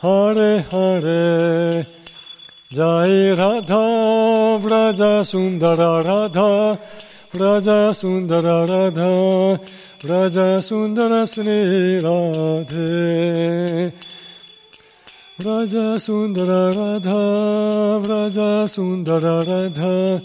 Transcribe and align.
Hare 0.00 0.64
Hare, 0.70 1.84
Jai 2.70 3.34
Radha, 3.34 4.56
Vraja 4.62 5.24
Sundara 5.24 6.00
Radha, 6.00 6.78
Vraja 7.32 7.92
Sundara 7.92 8.64
Radha, 8.64 9.58
Vraja 9.98 10.62
Sundara 10.62 11.26
Sri 11.26 12.00
Radhe, 12.00 13.92
Vraja 15.40 15.98
Sundara 15.98 16.70
Radha, 16.70 17.98
Vraja 17.98 18.68
Sundara 18.68 19.40
Radha, 19.40 20.22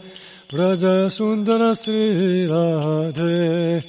Vraja 0.49 1.09
Sundara 1.09 1.75
Sri 1.75 2.45
Radhe, 2.47 3.81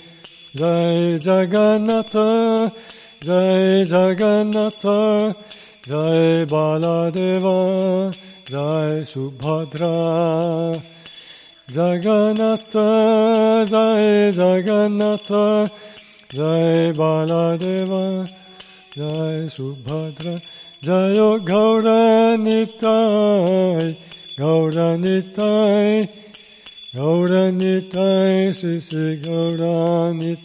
Jai 0.54 1.18
Jagannatha, 1.20 2.72
Jai 3.20 3.84
Jagannatha, 3.84 5.36
Jai 5.86 6.46
Baladeva, 6.46 8.10
Jai 8.46 9.04
Subhadra, 9.04 10.72
Jagannatha, 11.68 12.88
Jai 13.68 14.32
Jagannatha, 14.32 15.68
Jai 16.30 16.92
Baladeva, 16.96 18.24
Jai 18.96 19.48
Subhadra, 19.52 20.34
Jayo 20.80 21.38
Gauranitai, 21.44 22.80
Gauranitai, 24.38 26.08
Gauranitai, 26.94 28.52
Sisi 28.54 29.20
Gauranitai, 29.22 30.44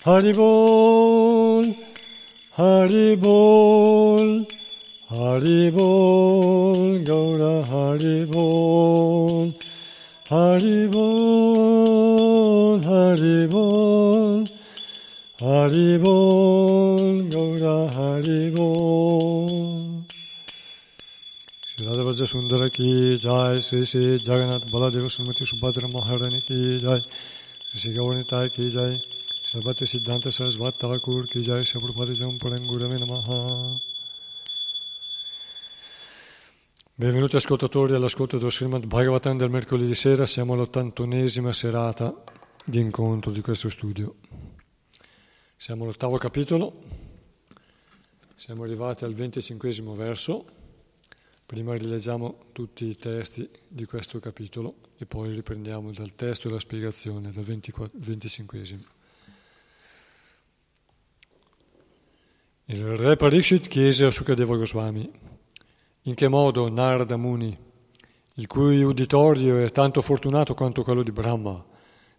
Gauranitai, 0.00 0.08
Gauranitai, 0.08 0.08
Sisi 0.08 0.08
Gauranitai, 0.08 0.08
Jayo 0.08 0.08
Prabhupada, 0.08 0.08
Jayo 0.08 0.08
Prabhupada, 0.08 0.08
Prabhupada, 0.08 0.08
Srila 0.08 0.08
Prabhupada. 0.08 0.08
Pada 0.08 0.08
Jayo 0.08 0.08
Prabhupada. 0.08 0.08
Prabhupada, 0.08 0.08
Srila 0.08 0.08
Prabhupada. 0.08 0.08
Haribol, 0.08 1.68
Haribol, 2.56 4.48
Haribol, 5.10 7.04
Gaura 7.04 7.60
Haribol. 7.68 9.52
Haribol, 10.30 12.80
Haribol. 12.80 14.48
Haribol, 15.40 17.28
Gaura 17.28 17.76
Haribol. 17.92 19.50
Shri 21.66 21.86
Radha 21.86 22.02
Braja 22.02 22.24
Sundara 22.24 22.70
ki 22.72 23.18
jai, 23.18 23.60
Sri 23.60 23.84
Sri 23.84 24.18
Jagannath 24.18 24.70
Baladeva 24.70 25.08
Srimati 25.08 25.44
Subhadra 25.44 25.88
Maharani 25.92 26.40
ki 26.40 26.78
jai, 26.78 27.02
Sri 27.68 27.78
Sri 27.78 27.92
Gauranitai 27.94 28.50
ki 28.52 28.70
jai, 28.70 29.00
Sarvati 29.50 29.84
Siddhanta 29.84 30.30
Sarasvat 30.30 30.76
Thakur 30.76 31.26
ki 31.26 31.40
jai, 31.42 31.64
Prabhupada 31.64 32.12
Jam 32.12 32.36
Parangurame 32.36 32.96
Namaha. 32.98 33.80
Benvenuti 36.94 37.34
ascoltatori 37.34 37.94
all'ascolto 37.94 38.38
dello 38.38 38.48
Srimad 38.48 38.86
Bhagavatam 38.86 39.36
del 39.36 39.50
mercoledì 39.50 39.92
sera, 39.96 40.24
siamo 40.24 40.52
all'ottantunesima 40.52 41.52
serata 41.52 42.22
di 42.64 42.78
incontro 42.78 43.32
di 43.32 43.40
questo 43.40 43.68
studio. 43.70 44.18
Siamo 45.56 45.82
all'ottavo 45.82 46.16
capitolo, 46.16 46.84
siamo 48.36 48.62
arrivati 48.62 49.02
al 49.02 49.14
venticinquesimo 49.14 49.94
verso, 49.96 50.44
prima 51.44 51.74
rileggiamo 51.74 52.50
tutti 52.52 52.86
i 52.86 52.94
testi 52.94 53.50
di 53.66 53.84
questo 53.84 54.20
capitolo 54.20 54.76
e 54.96 55.06
poi 55.06 55.32
riprendiamo 55.32 55.90
dal 55.90 56.14
testo 56.14 56.46
e 56.46 56.52
la 56.52 56.60
spiegazione 56.60 57.32
dal 57.32 57.42
venticinquesimo. 57.42 58.98
Il 62.72 62.96
re 62.96 63.16
Parikshit 63.16 63.66
chiese 63.66 64.04
a 64.04 64.12
Sukadeva 64.12 64.54
Goswami 64.54 65.10
in 66.02 66.14
che 66.14 66.28
modo 66.28 66.68
Narada 66.68 67.16
Muni, 67.16 67.58
il 68.34 68.46
cui 68.46 68.84
uditorio 68.84 69.58
è 69.58 69.68
tanto 69.70 70.00
fortunato 70.00 70.54
quanto 70.54 70.84
quello 70.84 71.02
di 71.02 71.10
Brahma, 71.10 71.66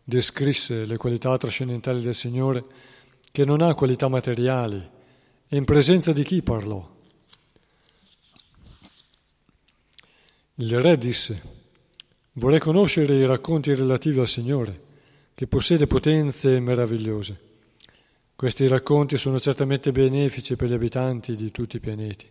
descrisse 0.04 0.84
le 0.84 0.98
qualità 0.98 1.38
trascendentali 1.38 2.02
del 2.02 2.14
Signore 2.14 2.66
che 3.32 3.46
non 3.46 3.62
ha 3.62 3.74
qualità 3.74 4.10
materiali 4.10 4.90
e 5.48 5.56
in 5.56 5.64
presenza 5.64 6.12
di 6.12 6.24
chi 6.24 6.42
parlò? 6.42 6.86
Il 10.56 10.82
re 10.82 10.98
disse, 10.98 11.42
vorrei 12.34 12.60
conoscere 12.60 13.16
i 13.16 13.26
racconti 13.26 13.74
relativi 13.74 14.20
al 14.20 14.28
Signore, 14.28 14.82
che 15.34 15.48
possiede 15.48 15.88
potenze 15.88 16.60
meravigliose. 16.60 17.51
Questi 18.42 18.68
racconti 18.68 19.18
sono 19.18 19.38
certamente 19.38 19.92
benefici 19.92 20.56
per 20.56 20.68
gli 20.68 20.74
abitanti 20.74 21.36
di 21.36 21.52
tutti 21.52 21.76
i 21.76 21.80
pianeti. 21.80 22.28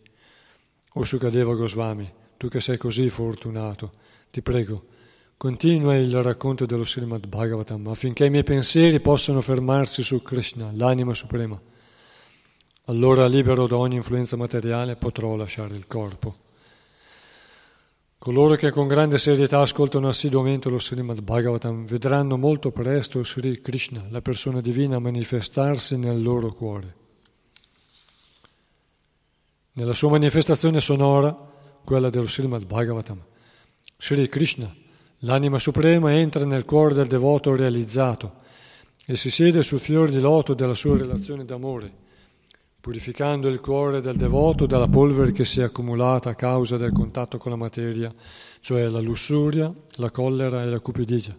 O 0.95 1.05
Sukadeva 1.05 1.55
Goswami, 1.55 2.13
tu 2.37 2.49
che 2.49 2.61
sei 2.61 2.77
così 2.79 3.09
fortunato, 3.09 3.93
ti 4.29 4.43
prego, 4.43 4.87
Continua 5.37 5.95
il 5.95 6.21
racconto 6.21 6.67
dello 6.67 6.85
Srimad 6.85 7.29
Bhagavatam 7.29 7.87
affinché 7.87 8.25
i 8.25 8.31
miei 8.31 8.43
pensieri 8.43 8.99
possano 8.99 9.41
fermarsi 9.41 10.03
su 10.03 10.21
Krishna, 10.21 10.73
l'anima 10.73 11.15
suprema. 11.15 11.59
Allora, 12.87 13.29
libero 13.29 13.69
da 13.69 13.77
ogni 13.77 13.95
influenza 13.95 14.35
materiale, 14.35 14.97
potrò 14.97 15.37
lasciare 15.37 15.77
il 15.77 15.87
corpo. 15.87 16.35
Coloro 18.21 18.55
che 18.57 18.71
con 18.71 18.87
grande 18.87 19.17
serietà 19.17 19.61
ascoltano 19.61 20.09
assiduamente 20.09 20.69
lo 20.69 20.79
Srimad 20.79 21.23
Bhagavatam 21.23 21.87
vedranno 21.87 22.37
molto 22.37 22.71
presto 22.71 23.25
Sri 23.25 23.63
Krishna, 23.63 24.07
la 24.11 24.21
persona 24.21 24.61
divina, 24.61 24.99
manifestarsi 24.99 25.97
nel 25.97 26.23
loro 26.23 26.53
cuore. 26.53 26.95
Nella 29.73 29.95
sua 29.95 30.11
manifestazione 30.11 30.81
sonora, 30.81 31.35
quella 31.83 32.11
dello 32.11 32.29
Srimad 32.29 32.67
Bhagavatam, 32.67 33.25
Sri 33.97 34.29
Krishna 34.29 34.71
L'anima 35.25 35.59
suprema 35.59 36.15
entra 36.15 36.47
nel 36.47 36.65
cuore 36.65 36.95
del 36.95 37.07
devoto 37.07 37.55
realizzato 37.55 38.37
e 39.05 39.17
si 39.17 39.29
siede 39.29 39.63
sul 39.63 39.81
fiore 39.81 40.11
di 40.11 40.19
loto 40.19 40.55
della 40.55 40.75
sua 40.75 40.97
relazione 40.97 41.45
d'amore, 41.45 41.93
purificando 42.81 43.49
il 43.49 43.61
cuore 43.61 44.01
del 44.01 44.17
devoto 44.17 44.65
dalla 44.65 44.89
polvere 44.89 45.33
che 45.33 45.45
si 45.45 45.61
è 45.61 45.65
accumulata 45.65 46.31
a 46.31 46.35
causa 46.35 46.79
del 46.79 46.93
contatto 46.93 47.37
con 47.37 47.51
la 47.51 47.59
materia, 47.59 48.13
cioè 48.61 48.89
la 48.89 49.01
lussuria, 49.01 49.73
la 49.97 50.11
collera 50.11 50.63
e 50.63 50.67
la 50.67 50.81
cupidigia. 50.81 51.37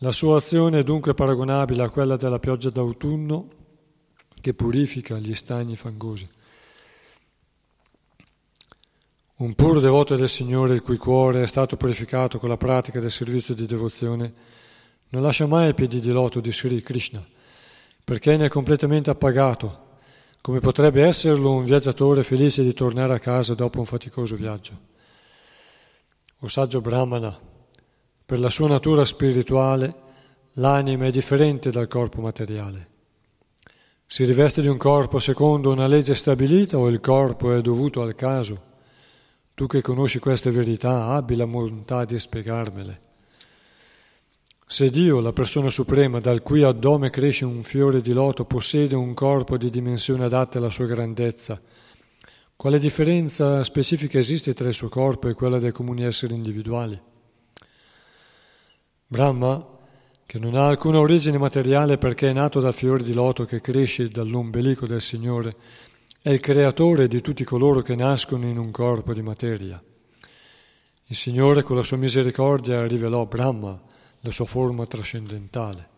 La 0.00 0.12
sua 0.12 0.36
azione 0.36 0.80
è 0.80 0.82
dunque 0.82 1.14
paragonabile 1.14 1.82
a 1.82 1.88
quella 1.88 2.16
della 2.16 2.38
pioggia 2.38 2.68
d'autunno 2.68 3.48
che 4.38 4.52
purifica 4.52 5.18
gli 5.18 5.34
stagni 5.34 5.74
fangosi. 5.74 6.28
Un 9.36 9.54
puro 9.54 9.80
devoto 9.80 10.14
del 10.14 10.28
Signore, 10.28 10.74
il 10.74 10.82
cui 10.82 10.98
cuore 10.98 11.42
è 11.42 11.46
stato 11.46 11.76
purificato 11.76 12.38
con 12.38 12.50
la 12.50 12.58
pratica 12.58 13.00
del 13.00 13.10
servizio 13.10 13.54
di 13.54 13.64
devozione, 13.64 14.32
non 15.08 15.22
lascia 15.22 15.46
mai 15.46 15.70
i 15.70 15.74
piedi 15.74 16.00
di 16.00 16.10
loto 16.10 16.40
di 16.40 16.52
Sri 16.52 16.82
Krishna, 16.82 17.26
perché 18.04 18.36
ne 18.36 18.46
è 18.46 18.48
completamente 18.48 19.08
appagato, 19.08 19.85
come 20.46 20.60
potrebbe 20.60 21.02
esserlo 21.02 21.50
un 21.50 21.64
viaggiatore 21.64 22.22
felice 22.22 22.62
di 22.62 22.72
tornare 22.72 23.12
a 23.12 23.18
casa 23.18 23.54
dopo 23.54 23.80
un 23.80 23.84
faticoso 23.84 24.36
viaggio. 24.36 24.78
O 26.38 26.46
saggio 26.46 26.80
Brahmana, 26.80 27.36
per 28.24 28.38
la 28.38 28.48
sua 28.48 28.68
natura 28.68 29.04
spirituale, 29.04 29.92
l'anima 30.52 31.06
è 31.06 31.10
differente 31.10 31.72
dal 31.72 31.88
corpo 31.88 32.20
materiale. 32.20 32.88
Si 34.06 34.24
riveste 34.24 34.60
di 34.60 34.68
un 34.68 34.76
corpo 34.76 35.18
secondo 35.18 35.72
una 35.72 35.88
legge 35.88 36.14
stabilita 36.14 36.78
o 36.78 36.86
il 36.86 37.00
corpo 37.00 37.52
è 37.52 37.60
dovuto 37.60 38.02
al 38.02 38.14
caso? 38.14 38.62
Tu 39.52 39.66
che 39.66 39.82
conosci 39.82 40.20
queste 40.20 40.52
verità, 40.52 41.06
abbi 41.06 41.34
la 41.34 41.44
volontà 41.44 42.04
di 42.04 42.16
spiegarmele. 42.16 43.05
Se 44.68 44.90
Dio, 44.90 45.20
la 45.20 45.32
persona 45.32 45.70
suprema, 45.70 46.18
dal 46.18 46.42
cui 46.42 46.64
addome 46.64 47.08
cresce 47.08 47.44
un 47.44 47.62
fiore 47.62 48.00
di 48.00 48.12
loto, 48.12 48.44
possiede 48.46 48.96
un 48.96 49.14
corpo 49.14 49.56
di 49.56 49.70
dimensione 49.70 50.24
adatta 50.24 50.58
alla 50.58 50.70
sua 50.70 50.86
grandezza, 50.86 51.62
quale 52.56 52.80
differenza 52.80 53.62
specifica 53.62 54.18
esiste 54.18 54.54
tra 54.54 54.66
il 54.66 54.74
suo 54.74 54.88
corpo 54.88 55.28
e 55.28 55.34
quella 55.34 55.60
dei 55.60 55.70
comuni 55.70 56.02
esseri 56.02 56.34
individuali? 56.34 57.00
Brahma, 59.06 59.64
che 60.26 60.38
non 60.40 60.56
ha 60.56 60.66
alcuna 60.66 60.98
origine 60.98 61.38
materiale 61.38 61.96
perché 61.96 62.30
è 62.30 62.32
nato 62.32 62.58
dal 62.58 62.74
fiore 62.74 63.04
di 63.04 63.12
loto 63.12 63.44
che 63.44 63.60
cresce 63.60 64.08
dall'ombelico 64.08 64.84
del 64.84 65.00
Signore, 65.00 65.54
è 66.20 66.30
il 66.30 66.40
creatore 66.40 67.06
di 67.06 67.20
tutti 67.20 67.44
coloro 67.44 67.82
che 67.82 67.94
nascono 67.94 68.46
in 68.46 68.58
un 68.58 68.72
corpo 68.72 69.14
di 69.14 69.22
materia. 69.22 69.80
Il 71.04 71.14
Signore 71.16 71.62
con 71.62 71.76
la 71.76 71.84
sua 71.84 71.98
misericordia 71.98 72.84
rivelò 72.84 73.26
Brahma, 73.26 73.94
la 74.20 74.30
sua 74.30 74.46
forma 74.46 74.86
trascendentale. 74.86 75.88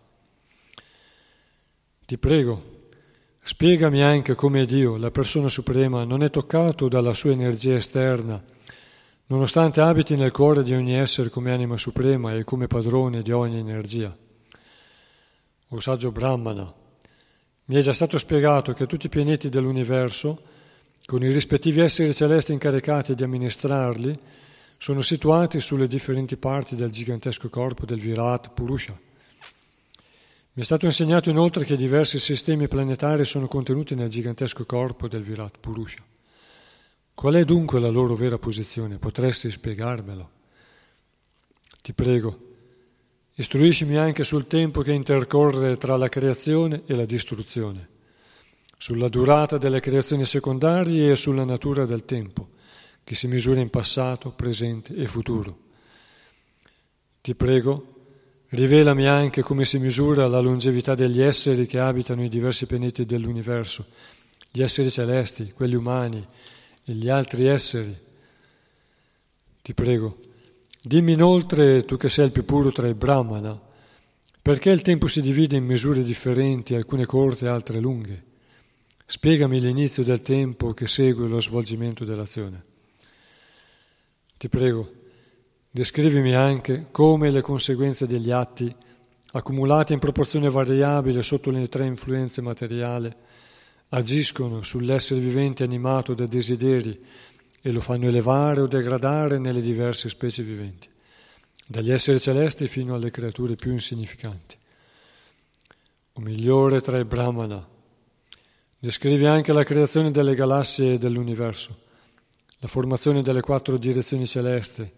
Ti 2.05 2.19
prego, 2.19 2.77
Spiegami 3.49 4.03
anche 4.03 4.35
come 4.35 4.67
Dio, 4.67 4.99
la 4.99 5.11
persona 5.11 5.49
suprema, 5.49 6.05
non 6.05 6.23
è 6.23 6.29
toccato 6.29 6.87
dalla 6.87 7.15
sua 7.15 7.31
energia 7.31 7.77
esterna, 7.77 8.45
nonostante 9.29 9.81
abiti 9.81 10.17
nel 10.17 10.33
cuore 10.33 10.63
di 10.63 10.75
ogni 10.75 10.95
essere 10.95 11.31
come 11.31 11.51
anima 11.51 11.79
suprema 11.79 12.35
e 12.35 12.45
come 12.45 12.67
padrone 12.67 13.23
di 13.23 13.33
ogni 13.33 13.59
energia. 13.59 14.15
O 15.69 15.81
saggio 15.81 16.13
Brahmana, 16.13 16.71
mi 17.65 17.75
è 17.75 17.81
già 17.81 17.95
stato 17.95 18.19
spiegato 18.19 18.75
che 18.75 18.85
tutti 18.85 19.07
i 19.07 19.09
pianeti 19.09 19.49
dell'universo, 19.49 20.43
con 21.07 21.23
i 21.23 21.33
rispettivi 21.33 21.81
esseri 21.81 22.13
celesti 22.13 22.53
incaricati 22.53 23.15
di 23.15 23.23
amministrarli, 23.23 24.19
sono 24.79 25.03
situati 25.03 25.61
sulle 25.61 25.87
differenti 25.87 26.37
parti 26.37 26.77
del 26.77 26.91
gigantesco 26.91 27.51
corpo 27.51 27.85
del 27.85 28.01
Virat 28.01 28.51
Purusha. 28.51 28.99
Mi 30.53 30.63
è 30.63 30.65
stato 30.65 30.87
insegnato 30.87 31.29
inoltre 31.29 31.65
che 31.65 31.77
diversi 31.77 32.19
sistemi 32.19 32.69
planetari 32.69 33.25
sono 33.25 33.47
contenuti 33.47 33.95
nel 33.95 34.09
gigantesco 34.09 34.65
corpo 34.65 35.09
del 35.09 35.23
Virat 35.23 35.59
Purusha. 35.59 36.03
Qual 37.13 37.35
è 37.35 37.45
dunque 37.45 37.81
la 37.81 37.91
loro 37.91 38.15
vera 38.15 38.39
posizione? 38.39 38.99
Potresti 38.99 39.51
spiegarmelo? 39.51 40.31
Ti 41.83 41.93
prego, 41.93 42.49
Istruiscimi 43.41 43.97
anche 43.97 44.25
sul 44.25 44.49
tempo 44.49 44.83
che 44.83 44.91
intercorre 44.91 45.77
tra 45.77 45.97
la 45.97 46.09
creazione 46.09 46.83
e 46.87 46.97
la 46.97 47.05
distruzione, 47.05 47.89
sulla 48.77 49.09
durata 49.09 49.59
delle 49.59 49.79
creazioni 49.79 50.25
secondarie 50.25 51.13
e 51.13 51.15
sulla 51.15 51.45
natura 51.45 51.85
del 51.85 52.05
tempo, 52.05 52.49
che 53.09 53.15
si 53.15 53.27
misura 53.27 53.59
in 53.59 53.71
passato, 53.71 54.33
presente 54.33 54.95
e 54.95 55.07
futuro. 55.07 55.57
Ti 57.23 57.35
prego, 57.35 57.95
rivelami 58.49 59.07
anche 59.07 59.41
come 59.41 59.65
si 59.65 59.79
misura 59.79 60.29
la 60.29 60.41
longevità 60.41 60.95
degli 60.95 61.23
esseri 61.23 61.67
che 61.67 61.79
abitano 61.79 62.23
i 62.23 62.29
diversi 62.29 62.67
pianeti 62.67 63.07
dell'universo, 63.07 63.87
gli 64.53 64.61
esseri 64.61 64.91
celesti, 64.91 65.53
quelli 65.53 65.75
umani 65.75 66.23
e 66.85 66.93
gli 66.93 67.09
altri 67.09 67.47
esseri. 67.47 67.97
Ti 69.63 69.73
prego, 69.73 70.19
Dimmi 70.83 71.15
inoltre, 71.15 71.87
tu 71.87 71.97
che 71.97 72.11
sei 72.11 72.27
il 72.27 72.33
più 72.33 72.45
puro 72.45 72.73
tra 72.73 72.89
i 72.89 72.95
brahmana, 72.95 73.59
perché 74.43 74.69
il 74.69 74.83
tempo 74.83 75.07
si 75.07 75.23
divide 75.23 75.57
in 75.57 75.65
misure 75.65 76.03
differenti, 76.03 76.75
alcune 76.75 77.07
corte 77.07 77.47
e 77.47 77.49
altre 77.49 77.81
lunghe? 77.81 78.23
Spiegami 79.07 79.61
l'inizio 79.61 80.05
del 80.05 80.21
tempo 80.21 80.75
che 80.75 80.87
segue 80.87 81.27
lo 81.27 81.41
svolgimento 81.41 82.05
dell'azione. 82.05 82.77
Ti 84.39 84.49
prego, 84.49 84.89
descrivimi 85.69 86.33
anche 86.33 86.87
come 86.93 87.33
le 87.33 87.41
conseguenze 87.41 88.07
degli 88.07 88.31
atti, 88.31 88.73
accumulati 89.33 89.95
in 89.95 89.99
proporzione 89.99 90.49
variabile 90.49 91.25
sotto 91.25 91.51
le 91.51 91.67
tre 91.67 91.87
influenze 91.87 92.41
materiali, 92.41 93.13
agiscono 93.89 94.63
sull'essere 94.63 95.19
vivente 95.19 95.65
animato 95.65 96.15
da 96.15 96.27
desideri 96.27 97.05
e 97.61 97.73
lo 97.73 97.81
fanno 97.81 98.07
elevare 98.07 98.61
o 98.61 98.69
degradare 98.69 99.41
nelle 99.41 99.61
diverse 99.61 100.09
specie 100.09 100.45
viventi, 100.45 100.89
dagli 101.67 101.91
esseri 101.91 102.21
celesti 102.21 102.69
fino 102.69 102.95
alle 102.95 103.11
creature 103.11 103.57
più 103.57 103.73
insignificanti. 103.73 104.57
O 106.13 106.21
migliore 106.21 106.81
tra 106.81 106.97
i 106.97 107.05
Brahmana, 107.05 107.67
descrive 108.79 109.27
anche 109.27 109.53
la 109.53 109.65
creazione 109.65 110.13
delle 110.13 110.37
galassie 110.37 110.93
e 110.93 110.99
dell'universo, 110.99 111.87
la 112.59 112.69
formazione 112.69 113.23
delle 113.23 113.41
quattro 113.41 113.77
direzioni 113.77 114.27
celesti, 114.27 114.91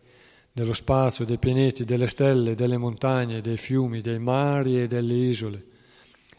dello 0.53 0.73
spazio, 0.73 1.25
dei 1.25 1.39
pianeti, 1.39 1.85
delle 1.85 2.09
stelle, 2.09 2.55
delle 2.55 2.77
montagne, 2.77 3.41
dei 3.41 3.57
fiumi, 3.57 4.01
dei 4.01 4.19
mari 4.19 4.83
e 4.83 4.87
delle 4.87 5.15
isole, 5.15 5.65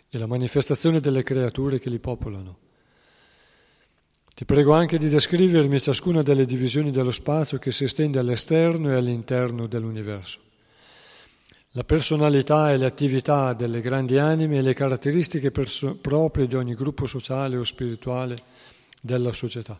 e 0.09 0.17
la 0.17 0.27
manifestazione 0.27 0.99
delle 0.99 1.23
creature 1.23 1.79
che 1.79 1.89
li 1.89 1.99
popolano 1.99 2.57
ti 4.41 4.47
prego 4.47 4.73
anche 4.73 4.97
di 4.97 5.07
descrivermi 5.07 5.79
ciascuna 5.79 6.23
delle 6.23 6.45
divisioni 6.45 6.89
dello 6.89 7.11
spazio 7.11 7.59
che 7.59 7.69
si 7.69 7.83
estende 7.83 8.17
all'esterno 8.17 8.89
e 8.89 8.95
all'interno 8.95 9.67
dell'universo. 9.67 10.39
La 11.73 11.83
personalità 11.83 12.71
e 12.71 12.77
le 12.77 12.87
attività 12.87 13.53
delle 13.53 13.81
grandi 13.81 14.17
anime 14.17 14.57
e 14.57 14.61
le 14.63 14.73
caratteristiche 14.73 15.51
perso- 15.51 15.95
proprie 15.95 16.47
di 16.47 16.55
ogni 16.55 16.73
gruppo 16.73 17.05
sociale 17.05 17.55
o 17.55 17.63
spirituale 17.63 18.35
della 18.99 19.31
società. 19.31 19.79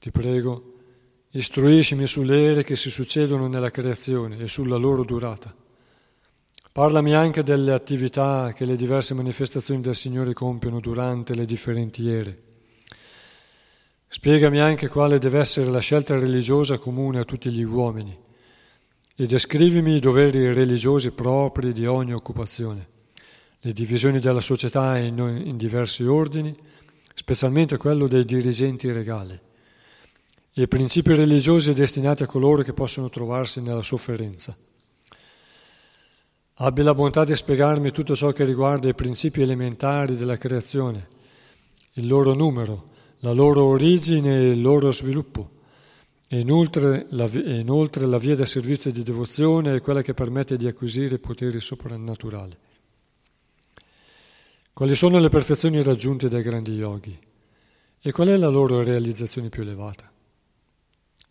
Ti 0.00 0.10
prego, 0.10 0.76
istruiscimi 1.32 2.06
sulle 2.06 2.42
ere 2.42 2.64
che 2.64 2.74
si 2.74 2.88
succedono 2.88 3.48
nella 3.48 3.70
creazione 3.70 4.38
e 4.38 4.48
sulla 4.48 4.76
loro 4.76 5.04
durata. 5.04 5.54
Parlami 6.72 7.14
anche 7.14 7.42
delle 7.42 7.74
attività 7.74 8.54
che 8.54 8.64
le 8.64 8.76
diverse 8.76 9.12
manifestazioni 9.12 9.82
del 9.82 9.94
Signore 9.94 10.32
compiono 10.32 10.80
durante 10.80 11.34
le 11.34 11.44
differenti 11.44 12.08
ere. 12.08 12.42
Spiegami 14.08 14.58
anche 14.58 14.88
quale 14.88 15.18
deve 15.18 15.40
essere 15.40 15.68
la 15.68 15.80
scelta 15.80 16.18
religiosa 16.18 16.78
comune 16.78 17.18
a 17.18 17.24
tutti 17.24 17.50
gli 17.50 17.62
uomini 17.62 18.16
e 19.14 19.26
descrivimi 19.26 19.96
i 19.96 20.00
doveri 20.00 20.50
religiosi 20.54 21.10
propri 21.10 21.74
di 21.74 21.84
ogni 21.84 22.14
occupazione, 22.14 22.88
le 23.60 23.72
divisioni 23.74 24.18
della 24.18 24.40
società 24.40 24.96
in, 24.96 25.18
in 25.44 25.58
diversi 25.58 26.04
ordini, 26.04 26.56
specialmente 27.12 27.76
quello 27.76 28.08
dei 28.08 28.24
dirigenti 28.24 28.90
regali, 28.90 29.38
e 30.52 30.68
principi 30.68 31.14
religiosi 31.14 31.72
destinati 31.72 32.22
a 32.22 32.26
coloro 32.26 32.62
che 32.62 32.72
possono 32.72 33.08
trovarsi 33.08 33.60
nella 33.60 33.82
sofferenza. 33.82 34.56
Abbi 36.54 36.82
la 36.82 36.94
bontà 36.94 37.24
di 37.24 37.34
spiegarmi 37.34 37.90
tutto 37.90 38.14
ciò 38.14 38.32
che 38.32 38.44
riguarda 38.44 38.88
i 38.88 38.94
principi 38.94 39.40
elementari 39.40 40.16
della 40.16 40.36
creazione, 40.36 41.08
il 41.94 42.06
loro 42.06 42.34
numero, 42.34 42.88
la 43.20 43.32
loro 43.32 43.64
origine 43.64 44.36
e 44.36 44.50
il 44.50 44.60
loro 44.60 44.90
sviluppo. 44.92 45.58
E 46.28 46.38
inoltre, 46.38 47.06
la, 47.10 47.24
e 47.24 47.58
inoltre 47.58 48.06
la 48.06 48.18
via 48.18 48.36
del 48.36 48.46
servizio 48.46 48.92
di 48.92 49.02
devozione 49.02 49.74
è 49.74 49.80
quella 49.80 50.02
che 50.02 50.14
permette 50.14 50.56
di 50.56 50.66
acquisire 50.66 51.18
poteri 51.18 51.60
soprannaturali. 51.60 52.56
Quali 54.72 54.94
sono 54.94 55.18
le 55.18 55.28
perfezioni 55.28 55.82
raggiunte 55.82 56.28
dai 56.28 56.42
grandi 56.42 56.72
yogi? 56.72 57.18
E 58.00 58.12
qual 58.12 58.28
è 58.28 58.36
la 58.36 58.48
loro 58.48 58.82
realizzazione 58.82 59.48
più 59.48 59.62
elevata? 59.62 60.10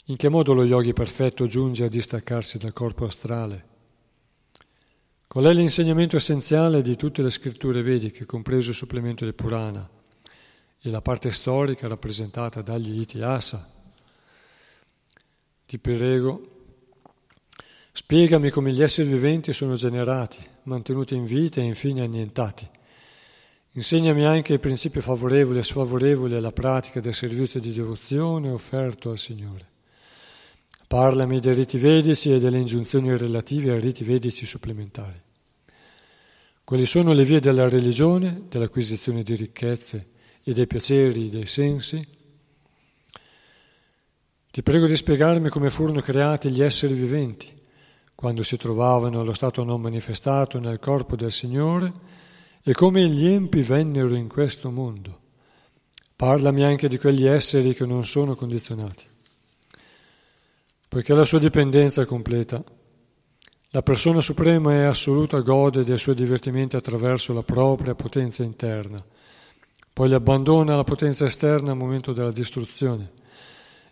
In 0.09 0.15
che 0.15 0.29
modo 0.29 0.53
lo 0.53 0.65
yogi 0.65 0.93
perfetto 0.93 1.47
giunge 1.47 1.85
a 1.85 1.89
distaccarsi 1.89 2.57
dal 2.57 2.73
corpo 2.73 3.05
astrale? 3.05 3.65
Qual 5.27 5.45
è 5.45 5.53
l'insegnamento 5.53 6.15
essenziale 6.15 6.81
di 6.81 6.95
tutte 6.95 7.21
le 7.21 7.29
scritture 7.29 7.83
vediche, 7.83 8.25
compreso 8.25 8.71
il 8.71 8.75
supplemento 8.75 9.23
del 9.23 9.35
Purana? 9.35 9.97
e 10.81 10.89
la 10.89 11.01
parte 11.01 11.31
storica 11.31 11.87
rappresentata 11.87 12.61
dagli 12.61 12.99
Itiasa. 12.99 13.69
Ti 15.65 15.77
prego, 15.77 16.41
spiegami 17.91 18.49
come 18.49 18.71
gli 18.71 18.81
esseri 18.81 19.09
viventi 19.09 19.51
sono 19.51 19.75
generati, 19.75 20.43
mantenuti 20.63 21.15
in 21.15 21.25
vita 21.25 21.59
e 21.59 21.65
infine 21.65 22.01
annientati. 22.01 22.67
Insegnami 23.73 24.25
anche 24.25 24.53
i 24.53 24.59
principi 24.59 25.01
favorevoli 25.01 25.59
e 25.59 25.63
sfavorevoli 25.63 26.35
alla 26.35 26.51
pratica 26.51 26.99
del 26.99 27.13
servizio 27.13 27.59
di 27.59 27.73
devozione 27.73 28.49
offerto 28.49 29.11
al 29.11 29.17
Signore. 29.17 29.68
Parlami 30.89 31.39
dei 31.39 31.53
riti 31.53 31.77
vedici 31.77 32.33
e 32.33 32.39
delle 32.39 32.57
ingiunzioni 32.57 33.15
relative 33.15 33.73
ai 33.73 33.79
riti 33.79 34.03
vedici 34.03 34.47
supplementari. 34.47 35.21
Quali 36.63 36.87
sono 36.87 37.13
le 37.13 37.23
vie 37.23 37.39
della 37.39 37.69
religione, 37.69 38.45
dell'acquisizione 38.49 39.21
di 39.21 39.35
ricchezze, 39.35 40.07
e 40.41 40.51
dei 40.51 40.65
piaceri 40.65 41.29
dei 41.29 41.45
sensi. 41.45 42.03
Ti 44.49 44.63
prego 44.63 44.87
di 44.87 44.95
spiegarmi 44.95 45.49
come 45.49 45.69
furono 45.69 46.01
creati 46.01 46.49
gli 46.49 46.63
esseri 46.63 46.95
viventi 46.95 47.57
quando 48.15 48.41
si 48.41 48.57
trovavano 48.57 49.19
allo 49.19 49.33
stato 49.33 49.63
non 49.63 49.79
manifestato 49.79 50.59
nel 50.59 50.79
corpo 50.79 51.15
del 51.15 51.31
Signore 51.31 51.93
e 52.63 52.73
come 52.73 53.07
gli 53.07 53.27
empi 53.27 53.61
vennero 53.61 54.15
in 54.15 54.27
questo 54.27 54.71
mondo. 54.71 55.19
Parlami 56.15 56.63
anche 56.63 56.87
di 56.87 56.97
quegli 56.97 57.27
esseri 57.27 57.75
che 57.75 57.85
non 57.85 58.03
sono 58.03 58.35
condizionati, 58.35 59.05
poiché 60.89 61.13
la 61.13 61.23
sua 61.23 61.39
dipendenza 61.39 62.01
è 62.01 62.05
completa. 62.05 62.61
La 63.69 63.83
persona 63.83 64.19
suprema 64.19 64.73
è 64.73 64.81
assoluta, 64.83 65.39
gode 65.39 65.85
dei 65.85 65.97
suoi 65.97 66.15
divertimenti 66.15 66.75
attraverso 66.75 67.33
la 67.33 67.43
propria 67.43 67.95
potenza 67.95 68.43
interna 68.43 69.01
poi 69.99 70.07
li 70.07 70.13
abbandona 70.13 70.75
alla 70.75 70.85
potenza 70.85 71.25
esterna 71.25 71.71
al 71.71 71.77
momento 71.77 72.13
della 72.13 72.31
distruzione. 72.31 73.11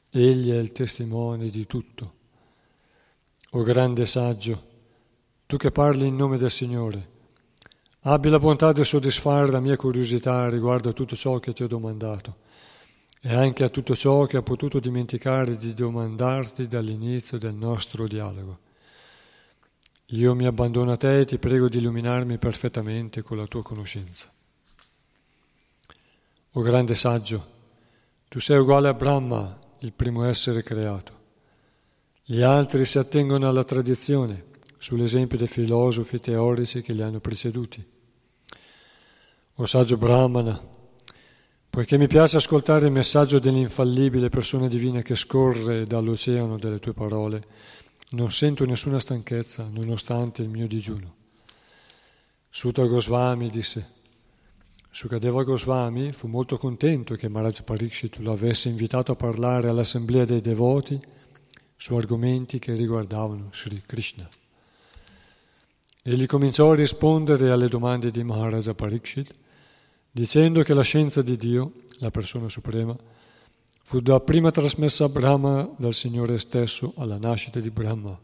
Egli 0.09 0.51
è 0.51 0.55
il 0.55 0.71
testimone 0.71 1.49
di 1.49 1.67
tutto. 1.67 2.13
O 3.51 3.63
grande 3.63 4.05
saggio, 4.05 4.63
tu 5.45 5.57
che 5.57 5.69
parli 5.69 6.07
in 6.07 6.15
nome 6.15 6.37
del 6.37 6.49
Signore, 6.49 7.09
abbi 8.03 8.29
la 8.29 8.39
bontà 8.39 8.71
di 8.71 8.85
soddisfare 8.85 9.51
la 9.51 9.59
mia 9.59 9.75
curiosità 9.75 10.47
riguardo 10.47 10.87
a 10.87 10.93
tutto 10.93 11.13
ciò 11.13 11.39
che 11.39 11.51
ti 11.51 11.63
ho 11.63 11.67
domandato 11.67 12.45
e 13.27 13.35
anche 13.35 13.65
a 13.65 13.69
tutto 13.69 13.93
ciò 13.93 14.25
che 14.25 14.37
ho 14.37 14.41
potuto 14.41 14.79
dimenticare 14.79 15.57
di 15.57 15.73
domandarti 15.73 16.65
dall'inizio 16.65 17.37
del 17.37 17.55
nostro 17.55 18.07
dialogo. 18.07 18.59
Io 20.11 20.33
mi 20.33 20.45
abbandono 20.45 20.93
a 20.93 20.95
te 20.95 21.19
e 21.19 21.25
ti 21.25 21.37
prego 21.37 21.67
di 21.67 21.79
illuminarmi 21.79 22.37
perfettamente 22.37 23.23
con 23.23 23.35
la 23.35 23.45
tua 23.45 23.63
conoscenza. 23.63 24.31
o 26.51 26.61
grande 26.61 26.95
saggio, 26.95 27.45
tu 28.29 28.39
sei 28.39 28.59
uguale 28.59 28.87
a 28.87 28.93
Brahma, 28.93 29.59
il 29.79 29.91
primo 29.91 30.23
essere 30.23 30.63
creato. 30.63 31.13
Gli 32.23 32.41
altri 32.41 32.85
si 32.85 32.97
attengono 32.97 33.45
alla 33.45 33.65
tradizione, 33.65 34.45
sull'esempio 34.77 35.37
dei 35.37 35.47
filosofi 35.47 36.21
teorici 36.21 36.81
che 36.81 36.93
li 36.93 37.01
hanno 37.01 37.19
preceduti. 37.19 37.85
O 39.55 39.65
saggio 39.65 39.97
Brahmana, 39.97 40.75
poiché 41.77 41.99
mi 41.99 42.07
piace 42.07 42.37
ascoltare 42.37 42.87
il 42.87 42.91
messaggio 42.91 43.37
dell'infallibile 43.37 44.29
persona 44.29 44.67
divina 44.67 45.03
che 45.03 45.13
scorre 45.13 45.85
dall'oceano 45.85 46.57
delle 46.57 46.79
tue 46.79 46.93
parole, 46.93 47.43
non 48.13 48.31
sento 48.31 48.65
nessuna 48.65 48.99
stanchezza 48.99 49.69
nonostante 49.71 50.41
il 50.41 50.49
mio 50.49 50.65
digiuno. 50.65 51.13
Sutta 52.49 52.83
Goswami 52.83 53.51
disse, 53.51 53.89
Sukadeva 54.89 55.43
Goswami 55.43 56.13
fu 56.13 56.25
molto 56.25 56.57
contento 56.57 57.13
che 57.13 57.29
Maharaj 57.29 57.61
Parikshit 57.61 58.17
lo 58.21 58.31
avesse 58.31 58.69
invitato 58.69 59.11
a 59.11 59.15
parlare 59.15 59.69
all'assemblea 59.69 60.25
dei 60.25 60.41
devoti 60.41 60.99
su 61.75 61.93
argomenti 61.93 62.57
che 62.57 62.73
riguardavano 62.73 63.49
Sri 63.51 63.83
Krishna. 63.85 64.27
Egli 66.01 66.25
cominciò 66.25 66.71
a 66.71 66.75
rispondere 66.75 67.51
alle 67.51 67.67
domande 67.67 68.09
di 68.09 68.23
Maharaja 68.23 68.73
Parikshit 68.73 69.45
dicendo 70.17 70.63
che 70.63 70.73
la 70.73 70.81
scienza 70.81 71.21
di 71.21 71.35
Dio, 71.35 71.73
la 71.99 72.09
persona 72.09 72.49
suprema, 72.49 72.97
fu 73.83 73.99
dapprima 73.99 74.49
trasmessa 74.49 75.05
a 75.05 75.09
Brahma 75.09 75.71
dal 75.77 75.93
Signore 75.93 76.39
stesso 76.39 76.93
alla 76.97 77.19
nascita 77.19 77.59
di 77.59 77.69
Brahma. 77.69 78.19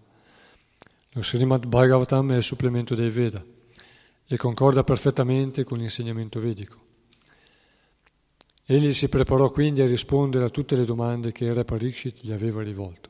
Lo 1.11 1.21
Srimad 1.21 1.67
Bhagavatam 1.67 2.31
è 2.31 2.37
il 2.37 2.41
supplemento 2.41 2.95
dei 2.95 3.11
Veda 3.11 3.45
e 4.25 4.37
concorda 4.37 4.83
perfettamente 4.83 5.63
con 5.63 5.77
l'insegnamento 5.77 6.39
vedico. 6.39 6.81
Egli 8.65 8.91
si 8.91 9.07
preparò 9.07 9.51
quindi 9.51 9.81
a 9.81 9.85
rispondere 9.85 10.45
a 10.45 10.49
tutte 10.49 10.75
le 10.75 10.85
domande 10.85 11.31
che 11.31 11.45
il 11.45 11.53
re 11.53 11.63
Parikshit 11.63 12.21
gli 12.21 12.31
aveva 12.31 12.63
rivolto. 12.63 13.09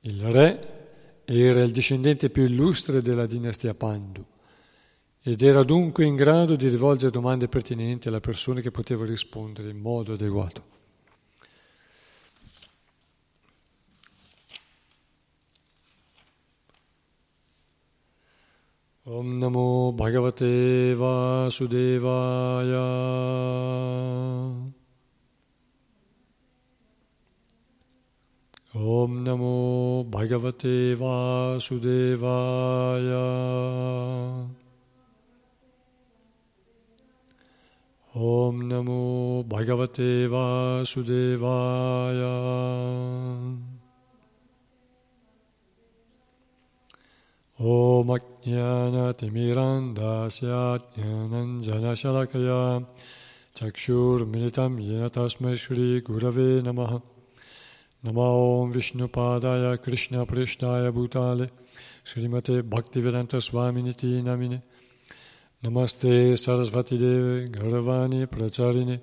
Il 0.00 0.20
re 0.32 1.22
era 1.24 1.60
il 1.60 1.70
discendente 1.70 2.28
più 2.28 2.42
illustre 2.42 3.00
della 3.00 3.26
dinastia 3.26 3.74
Pandu 3.74 4.26
ed 5.21 5.41
era 5.41 5.63
dunque 5.63 6.05
in 6.05 6.15
grado 6.15 6.55
di 6.55 6.67
rivolgere 6.67 7.11
domande 7.11 7.47
pertinenti 7.47 8.07
alla 8.07 8.19
persona 8.19 8.61
che 8.61 8.71
poteva 8.71 9.05
rispondere 9.05 9.69
in 9.69 9.79
modo 9.79 10.13
adeguato. 10.13 10.75
ॐ 19.05 19.27
नमो 19.39 19.69
भगवते 20.01 20.47
वासुदेवाय 20.97 22.71
ॐ 28.93 29.13
नमो 29.27 29.59
भगवते 30.15 30.73
वासुदेवाय 31.01 33.11
ॐ 38.19 38.59
नमो 38.67 38.99
भगवते 39.51 40.09
वासुदेवाय 40.31 42.19
ॐ 47.59 48.13
अज्ञानतिमिरान्दास्य 48.15 49.31
ज्ञानञ्जनशलकया 50.95 52.61
चक्षुर्मिलितं 53.57 54.71
येन 54.87 55.03
तस्मै 55.17 55.53
श्रीगुरवे 55.63 56.47
नमः 56.67 56.91
नमो 58.03 58.29
ॐ 58.45 58.71
विष्णुपादाय 58.75 59.65
कृष्णपृष्ठाय 59.85 60.85
भूताले 60.99 61.47
श्रीमते 62.11 62.55
भक्तिवेदान्तस्वामिनिति 62.75 64.11
नमिने 64.29 64.59
Namaste 65.62 66.32
Sarasvati 66.38 66.98
Devi 66.98 67.50
Garavani, 67.50 68.26
Pracharini 68.26 68.98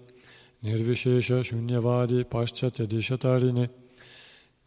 Nirvishesha 0.64 1.44
Shunyavadi 1.44 2.24
Paschatya 2.24 2.88
Dishatarini 2.88 3.70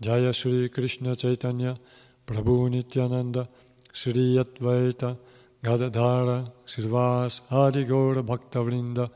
Jaya 0.00 0.32
Sri 0.32 0.68
Krishna 0.68 1.16
Chaitanya 1.16 1.76
Prabhu 2.24 2.70
Nityananda 2.70 3.48
Sri 3.92 4.36
Yatvaita, 4.36 5.18
Gadadhara 5.64 6.52
Srivas 6.64 7.40
Hari 7.50 7.84
Gaura 7.84 8.22
Bhaktavrinda 8.22 9.10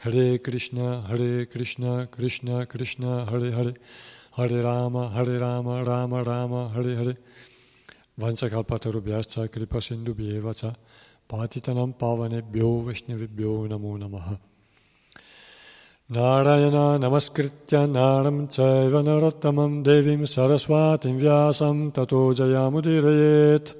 Hare 0.00 0.38
Krishna 0.38 1.02
Hare 1.02 1.46
Krishna 1.46 2.08
Krishna 2.10 2.66
Krishna 2.66 3.24
Hare 3.26 3.52
Hare. 3.52 3.74
Hare 4.32 4.62
Rama 4.64 5.10
Hare 5.10 5.38
Rama 5.38 5.84
Rama 5.84 6.24
Rama 6.24 6.70
Hare 6.70 6.96
Hare. 6.96 7.16
Vancha 8.18 8.48
Kalpatarubhyascha 8.50 9.48
Kripa 9.48 9.76
Sindubhyeva 9.76 10.52
Cha 10.58 10.74
Patitanam 11.30 11.94
Pavanebhyo 11.94 12.82
Vaishnavibhyo 12.82 13.68
Namo 13.68 13.96
Namaha. 13.96 14.36
Narayana 16.10 16.98
Namaskritya 16.98 17.86
Naram 17.88 18.48
Chaiva 18.48 19.00
Narottamam 19.00 19.84
Devim 19.84 20.24
Saraswatim 20.26 21.14
Vyasam 21.20 21.92
Tato 21.92 22.32
Jayamudirayet 22.32 23.76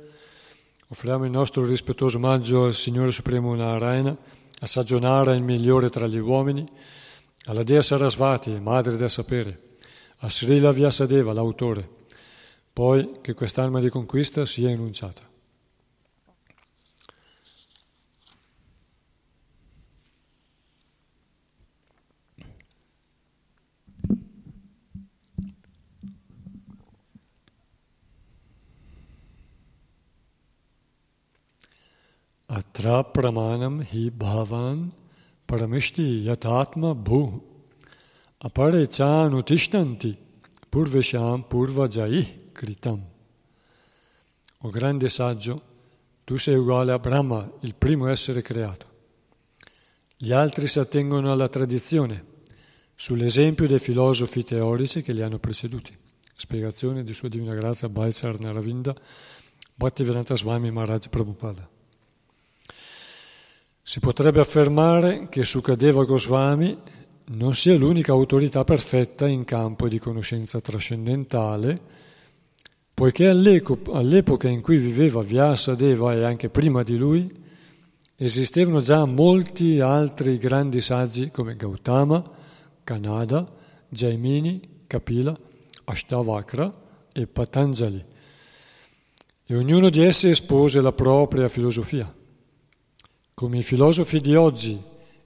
Offriamo 0.90 1.24
il 1.24 1.32
nostro 1.32 1.66
rispettoso 1.66 2.18
omaggio 2.18 2.66
al 2.66 2.74
Signore 2.74 3.10
Supremo 3.10 3.54
Narayana, 3.56 4.16
a 4.60 4.66
Saggio 4.66 5.00
Nara, 5.00 5.34
il 5.34 5.42
migliore 5.42 5.88
tra 5.88 6.08
gli 6.08 6.18
uomini, 6.18 6.68
alla 7.46 7.62
Dea 7.62 7.80
Sarasvati, 7.80 8.58
madre 8.60 8.96
del 8.96 9.08
sapere, 9.08 9.76
a 10.18 10.28
Srila 10.28 10.72
Vyasadeva, 10.72 11.32
l'autore, 11.32 11.88
poi 12.72 13.18
che 13.20 13.34
quest'alma 13.34 13.78
di 13.78 13.88
conquista 13.88 14.44
sia 14.46 14.70
enunciata. 14.70 15.29
Atra 32.52 33.04
pramanam 33.04 33.80
hi 33.80 34.10
bhavan 34.10 34.90
paramishti 35.46 36.24
yatatma 36.26 36.96
bhu 36.96 37.40
aparechanutishtanti 38.42 40.16
purvesham 40.68 41.44
purvajai 41.48 42.26
kritam. 42.52 43.00
O 44.62 44.70
grande 44.70 45.08
saggio, 45.08 45.62
tu 46.24 46.38
sei 46.38 46.56
uguale 46.56 46.90
a 46.90 46.98
Brahma, 46.98 47.48
il 47.60 47.76
primo 47.76 48.08
essere 48.08 48.42
creato. 48.42 48.86
Gli 50.16 50.32
altri 50.32 50.66
si 50.66 50.80
attengono 50.80 51.30
alla 51.30 51.48
tradizione, 51.48 52.24
sull'esempio 52.96 53.68
dei 53.68 53.78
filosofi 53.78 54.42
teorici 54.42 55.02
che 55.02 55.12
li 55.12 55.22
hanno 55.22 55.38
preceduti. 55.38 55.96
Spiegazione 56.34 57.04
di 57.04 57.14
Sua 57.14 57.28
Divina 57.28 57.54
Grazia 57.54 57.88
Bhaisar 57.88 58.40
Naravinda, 58.40 58.92
Bhaktivedanta 59.76 60.34
Swami 60.34 60.72
Maharaj 60.72 61.06
Prabhupada. 61.06 61.78
Si 63.82 63.98
potrebbe 63.98 64.40
affermare 64.40 65.28
che 65.28 65.42
Sukadeva 65.42 66.04
Goswami 66.04 66.78
non 67.32 67.54
sia 67.54 67.76
l'unica 67.76 68.12
autorità 68.12 68.64
perfetta 68.64 69.26
in 69.26 69.44
campo 69.44 69.88
di 69.88 69.98
conoscenza 69.98 70.60
trascendentale, 70.60 71.80
poiché 72.92 73.28
all'epoca 73.28 74.48
in 74.48 74.60
cui 74.60 74.76
viveva 74.76 75.22
Vyasadeva 75.22 76.14
e 76.14 76.24
anche 76.24 76.50
prima 76.50 76.82
di 76.82 76.96
lui 76.96 77.32
esistevano 78.16 78.80
già 78.80 79.06
molti 79.06 79.80
altri 79.80 80.36
grandi 80.36 80.82
saggi 80.82 81.30
come 81.30 81.56
Gautama, 81.56 82.22
Kanada, 82.84 83.50
Jaimini, 83.88 84.60
Kapila, 84.86 85.34
Ashtavakra 85.84 86.72
e 87.12 87.26
Patanjali. 87.26 88.04
E 89.46 89.56
ognuno 89.56 89.88
di 89.88 90.04
essi 90.04 90.28
espose 90.28 90.80
la 90.82 90.92
propria 90.92 91.48
filosofia. 91.48 92.12
Come 93.40 93.56
i 93.56 93.62
filosofi 93.62 94.20
di 94.20 94.34
oggi 94.34 94.78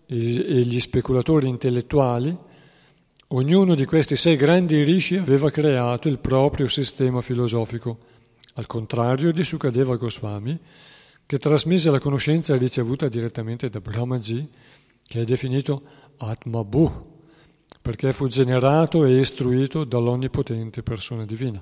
e 0.07 0.15
gli 0.15 0.79
speculatori 0.79 1.49
intellettuali, 1.49 2.33
ognuno 3.31 3.75
di 3.75 3.85
questi 3.87 4.15
sei 4.15 4.37
grandi 4.37 4.85
rishi 4.85 5.17
aveva 5.17 5.51
creato 5.51 6.07
il 6.07 6.21
proprio 6.21 6.69
sistema 6.69 7.21
filosofico, 7.23 7.99
al 8.55 8.69
contrario 8.69 9.33
di 9.33 9.43
Sukadeva 9.43 9.97
Goswami, 9.97 10.57
che 11.27 11.39
trasmise 11.39 11.91
la 11.91 11.99
conoscenza 11.99 12.55
ricevuta 12.55 13.09
direttamente 13.09 13.69
da 13.69 13.81
Brahmaji, 13.81 14.49
che 15.05 15.21
è 15.23 15.25
definito 15.25 15.83
Atmabhu, 16.19 16.93
perché 17.83 18.13
fu 18.13 18.29
generato 18.29 19.05
e 19.05 19.19
istruito 19.19 19.83
dall'onnipotente 19.83 20.85
persona 20.85 21.25
divina. 21.25 21.61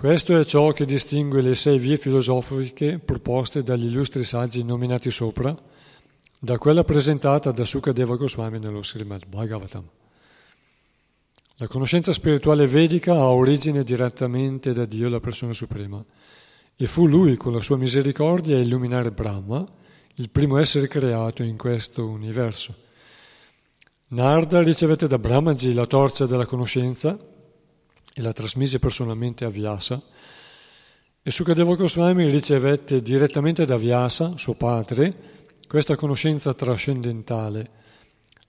Questo 0.00 0.38
è 0.38 0.42
ciò 0.46 0.72
che 0.72 0.86
distingue 0.86 1.42
le 1.42 1.54
sei 1.54 1.78
vie 1.78 1.98
filosofiche 1.98 2.98
proposte 2.98 3.62
dagli 3.62 3.84
illustri 3.84 4.24
saggi 4.24 4.64
nominati 4.64 5.10
sopra 5.10 5.54
da 6.38 6.56
quella 6.56 6.84
presentata 6.84 7.50
da 7.50 7.66
Sukadeva 7.66 8.16
Goswami 8.16 8.58
nello 8.58 8.82
Srimad 8.82 9.26
Bhagavatam. 9.26 9.84
La 11.56 11.66
conoscenza 11.66 12.14
spirituale 12.14 12.66
vedica 12.66 13.12
ha 13.12 13.26
origine 13.26 13.84
direttamente 13.84 14.72
da 14.72 14.86
Dio, 14.86 15.10
la 15.10 15.20
persona 15.20 15.52
suprema, 15.52 16.02
e 16.76 16.86
fu 16.86 17.06
lui, 17.06 17.36
con 17.36 17.52
la 17.52 17.60
sua 17.60 17.76
misericordia, 17.76 18.56
a 18.56 18.60
illuminare 18.60 19.10
Brahma, 19.10 19.68
il 20.14 20.30
primo 20.30 20.56
essere 20.56 20.88
creato 20.88 21.42
in 21.42 21.58
questo 21.58 22.06
universo. 22.06 22.74
Narda 24.08 24.62
ricevette 24.62 25.06
da 25.06 25.18
Brahmaji 25.18 25.74
la 25.74 25.84
torcia 25.84 26.24
della 26.24 26.46
conoscenza 26.46 27.18
e 28.12 28.22
la 28.22 28.32
trasmise 28.32 28.78
personalmente 28.78 29.44
a 29.44 29.48
Vyasa, 29.48 30.02
e 31.22 31.30
Sukadeva 31.30 31.74
Goswami 31.74 32.30
ricevette 32.30 33.02
direttamente 33.02 33.66
da 33.66 33.76
Vyasa, 33.76 34.38
suo 34.38 34.54
padre, 34.54 35.14
questa 35.68 35.94
conoscenza 35.94 36.54
trascendentale, 36.54 37.70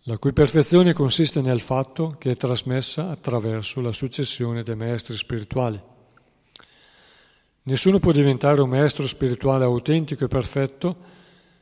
la 0.06 0.18
cui 0.18 0.32
perfezione 0.34 0.94
consiste 0.94 1.42
nel 1.42 1.60
fatto 1.60 2.16
che 2.18 2.32
è 2.32 2.36
trasmessa 2.38 3.10
attraverso 3.10 3.82
la 3.82 3.92
successione 3.92 4.64
dei 4.64 4.76
maestri 4.76 5.16
spirituali. 5.16 5.80
Nessuno 7.64 8.00
può 8.00 8.12
diventare 8.12 8.62
un 8.62 8.70
maestro 8.70 9.06
spirituale 9.06 9.66
autentico 9.66 10.24
e 10.24 10.28
perfetto 10.28 10.96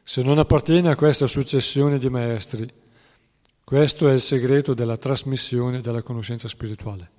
se 0.01 0.21
non 0.21 0.37
appartiene 0.37 0.89
a 0.89 0.95
questa 0.95 1.27
successione 1.27 1.97
di 1.97 2.09
maestri. 2.09 2.71
Questo 3.63 4.07
è 4.07 4.13
il 4.13 4.21
segreto 4.21 4.73
della 4.73 4.95
trasmissione 4.95 5.81
della 5.81 6.01
conoscenza 6.01 6.47
spirituale. 6.47 7.17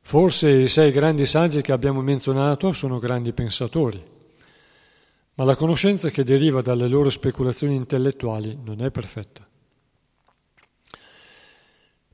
Forse 0.00 0.50
i 0.50 0.68
sei 0.68 0.90
grandi 0.90 1.26
saggi 1.26 1.60
che 1.60 1.72
abbiamo 1.72 2.00
menzionato 2.00 2.72
sono 2.72 2.98
grandi 2.98 3.32
pensatori 3.32 4.16
ma 5.38 5.44
la 5.44 5.54
conoscenza 5.54 6.10
che 6.10 6.24
deriva 6.24 6.62
dalle 6.62 6.88
loro 6.88 7.10
speculazioni 7.10 7.76
intellettuali 7.76 8.58
non 8.60 8.82
è 8.82 8.90
perfetta. 8.90 9.46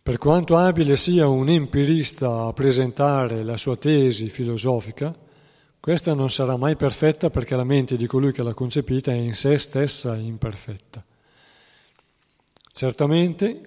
Per 0.03 0.18
quanto 0.18 0.59
abile 0.59 0.97
sia 0.97 1.27
un 1.27 1.49
empirista 1.49 2.44
a 2.44 2.53
presentare 2.53 3.42
la 3.42 3.57
sua 3.57 3.79
tesi 3.79 4.29
filosofica, 4.29 5.16
questa 5.81 6.12
non 6.12 6.29
sarà 6.29 6.59
mai 6.59 6.77
perfetta 6.77 7.31
perché 7.31 7.57
la 7.57 7.64
mente 7.64 7.97
di 7.97 8.07
colui 8.07 8.31
che 8.31 8.42
l'ha 8.42 8.53
concepita 8.53 9.11
è 9.11 9.16
in 9.16 9.35
sé 9.35 9.57
stessa 9.57 10.14
imperfetta. 10.16 11.03
Certamente 12.70 13.62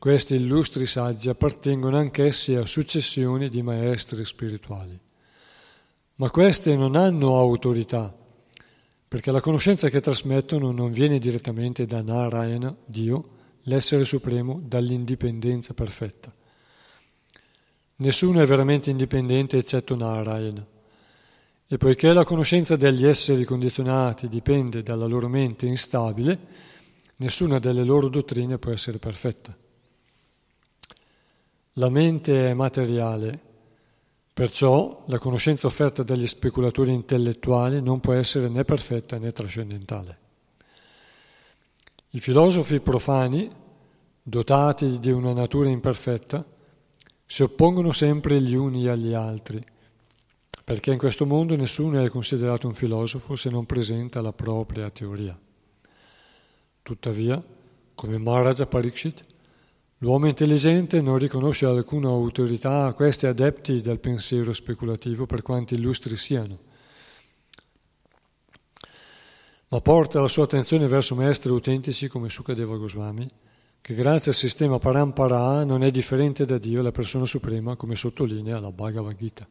questi 0.00 0.34
illustri 0.34 0.86
saggi 0.86 1.28
appartengono 1.28 1.98
anch'essi 1.98 2.54
a 2.54 2.64
successioni 2.64 3.50
di 3.50 3.62
maestri 3.62 4.24
spirituali, 4.24 4.98
ma 6.16 6.30
queste 6.30 6.74
non 6.74 6.96
hanno 6.96 7.38
autorità 7.38 8.16
perché 9.10 9.30
la 9.32 9.40
conoscenza 9.40 9.88
che 9.88 10.00
trasmettono 10.00 10.70
non 10.70 10.92
viene 10.92 11.18
direttamente 11.18 11.84
da 11.84 12.00
Narayana, 12.00 12.72
Dio, 12.86 13.30
l'essere 13.62 14.04
supremo, 14.04 14.60
dall'indipendenza 14.64 15.74
perfetta. 15.74 16.32
Nessuno 17.96 18.40
è 18.40 18.46
veramente 18.46 18.88
indipendente 18.88 19.56
eccetto 19.56 19.96
Narayana. 19.96 20.64
E 21.66 21.76
poiché 21.76 22.12
la 22.12 22.24
conoscenza 22.24 22.76
degli 22.76 23.04
esseri 23.04 23.44
condizionati 23.44 24.28
dipende 24.28 24.84
dalla 24.84 25.06
loro 25.06 25.26
mente 25.26 25.66
instabile, 25.66 26.38
nessuna 27.16 27.58
delle 27.58 27.82
loro 27.82 28.08
dottrine 28.08 28.58
può 28.58 28.70
essere 28.70 28.98
perfetta. 28.98 29.54
La 31.80 31.88
mente 31.88 32.50
è 32.50 32.52
materiale 32.52 33.48
Perciò 34.40 35.04
la 35.08 35.18
conoscenza 35.18 35.66
offerta 35.66 36.02
dagli 36.02 36.26
speculatori 36.26 36.94
intellettuali 36.94 37.82
non 37.82 38.00
può 38.00 38.14
essere 38.14 38.48
né 38.48 38.64
perfetta 38.64 39.18
né 39.18 39.32
trascendentale. 39.32 40.18
I 42.12 42.20
filosofi 42.20 42.80
profani, 42.80 43.50
dotati 44.22 44.98
di 44.98 45.10
una 45.10 45.34
natura 45.34 45.68
imperfetta, 45.68 46.42
si 47.26 47.42
oppongono 47.42 47.92
sempre 47.92 48.40
gli 48.40 48.54
uni 48.54 48.86
agli 48.86 49.12
altri, 49.12 49.62
perché 50.64 50.92
in 50.92 50.98
questo 50.98 51.26
mondo 51.26 51.54
nessuno 51.54 52.02
è 52.02 52.08
considerato 52.08 52.66
un 52.66 52.72
filosofo 52.72 53.36
se 53.36 53.50
non 53.50 53.66
presenta 53.66 54.22
la 54.22 54.32
propria 54.32 54.88
teoria. 54.88 55.38
Tuttavia, 56.82 57.44
come 57.94 58.16
Maharaja 58.16 58.64
Pariksit, 58.64 59.24
L'uomo 60.02 60.28
intelligente 60.28 61.02
non 61.02 61.18
riconosce 61.18 61.66
alcuna 61.66 62.08
autorità 62.08 62.86
a 62.86 62.94
questi 62.94 63.26
adepti 63.26 63.82
del 63.82 64.00
pensiero 64.00 64.54
speculativo, 64.54 65.26
per 65.26 65.42
quanti 65.42 65.74
illustri 65.74 66.16
siano, 66.16 66.58
ma 69.68 69.80
porta 69.82 70.18
la 70.22 70.26
sua 70.26 70.44
attenzione 70.44 70.86
verso 70.86 71.14
maestri 71.14 71.50
autentici 71.50 72.08
come 72.08 72.30
Sukadeva 72.30 72.78
Goswami, 72.78 73.28
che 73.82 73.92
grazie 73.92 74.30
al 74.30 74.38
sistema 74.38 74.78
Parampara 74.78 75.64
non 75.64 75.84
è 75.84 75.90
differente 75.90 76.46
da 76.46 76.56
Dio, 76.56 76.80
la 76.80 76.92
persona 76.92 77.26
suprema, 77.26 77.76
come 77.76 77.94
sottolinea 77.94 78.58
la 78.58 78.72
Bhagavad 78.72 79.16
Gita. 79.16 79.46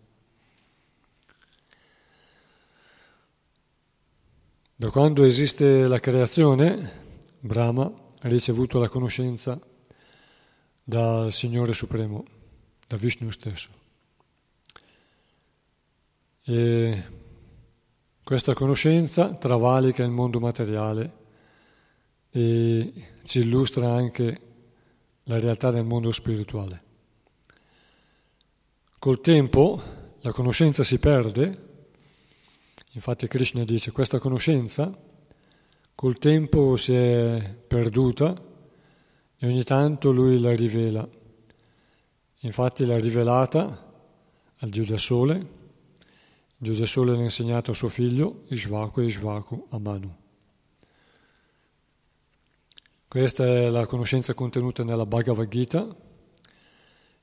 Da 4.75 4.89
quando 4.89 5.23
esiste 5.23 5.87
la 5.87 5.99
creazione, 5.99 6.91
Brahma 7.39 7.83
ha 7.83 8.27
ricevuto 8.27 8.79
la 8.79 8.89
conoscenza 8.89 9.59
dal 10.89 11.31
Signore 11.31 11.73
Supremo, 11.73 12.25
da 12.87 12.97
Vishnu 12.97 13.29
stesso. 13.29 13.69
E 16.43 17.03
questa 18.23 18.55
conoscenza 18.55 19.35
travalica 19.35 20.03
il 20.03 20.09
mondo 20.09 20.39
materiale 20.39 21.17
e 22.31 22.93
ci 23.23 23.41
illustra 23.41 23.91
anche 23.91 24.41
la 25.25 25.37
realtà 25.37 25.69
del 25.69 25.85
mondo 25.85 26.11
spirituale. 26.11 26.83
Col 28.97 29.21
tempo 29.21 29.81
la 30.21 30.31
conoscenza 30.31 30.83
si 30.83 30.97
perde, 30.97 31.67
infatti 32.93 33.27
Krishna 33.27 33.63
dice 33.63 33.91
questa 33.91 34.17
conoscenza 34.17 34.91
col 35.93 36.17
tempo 36.17 36.75
si 36.77 36.95
è 36.95 37.55
perduta 37.67 38.47
e 39.39 39.47
ogni 39.47 39.63
tanto 39.63 40.11
lui 40.11 40.39
la 40.39 40.53
rivela. 40.53 41.07
Infatti 42.41 42.85
l'ha 42.85 42.97
rivelata 42.97 43.87
al 44.57 44.69
Dio 44.69 44.83
del 44.83 44.99
Sole, 44.99 45.35
il 45.35 45.47
Dio 46.57 46.75
del 46.75 46.87
Sole 46.87 47.15
l'ha 47.15 47.23
insegnato 47.23 47.71
a 47.71 47.73
suo 47.73 47.87
figlio 47.87 48.43
Ishvaku 48.49 48.99
e 48.99 49.05
Ishvaku 49.05 49.67
a 49.69 49.79
Manu. 49.79 50.15
Questa 53.07 53.45
è 53.45 53.69
la 53.69 53.85
conoscenza 53.85 54.33
contenuta 54.33 54.83
nella 54.83 55.05
Bhagavad 55.05 55.47
Gita 55.47 55.87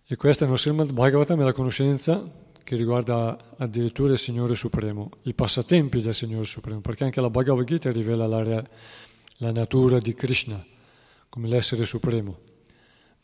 e 0.07 0.17
questa 0.17 0.47
nel 0.47 0.59
Srimad 0.59 0.93
Bhagavatam 0.93 1.41
è 1.41 1.45
la 1.45 1.53
conoscenza 1.53 2.45
che 2.65 2.77
riguarda 2.77 3.39
addirittura 3.59 4.13
il 4.13 4.19
Signore 4.19 4.55
Supremo, 4.57 5.11
i 5.23 5.35
passatempi 5.35 6.01
del 6.01 6.15
Signore 6.15 6.45
Supremo, 6.45 6.81
perché 6.81 7.05
anche 7.05 7.21
la 7.21 7.31
Bhagavad 7.31 7.65
Gita 7.65 7.91
rivela 7.93 8.27
la, 8.27 8.43
la 9.37 9.53
natura 9.53 10.01
di 10.01 10.15
Krishna 10.15 10.75
come 11.29 11.49
l'essere 11.49 11.85
supremo, 11.85 12.39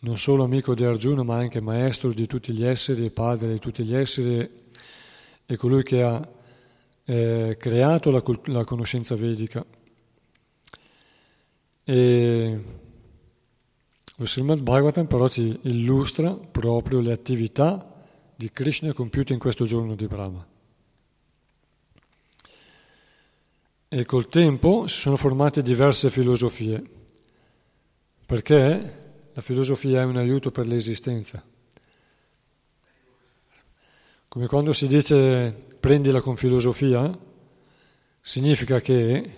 non 0.01 0.19
solo 0.19 0.45
amico 0.45 0.75
di 0.75 0.85
Arjuna, 0.85 1.23
ma 1.23 1.37
anche 1.37 1.61
maestro 1.61 2.13
di 2.13 2.27
tutti 2.27 2.53
gli 2.53 2.65
esseri 2.65 3.07
e 3.07 3.11
padre 3.11 3.53
di 3.53 3.59
tutti 3.59 3.85
gli 3.85 3.95
esseri 3.95 4.61
e 5.47 5.57
colui 5.57 5.83
che 5.83 6.03
ha 6.03 6.29
eh, 7.05 7.57
creato 7.59 8.11
la, 8.11 8.23
la, 8.47 8.65
conoscenza 8.65 9.15
vedica. 9.15 9.65
E 11.85 12.63
lo 14.17 14.27
Srimad 14.27 14.63
Bhagavatam 14.63 15.07
però 15.07 15.29
ci 15.29 15.59
illustra 15.63 16.33
proprio 16.33 17.01
le 17.01 17.13
attività 17.13 18.05
di 18.35 18.51
Krishna 18.51 18.93
compiute 18.93 19.33
in 19.33 19.39
questo 19.39 19.65
giorno 19.65 19.95
di 19.95 20.07
Brahma. 20.07 20.47
E 23.89 24.05
col 24.05 24.29
tempo 24.29 24.87
si 24.87 25.01
sono 25.01 25.17
formate 25.17 25.61
diverse 25.61 26.09
filosofie 26.09 26.83
perché 28.33 29.29
la 29.35 29.43
filosofia 29.43 30.01
è 30.01 30.05
un 30.07 30.17
aiuto 30.17 30.51
per 30.51 30.67
l'esistenza. 30.67 31.45
Come 34.27 34.47
quando 34.47 34.73
si 34.73 34.87
dice 34.87 35.55
prendila 35.79 36.23
con 36.23 36.39
filosofia, 36.39 37.11
significa 38.23 38.81
che 38.81 39.33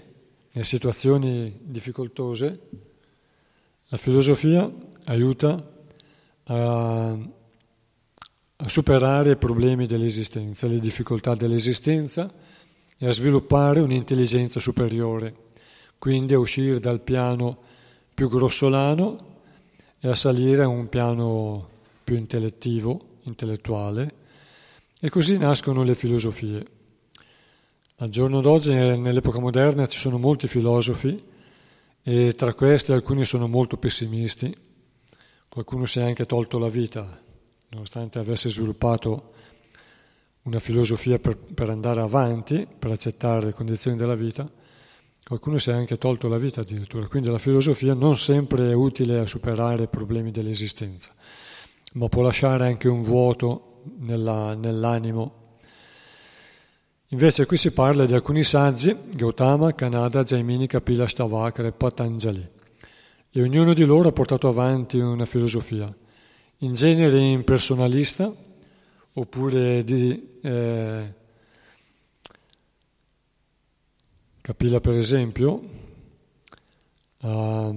in 0.49 0.63
situazioni 0.63 1.59
difficoltose 1.63 2.61
la 3.89 3.97
filosofia 3.97 4.73
aiuta 5.07 5.73
a, 6.45 7.09
a 7.09 8.69
superare 8.69 9.33
i 9.33 9.37
problemi 9.37 9.87
dell'esistenza, 9.87 10.69
le 10.69 10.79
difficoltà 10.79 11.35
dell'esistenza 11.35 12.33
e 12.97 13.09
a 13.09 13.13
sviluppare 13.13 13.81
un'intelligenza 13.81 14.61
superiore, 14.61 15.35
quindi 15.99 16.35
a 16.35 16.39
uscire 16.39 16.79
dal 16.79 17.01
piano 17.01 17.73
più 18.15 18.29
grossolano 18.29 19.33
e 20.01 20.09
a 20.09 20.15
salire 20.15 20.63
a 20.63 20.69
un 20.69 20.89
piano 20.89 21.69
più 22.05 22.17
intellettivo, 22.17 23.19
intellettuale, 23.23 24.15
e 25.01 25.11
così 25.11 25.37
nascono 25.37 25.83
le 25.83 25.95
filosofie. 25.95 26.67
Al 27.97 28.09
giorno 28.09 28.41
d'oggi, 28.41 28.73
nell'epoca 28.73 29.41
moderna, 29.41 29.87
ci 29.87 29.99
sono 29.99 30.19
molti 30.19 30.47
filosofi 30.47 31.23
e 32.03 32.33
tra 32.35 32.55
questi 32.55 32.93
alcuni 32.93 33.25
sono 33.25 33.49
molto 33.49 33.77
pessimisti. 33.77 34.55
Qualcuno 35.49 35.85
si 35.85 36.01
è 36.01 36.03
anche 36.03 36.27
tolto 36.27 36.59
la 36.59 36.69
vita, 36.69 37.23
nonostante 37.71 38.19
avesse 38.19 38.49
sviluppato 38.49 39.33
una 40.43 40.59
filosofia 40.59 41.19
per, 41.19 41.37
per 41.37 41.71
andare 41.71 42.01
avanti, 42.01 42.67
per 42.67 42.91
accettare 42.91 43.47
le 43.47 43.53
condizioni 43.53 43.97
della 43.97 44.15
vita. 44.15 44.51
Qualcuno 45.27 45.57
si 45.57 45.71
è 45.71 45.73
anche 45.73 45.97
tolto 45.97 46.29
la 46.29 46.37
vita 46.37 46.61
addirittura, 46.61 47.07
quindi 47.07 47.31
la 47.31 47.39
filosofia 47.39 47.95
non 47.95 48.15
sempre 48.15 48.69
è 48.69 48.75
utile 48.75 49.21
a 49.21 49.27
superare 49.27 49.87
problemi 49.87 50.31
dell'esistenza, 50.31 51.15
ma 51.95 52.09
può 52.09 52.21
lasciare 52.21 52.67
anche 52.67 52.89
un 52.89 53.01
vuoto 53.01 53.81
nella, 54.01 54.55
nell'animo. 54.55 55.57
Invece 57.09 57.47
qui 57.47 57.57
si 57.57 57.73
parla 57.73 58.05
di 58.05 58.13
alcuni 58.13 58.43
saggi, 58.43 58.95
Gautama, 59.15 59.75
Kanada, 59.75 60.23
Jaimini, 60.23 60.67
Kapila, 60.67 61.07
Stavakara 61.07 61.69
e 61.69 61.73
Patanjali, 61.73 62.47
e 63.31 63.43
ognuno 63.43 63.73
di 63.73 63.85
loro 63.85 64.11
ha 64.11 64.13
portato 64.13 64.47
avanti 64.47 64.99
una 64.99 65.25
filosofia, 65.25 65.91
in 66.59 66.75
genere 66.75 67.19
impersonalista, 67.19 68.31
oppure 69.15 69.83
di... 69.85 70.39
Eh, 70.43 71.23
Kapila 74.47 74.79
per 74.79 74.95
esempio 74.95 75.63
ha, 77.23 77.69
ha 77.69 77.75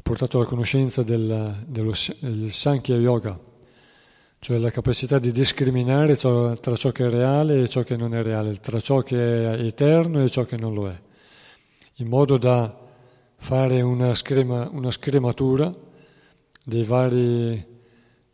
portato 0.00 0.38
alla 0.38 0.46
conoscenza 0.46 1.02
del, 1.02 1.64
dello, 1.66 1.92
del 2.20 2.48
Sankhya 2.48 2.94
Yoga, 2.98 3.36
cioè 4.38 4.58
la 4.58 4.70
capacità 4.70 5.18
di 5.18 5.32
discriminare 5.32 6.14
tra 6.14 6.76
ciò 6.76 6.92
che 6.92 7.06
è 7.06 7.10
reale 7.10 7.62
e 7.62 7.68
ciò 7.68 7.82
che 7.82 7.96
non 7.96 8.14
è 8.14 8.22
reale, 8.22 8.60
tra 8.60 8.78
ciò 8.78 9.02
che 9.02 9.16
è 9.16 9.60
eterno 9.60 10.22
e 10.22 10.30
ciò 10.30 10.44
che 10.44 10.56
non 10.56 10.72
lo 10.72 10.88
è, 10.88 10.96
in 11.94 12.06
modo 12.06 12.38
da 12.38 12.78
fare 13.38 13.80
una, 13.80 14.14
screma, 14.14 14.68
una 14.70 14.92
scrematura 14.92 15.74
vari, 16.84 17.66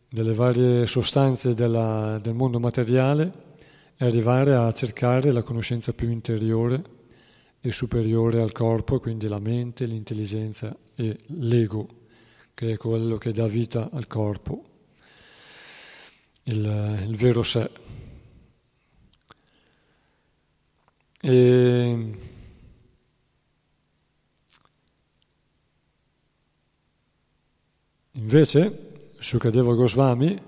delle 0.07 0.33
varie 0.35 0.85
sostanze 0.85 1.55
della, 1.55 2.19
del 2.21 2.35
mondo 2.35 2.59
materiale 2.59 3.44
e 3.97 4.05
arrivare 4.05 4.55
a 4.55 4.71
cercare 4.73 5.31
la 5.31 5.43
conoscenza 5.43 5.93
più 5.93 6.09
interiore 6.09 6.83
e 7.61 7.71
superiore 7.71 8.41
al 8.41 8.51
corpo, 8.51 8.99
quindi 8.99 9.27
la 9.27 9.39
mente, 9.39 9.85
l'intelligenza 9.85 10.75
e 10.95 11.17
l'ego, 11.27 11.87
che 12.53 12.73
è 12.73 12.77
quello 12.77 13.17
che 13.17 13.31
dà 13.31 13.47
vita 13.47 13.89
al 13.91 14.07
corpo 14.07 14.73
il, 16.45 17.05
il 17.07 17.15
vero 17.15 17.43
sé. 17.43 17.69
E 21.21 22.13
invece 28.11 28.93
Sukadeva 29.17 29.73
Goswami 29.73 30.41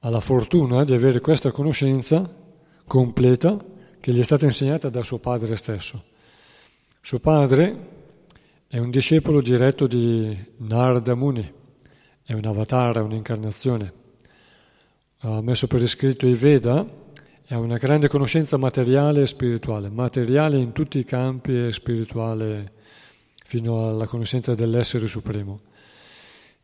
ha 0.00 0.10
la 0.10 0.20
fortuna 0.20 0.84
di 0.84 0.92
avere 0.92 1.20
questa 1.20 1.50
conoscenza 1.50 2.37
completa 2.88 3.56
che 4.00 4.10
gli 4.10 4.18
è 4.18 4.24
stata 4.24 4.46
insegnata 4.46 4.88
da 4.88 5.04
suo 5.04 5.18
padre 5.18 5.54
stesso. 5.54 6.02
Suo 7.00 7.20
padre 7.20 7.96
è 8.66 8.78
un 8.78 8.90
discepolo 8.90 9.40
diretto 9.40 9.86
di 9.86 10.36
Narada 10.56 11.14
Muni, 11.14 11.52
è 12.24 12.32
un 12.32 12.44
avatar, 12.44 13.00
un'incarnazione 13.00 13.98
ha 15.22 15.40
messo 15.42 15.66
per 15.66 15.82
iscritto 15.82 16.28
i 16.28 16.34
Veda 16.34 16.86
e 17.46 17.54
ha 17.54 17.58
una 17.58 17.76
grande 17.76 18.08
conoscenza 18.08 18.56
materiale 18.56 19.22
e 19.22 19.26
spirituale, 19.26 19.88
materiale 19.90 20.58
in 20.58 20.72
tutti 20.72 20.98
i 20.98 21.04
campi 21.04 21.66
e 21.66 21.72
spirituale 21.72 22.72
fino 23.44 23.88
alla 23.88 24.06
conoscenza 24.06 24.54
dell'essere 24.54 25.08
supremo. 25.08 25.60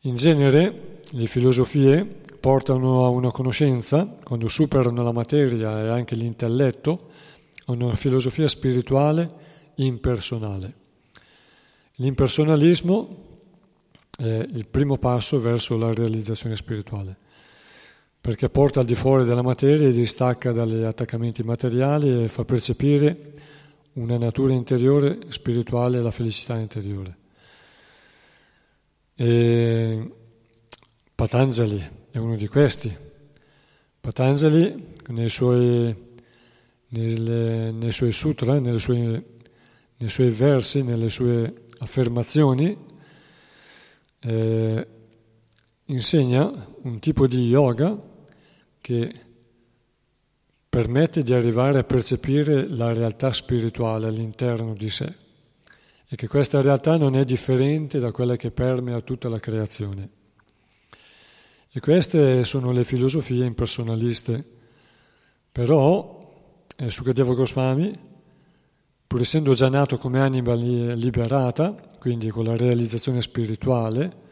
In 0.02 0.14
genere 0.14 1.00
le 1.10 1.26
filosofie 1.26 2.20
portano 2.44 3.06
a 3.06 3.08
una 3.08 3.30
conoscenza, 3.30 4.14
quando 4.22 4.48
superano 4.48 5.02
la 5.02 5.12
materia 5.12 5.82
e 5.82 5.88
anche 5.88 6.14
l'intelletto, 6.14 7.08
a 7.64 7.72
una 7.72 7.94
filosofia 7.94 8.46
spirituale 8.48 9.32
impersonale. 9.76 10.74
L'impersonalismo 11.94 13.38
è 14.18 14.46
il 14.46 14.68
primo 14.68 14.98
passo 14.98 15.40
verso 15.40 15.78
la 15.78 15.90
realizzazione 15.90 16.54
spirituale 16.54 17.16
perché 18.20 18.50
porta 18.50 18.80
al 18.80 18.86
di 18.86 18.94
fuori 18.94 19.24
della 19.24 19.42
materia 19.42 19.88
e 19.88 19.92
distacca 19.92 20.52
dagli 20.52 20.82
attaccamenti 20.82 21.42
materiali 21.42 22.24
e 22.24 22.28
fa 22.28 22.44
percepire 22.44 23.32
una 23.94 24.18
natura 24.18 24.52
interiore 24.52 25.18
spirituale 25.28 25.96
e 25.98 26.02
la 26.02 26.10
felicità 26.10 26.58
interiore. 26.58 27.16
E 29.14 30.10
Patanjali 31.14 32.02
è 32.14 32.18
uno 32.18 32.36
di 32.36 32.46
questi. 32.46 32.96
Patanjali 34.00 34.90
nei 35.08 35.28
suoi, 35.28 35.92
nelle, 36.90 37.72
nei 37.72 37.90
suoi 37.90 38.12
sutra, 38.12 38.56
sue, 38.78 39.24
nei 39.96 40.08
suoi 40.08 40.30
versi, 40.30 40.84
nelle 40.84 41.10
sue 41.10 41.64
affermazioni, 41.78 42.78
eh, 44.20 44.86
insegna 45.86 46.52
un 46.82 47.00
tipo 47.00 47.26
di 47.26 47.48
yoga 47.48 48.00
che 48.80 49.12
permette 50.68 51.24
di 51.24 51.34
arrivare 51.34 51.80
a 51.80 51.84
percepire 51.84 52.68
la 52.68 52.92
realtà 52.92 53.32
spirituale 53.32 54.06
all'interno 54.06 54.72
di 54.74 54.88
sé 54.88 55.12
e 56.06 56.14
che 56.14 56.28
questa 56.28 56.60
realtà 56.60 56.96
non 56.96 57.16
è 57.16 57.24
differente 57.24 57.98
da 57.98 58.12
quella 58.12 58.36
che 58.36 58.52
permea 58.52 59.00
tutta 59.00 59.28
la 59.28 59.40
creazione. 59.40 60.22
E 61.76 61.80
queste 61.80 62.44
sono 62.44 62.70
le 62.70 62.84
filosofie 62.84 63.44
impersonaliste. 63.44 64.44
Però 65.50 66.32
eh, 66.76 66.88
Sukadeva 66.88 67.34
Goswami, 67.34 67.92
pur 69.04 69.20
essendo 69.20 69.54
già 69.54 69.68
nato 69.68 69.98
come 69.98 70.20
anima 70.20 70.54
liberata, 70.54 71.74
quindi 71.98 72.28
con 72.28 72.44
la 72.44 72.54
realizzazione 72.54 73.20
spirituale 73.20 74.22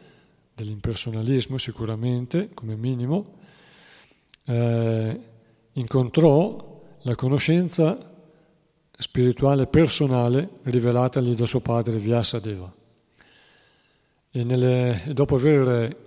dell'impersonalismo 0.55 1.57
sicuramente, 1.57 2.51
come 2.53 2.77
minimo, 2.77 3.33
eh, 4.45 5.19
incontrò 5.73 6.81
la 7.01 7.15
conoscenza 7.15 8.09
spirituale 8.97 9.67
personale 9.67 10.47
rivelatagli 10.61 11.35
da 11.35 11.45
suo 11.45 11.59
padre 11.59 11.97
Vyasadeva. 11.97 12.73
E, 14.31 14.43
nelle, 14.45 15.03
e 15.03 15.13
dopo 15.13 15.35
aver 15.35 16.02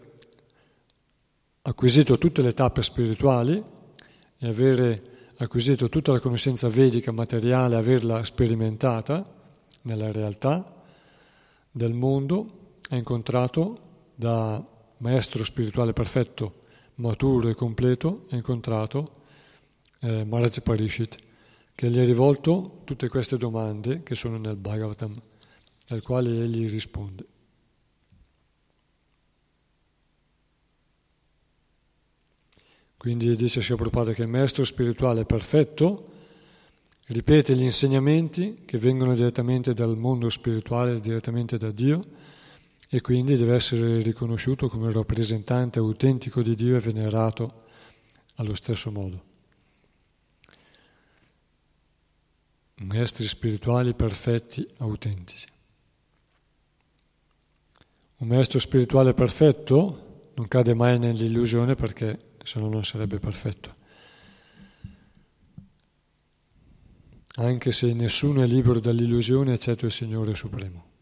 acquisito 1.67 2.17
tutte 2.17 2.43
le 2.43 2.53
tappe 2.53 2.81
spirituali 2.83 3.63
e 4.39 4.47
aver 4.47 5.03
acquisito 5.39 5.89
tutta 5.89 6.13
la 6.13 6.21
conoscenza 6.21 6.69
vedica 6.69 7.11
materiale, 7.11 7.77
averla 7.77 8.23
sperimentata 8.23 9.35
nella 9.83 10.13
realtà 10.13 10.85
del 11.71 11.93
mondo, 11.93 12.75
ha 12.89 12.97
incontrato 12.97 13.79
da 14.15 14.65
maestro 14.99 15.45
spirituale 15.45 15.93
perfetto 15.93 16.61
maturo 16.97 17.49
e 17.49 17.55
completo, 17.55 18.27
ha 18.31 18.37
incontrato 18.37 19.23
eh, 20.01 20.25
Maharaj 20.25 20.61
Parishit, 20.63 21.17
che 21.75 21.91
gli 21.91 21.99
ha 21.99 22.05
rivolto 22.05 22.83
tutte 22.85 23.09
queste 23.09 23.37
domande 23.37 24.03
che 24.05 24.15
sono 24.15 24.39
nel 24.39 24.57
Bhagavatam, 24.57 25.13
al 25.89 26.03
quale 26.03 26.31
egli 26.31 26.71
risponde. 26.71 27.27
Quindi 33.07 33.37
dice 33.37 33.63
Sia 33.63 33.77
Prabhupada 33.77 34.13
che 34.13 34.23
il 34.23 34.29
maestro 34.29 34.65
spirituale 34.65 35.25
perfetto 35.25 36.11
ripete 37.05 37.55
gli 37.55 37.63
insegnamenti 37.63 38.63
che 38.65 38.79
vengono 38.79 39.15
direttamente 39.15 39.73
dal 39.75 39.97
mondo 39.97 40.29
spirituale, 40.29 40.99
direttamente 40.99 41.57
da 41.57 41.71
Dio, 41.71 42.05
e 42.91 43.01
quindi 43.03 43.37
deve 43.37 43.55
essere 43.55 44.03
riconosciuto 44.03 44.69
come 44.69 44.91
rappresentante 44.91 45.79
autentico 45.79 46.43
di 46.43 46.57
Dio 46.57 46.75
e 46.75 46.81
venerato 46.81 47.63
allo 48.39 48.57
stesso 48.57 48.91
modo. 48.91 49.25
Maestri 52.79 53.25
spirituali 53.25 53.95
perfetti, 53.95 54.69
autentici. 54.79 55.47
Un 58.17 58.27
maestro 58.27 58.59
spirituale 58.59 59.15
perfetto 59.15 60.33
non 60.35 60.49
cade 60.49 60.75
mai 60.75 60.99
nell'illusione 60.99 61.77
perché 61.77 62.26
se 62.47 62.59
no 62.59 62.69
non 62.69 62.85
sarebbe 62.85 63.19
perfetto. 63.19 63.75
Anche 67.39 67.73
se 67.73 67.93
nessuno 67.93 68.43
è 68.43 68.47
libero 68.47 68.81
dall'illusione 68.81 69.53
eccetto 69.53 69.85
il 69.85 69.93
Signore 69.93 70.35
Supremo 70.35 70.95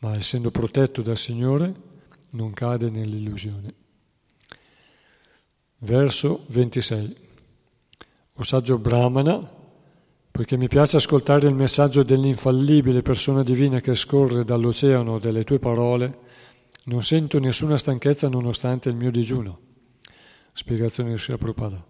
ma 0.00 0.14
essendo 0.16 0.50
protetto 0.50 1.02
dal 1.02 1.16
Signore 1.16 1.86
non 2.30 2.52
cade 2.52 2.90
nell'illusione. 2.90 3.74
Verso 5.78 6.44
26. 6.48 7.16
o 8.34 8.42
saggio 8.44 8.78
brahmana, 8.78 9.56
poiché 10.30 10.56
mi 10.56 10.68
piace 10.68 10.96
ascoltare 10.96 11.48
il 11.48 11.54
messaggio 11.54 12.04
dell'infallibile 12.04 13.02
persona 13.02 13.42
divina 13.42 13.80
che 13.80 13.94
scorre 13.94 14.44
dall'oceano 14.44 15.18
delle 15.18 15.42
tue 15.42 15.58
parole, 15.58 16.26
non 16.84 17.02
sento 17.02 17.40
nessuna 17.40 17.76
stanchezza 17.76 18.28
nonostante 18.28 18.88
il 18.88 18.96
mio 18.96 19.10
digiuno. 19.10 19.66
Spiegazione 20.52 21.10
di 21.10 21.18
Sri 21.18 21.36
Prabhupada. 21.36 21.84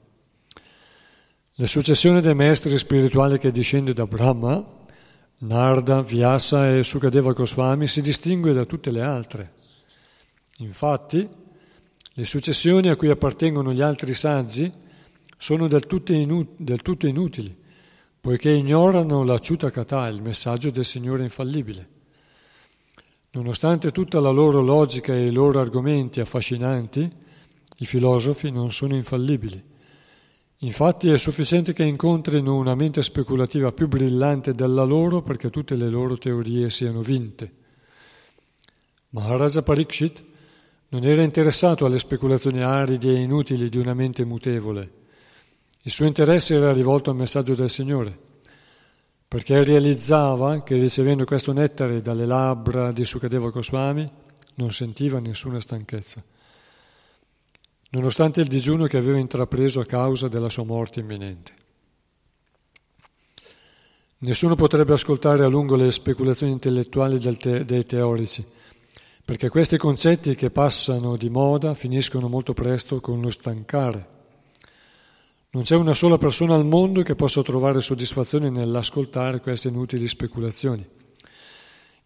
La 1.55 1.67
successione 1.67 2.21
dei 2.21 2.35
maestri 2.35 2.77
spirituali 2.79 3.39
che 3.39 3.51
discende 3.51 3.93
da 3.93 4.07
Brahma, 4.07 4.77
Narda, 5.39 6.03
Vyasa 6.03 6.77
e 6.77 6.83
Sukadeva 6.83 7.33
Goswami 7.33 7.87
si 7.87 8.01
distingue 8.01 8.53
da 8.53 8.65
tutte 8.65 8.91
le 8.91 9.03
altre. 9.03 9.53
Infatti, 10.59 11.29
le 12.13 12.25
successioni 12.25 12.89
a 12.89 12.97
cui 12.97 13.09
appartengono 13.09 13.73
gli 13.73 13.81
altri 13.81 14.15
saggi 14.15 14.73
sono 15.37 15.69
del 15.69 15.87
tutto, 15.87 16.13
inut- 16.13 16.55
del 16.57 16.83
tutto 16.83 17.07
inutili, 17.07 17.57
poiché 18.21 18.51
ignorano 18.51 19.23
la 19.23 19.39
Chutakata, 19.39 20.09
il 20.09 20.23
messaggio 20.23 20.71
del 20.71 20.85
Signore 20.85 21.23
infallibile. 21.23 21.89
Nonostante 23.31 23.93
tutta 23.93 24.19
la 24.19 24.31
loro 24.31 24.61
logica 24.61 25.15
e 25.15 25.27
i 25.27 25.31
loro 25.31 25.61
argomenti 25.61 26.19
affascinanti, 26.19 27.27
i 27.79 27.87
filosofi 27.87 28.51
non 28.51 28.71
sono 28.71 28.95
infallibili. 28.95 29.63
Infatti 30.63 31.11
è 31.11 31.19
sufficiente 31.19 31.73
che 31.73 31.85
incontrino 31.85 32.57
una 32.57 32.75
mente 32.75 33.03
speculativa 33.03 33.73
più 33.73 33.87
brillante 33.87 34.55
della 34.55 34.83
loro 34.83 35.23
perché 35.23 35.51
tutte 35.51 35.77
le 35.77 35.89
loro 35.89 36.19
teorie 36.19 36.71
siano 36.71 37.01
vinte. 37.01 37.53
Maharaja 39.11 39.63
Parikshit 39.63 40.25
non 40.89 41.05
era 41.05 41.23
interessato 41.23 41.85
alle 41.85 41.99
speculazioni 41.99 42.63
aride 42.63 43.11
e 43.11 43.21
inutili 43.21 43.69
di 43.69 43.79
una 43.79 43.95
mente 43.95 44.25
mutevole. 44.25 44.93
Il 45.83 45.93
suo 45.93 46.07
interesse 46.07 46.55
era 46.55 46.73
rivolto 46.73 47.11
al 47.11 47.17
messaggio 47.17 47.55
del 47.55 47.71
Signore, 47.71 48.19
perché 49.29 49.63
realizzava 49.63 50.63
che 50.63 50.75
ricevendo 50.75 51.25
questo 51.25 51.53
nettare 51.53 52.03
dalle 52.03 52.27
labbra 52.27 52.91
di 52.91 53.05
Sukadeva 53.05 53.51
Goswami 53.51 54.11
non 54.55 54.73
sentiva 54.73 55.21
nessuna 55.21 55.61
stanchezza, 55.61 56.23
nonostante 57.91 58.41
il 58.41 58.49
digiuno 58.49 58.87
che 58.87 58.97
aveva 58.97 59.19
intrapreso 59.19 59.81
a 59.81 59.87
causa 59.87 60.29
della 60.29 60.51
sua 60.51 60.65
morte 60.65 61.01
imminente. 61.01 61.53
Nessuno 64.21 64.57
potrebbe 64.57 64.95
ascoltare 64.95 65.45
a 65.45 65.49
lungo 65.49 65.77
le 65.77 65.91
speculazioni 65.93 66.53
intellettuali 66.53 67.21
te- 67.37 67.65
dei 67.65 67.87
teorici, 67.87 68.45
perché 69.25 69.49
questi 69.49 69.77
concetti 69.77 70.35
che 70.35 70.51
passano 70.51 71.17
di 71.17 71.31
moda 71.31 71.75
finiscono 71.75 72.29
molto 72.29 72.53
presto 72.53 73.01
con 73.01 73.21
lo 73.21 73.31
stancare. 73.31 74.17
Non 75.51 75.63
c'è 75.63 75.77
una 75.77 75.95
sola 75.95 76.19
persona 76.19 76.55
al 76.55 76.65
mondo 76.65 77.03
che 77.03 77.15
possa 77.15 77.43
trovare 77.43 77.81
soddisfazione 77.81 78.51
nell'ascoltare 78.51 79.41
queste 79.41 79.69
inutili 79.69 80.09
speculazioni. 80.09 80.87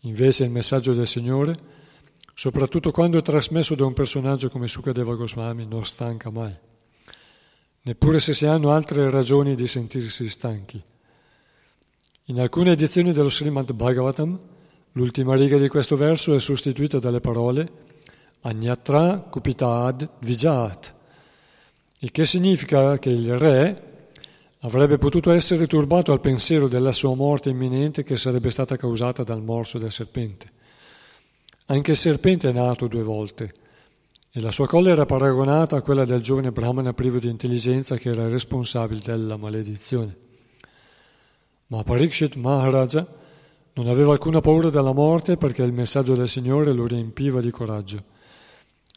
Invece 0.00 0.44
il 0.44 0.50
messaggio 0.50 0.92
del 0.92 1.06
Signore, 1.06 1.56
soprattutto 2.34 2.90
quando 2.90 3.18
è 3.18 3.22
trasmesso 3.22 3.74
da 3.74 3.84
un 3.84 3.92
personaggio 3.92 4.48
come 4.48 4.68
Sukadeva 4.68 5.14
Goswami, 5.14 5.66
non 5.66 5.84
stanca 5.84 6.30
mai, 6.30 6.54
neppure 7.82 8.20
se 8.20 8.32
si 8.32 8.46
hanno 8.46 8.70
altre 8.70 9.10
ragioni 9.10 9.54
di 9.54 9.66
sentirsi 9.66 10.28
stanchi. 10.28 10.82
In 12.26 12.40
alcune 12.40 12.72
edizioni 12.72 13.12
dello 13.12 13.30
Srimad 13.30 13.72
Bhagavatam 13.72 14.38
L'ultima 14.96 15.34
riga 15.34 15.56
di 15.56 15.68
questo 15.68 15.96
verso 15.96 16.34
è 16.34 16.40
sostituita 16.40 16.98
dalle 16.98 17.20
parole 17.20 17.66
Agnatra 18.42 19.26
Kupitad 19.30 20.06
Vijat, 20.20 20.94
il 22.00 22.10
che 22.10 22.26
significa 22.26 22.98
che 22.98 23.08
il 23.08 23.38
re 23.38 24.08
avrebbe 24.60 24.98
potuto 24.98 25.32
essere 25.32 25.66
turbato 25.66 26.12
al 26.12 26.20
pensiero 26.20 26.68
della 26.68 26.92
sua 26.92 27.14
morte 27.14 27.48
imminente 27.48 28.02
che 28.02 28.18
sarebbe 28.18 28.50
stata 28.50 28.76
causata 28.76 29.22
dal 29.22 29.42
morso 29.42 29.78
del 29.78 29.90
serpente. 29.90 30.60
Anche 31.72 31.92
il 31.92 31.96
serpente 31.96 32.50
è 32.50 32.52
nato 32.52 32.86
due 32.86 33.02
volte 33.02 33.50
e 34.30 34.42
la 34.42 34.50
sua 34.50 34.66
colla 34.66 34.90
era 34.90 35.06
paragonata 35.06 35.76
a 35.76 35.80
quella 35.80 36.04
del 36.04 36.20
giovane 36.20 36.52
brahmana 36.52 36.92
privo 36.92 37.18
di 37.18 37.30
intelligenza 37.30 37.96
che 37.96 38.10
era 38.10 38.28
responsabile 38.28 39.00
della 39.02 39.38
maledizione. 39.38 40.14
Ma 41.68 41.82
Parikshit 41.82 42.34
Maharaja 42.34 43.08
non 43.72 43.88
aveva 43.88 44.12
alcuna 44.12 44.42
paura 44.42 44.68
della 44.68 44.92
morte 44.92 45.38
perché 45.38 45.62
il 45.62 45.72
messaggio 45.72 46.14
del 46.14 46.28
Signore 46.28 46.72
lo 46.72 46.86
riempiva 46.86 47.40
di 47.40 47.50
coraggio. 47.50 48.04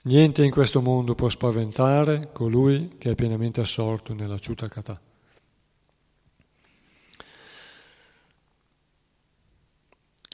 Niente 0.04 0.44
in 0.44 0.52
questo 0.52 0.82
mondo 0.82 1.16
può 1.16 1.30
spaventare 1.30 2.32
colui 2.34 2.96
che 2.98 3.12
è 3.12 3.16
pienamente 3.16 3.62
assorto 3.62 4.14
nella 4.14 4.38
Chutakata. 4.38 5.00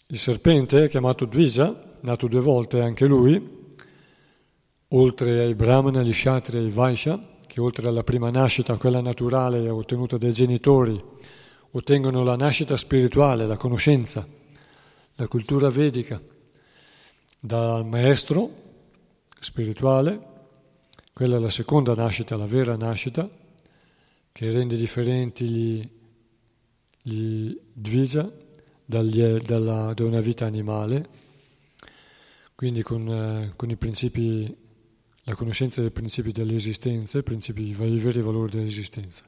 Il 0.07 0.17
serpente, 0.17 0.89
chiamato 0.89 1.25
Dvisa, 1.25 1.89
nato 2.01 2.27
due 2.27 2.41
volte 2.41 2.81
anche 2.81 3.05
lui, 3.05 3.59
oltre 4.89 5.39
ai 5.41 5.55
Brahmana, 5.55 5.99
agli 5.99 6.11
Kshatri 6.11 6.57
e 6.57 6.61
ai 6.61 6.69
Vaishya, 6.69 7.29
che 7.47 7.59
oltre 7.61 7.87
alla 7.87 8.03
prima 8.03 8.29
nascita, 8.29 8.77
quella 8.77 9.01
naturale 9.01 9.69
ottenuta 9.69 10.17
dai 10.17 10.31
genitori, 10.31 11.01
ottengono 11.71 12.23
la 12.23 12.35
nascita 12.35 12.77
spirituale, 12.77 13.45
la 13.45 13.57
conoscenza, 13.57 14.25
la 15.15 15.27
cultura 15.27 15.69
vedica, 15.69 16.21
dal 17.39 17.85
maestro 17.85 18.49
spirituale, 19.39 20.29
quella 21.13 21.37
è 21.37 21.39
la 21.39 21.49
seconda 21.49 21.93
nascita, 21.93 22.37
la 22.37 22.45
vera 22.45 22.75
nascita, 22.75 23.29
che 24.31 24.51
rende 24.51 24.75
differenti 24.75 25.49
gli, 25.49 25.89
gli 27.01 27.57
dvija 27.73 28.29
da 28.85 28.99
una 28.99 30.19
vita 30.19 30.45
animale, 30.45 31.07
quindi 32.61 32.83
con, 32.83 33.07
eh, 33.07 33.53
con, 33.55 33.71
i 33.71 33.75
principi, 33.75 34.55
la 35.23 35.33
conoscenza 35.33 35.81
dei 35.81 35.89
principi 35.89 36.31
dell'esistenza, 36.31 37.17
i 37.17 37.23
principi, 37.23 37.63
i 37.63 37.73
veri 37.73 38.21
valori 38.21 38.51
dell'esistenza. 38.51 39.23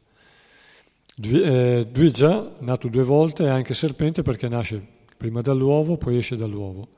Eh, 1.20 1.88
Dvija, 1.92 2.58
nato 2.60 2.90
due 2.90 3.02
volte, 3.02 3.46
è 3.46 3.50
anche 3.50 3.74
serpente 3.74 4.22
perché 4.22 4.48
nasce 4.48 4.86
prima 5.18 5.42
dall'uovo, 5.42 5.98
poi 5.98 6.18
esce 6.18 6.36
dall'uovo. 6.36 6.90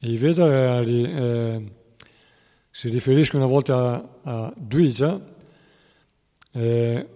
I 0.00 0.18
Veda 0.18 0.82
eh, 0.82 0.92
eh, 0.92 1.72
si 2.70 2.90
riferiscono 2.90 3.44
a 3.44 3.46
volte 3.46 3.72
a, 3.72 4.08
a 4.24 4.52
Dvija, 4.54 5.18
eh, 6.52 7.08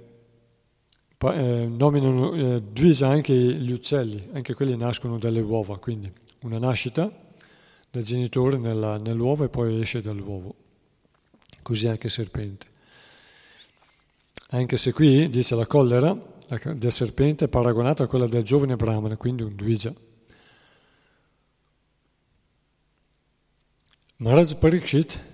eh, 1.18 1.66
nominano 1.68 2.32
eh, 2.32 2.62
Dvija 2.62 3.08
anche 3.08 3.34
gli 3.34 3.72
uccelli, 3.72 4.30
anche 4.32 4.54
quelli 4.54 4.74
nascono 4.74 5.18
dalle 5.18 5.42
uova, 5.42 5.78
quindi 5.78 6.10
una 6.40 6.58
nascita 6.58 7.21
del 7.92 8.02
genitore 8.02 8.56
nella, 8.56 8.96
nell'uovo 8.96 9.44
e 9.44 9.48
poi 9.50 9.78
esce 9.82 10.00
dall'uovo. 10.00 10.54
Così 11.60 11.88
anche 11.88 12.06
il 12.06 12.12
serpente. 12.12 12.66
Anche 14.48 14.78
se 14.78 14.92
qui 14.92 15.28
dice 15.28 15.54
la 15.54 15.66
collera 15.66 16.30
del 16.74 16.92
serpente 16.92 17.44
è 17.44 17.48
paragonata 17.48 18.04
a 18.04 18.06
quella 18.06 18.26
del 18.26 18.42
giovane 18.42 18.76
Brahmana, 18.76 19.16
quindi 19.16 19.42
un 19.42 19.54
Dvija. 19.54 19.92
Maharaj 24.16 24.54
Parikshit 24.54 25.24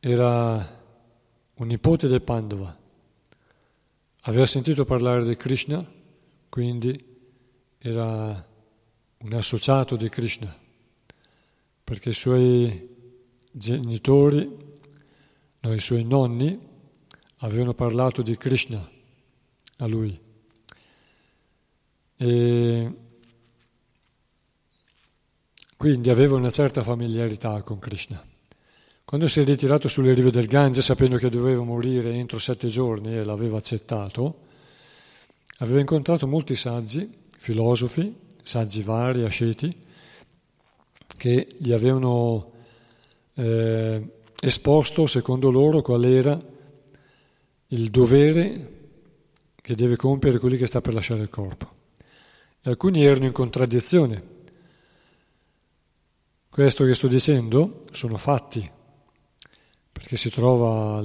era 0.00 0.82
un 1.54 1.66
nipote 1.66 2.08
del 2.08 2.22
Pandava, 2.22 2.74
aveva 4.22 4.46
sentito 4.46 4.84
parlare 4.84 5.24
di 5.24 5.36
Krishna, 5.36 5.84
quindi 6.48 7.12
era 7.78 8.46
un 9.18 9.32
associato 9.32 9.96
di 9.96 10.08
Krishna, 10.08 10.54
perché 11.84 12.08
i 12.08 12.14
suoi 12.14 12.88
genitori, 13.52 14.50
no, 15.60 15.72
i 15.74 15.78
suoi 15.78 16.04
nonni, 16.04 16.58
avevano 17.38 17.74
parlato 17.74 18.22
di 18.22 18.36
Krishna 18.36 18.90
a 19.76 19.86
lui. 19.86 20.18
E 22.16 22.92
quindi 25.76 26.08
aveva 26.08 26.36
una 26.36 26.50
certa 26.50 26.82
familiarità 26.82 27.60
con 27.60 27.78
Krishna. 27.78 28.24
Quando 29.04 29.28
si 29.28 29.40
è 29.40 29.44
ritirato 29.44 29.86
sulle 29.86 30.14
rive 30.14 30.30
del 30.30 30.46
Gange, 30.46 30.80
sapendo 30.80 31.18
che 31.18 31.28
doveva 31.28 31.62
morire 31.62 32.14
entro 32.14 32.38
sette 32.38 32.68
giorni 32.68 33.14
e 33.14 33.22
l'aveva 33.22 33.58
accettato, 33.58 34.40
aveva 35.58 35.80
incontrato 35.80 36.26
molti 36.26 36.54
saggi, 36.54 37.12
filosofi, 37.36 38.12
saggi 38.42 38.82
vari, 38.82 39.24
asceti, 39.24 39.76
che 41.24 41.48
gli 41.56 41.72
avevano 41.72 42.52
eh, 43.32 44.08
esposto, 44.40 45.06
secondo 45.06 45.50
loro, 45.50 45.80
qual 45.80 46.04
era 46.04 46.38
il 47.68 47.90
dovere 47.90 48.72
che 49.56 49.74
deve 49.74 49.96
compiere 49.96 50.38
colui 50.38 50.58
che 50.58 50.66
sta 50.66 50.82
per 50.82 50.92
lasciare 50.92 51.22
il 51.22 51.30
corpo. 51.30 51.72
E 52.60 52.68
alcuni 52.68 53.06
erano 53.06 53.24
in 53.24 53.32
contraddizione. 53.32 54.22
Questo 56.50 56.84
che 56.84 56.94
sto 56.94 57.08
dicendo 57.08 57.84
sono 57.90 58.18
fatti, 58.18 58.70
perché 59.92 60.16
si 60.16 60.28
trova 60.28 61.02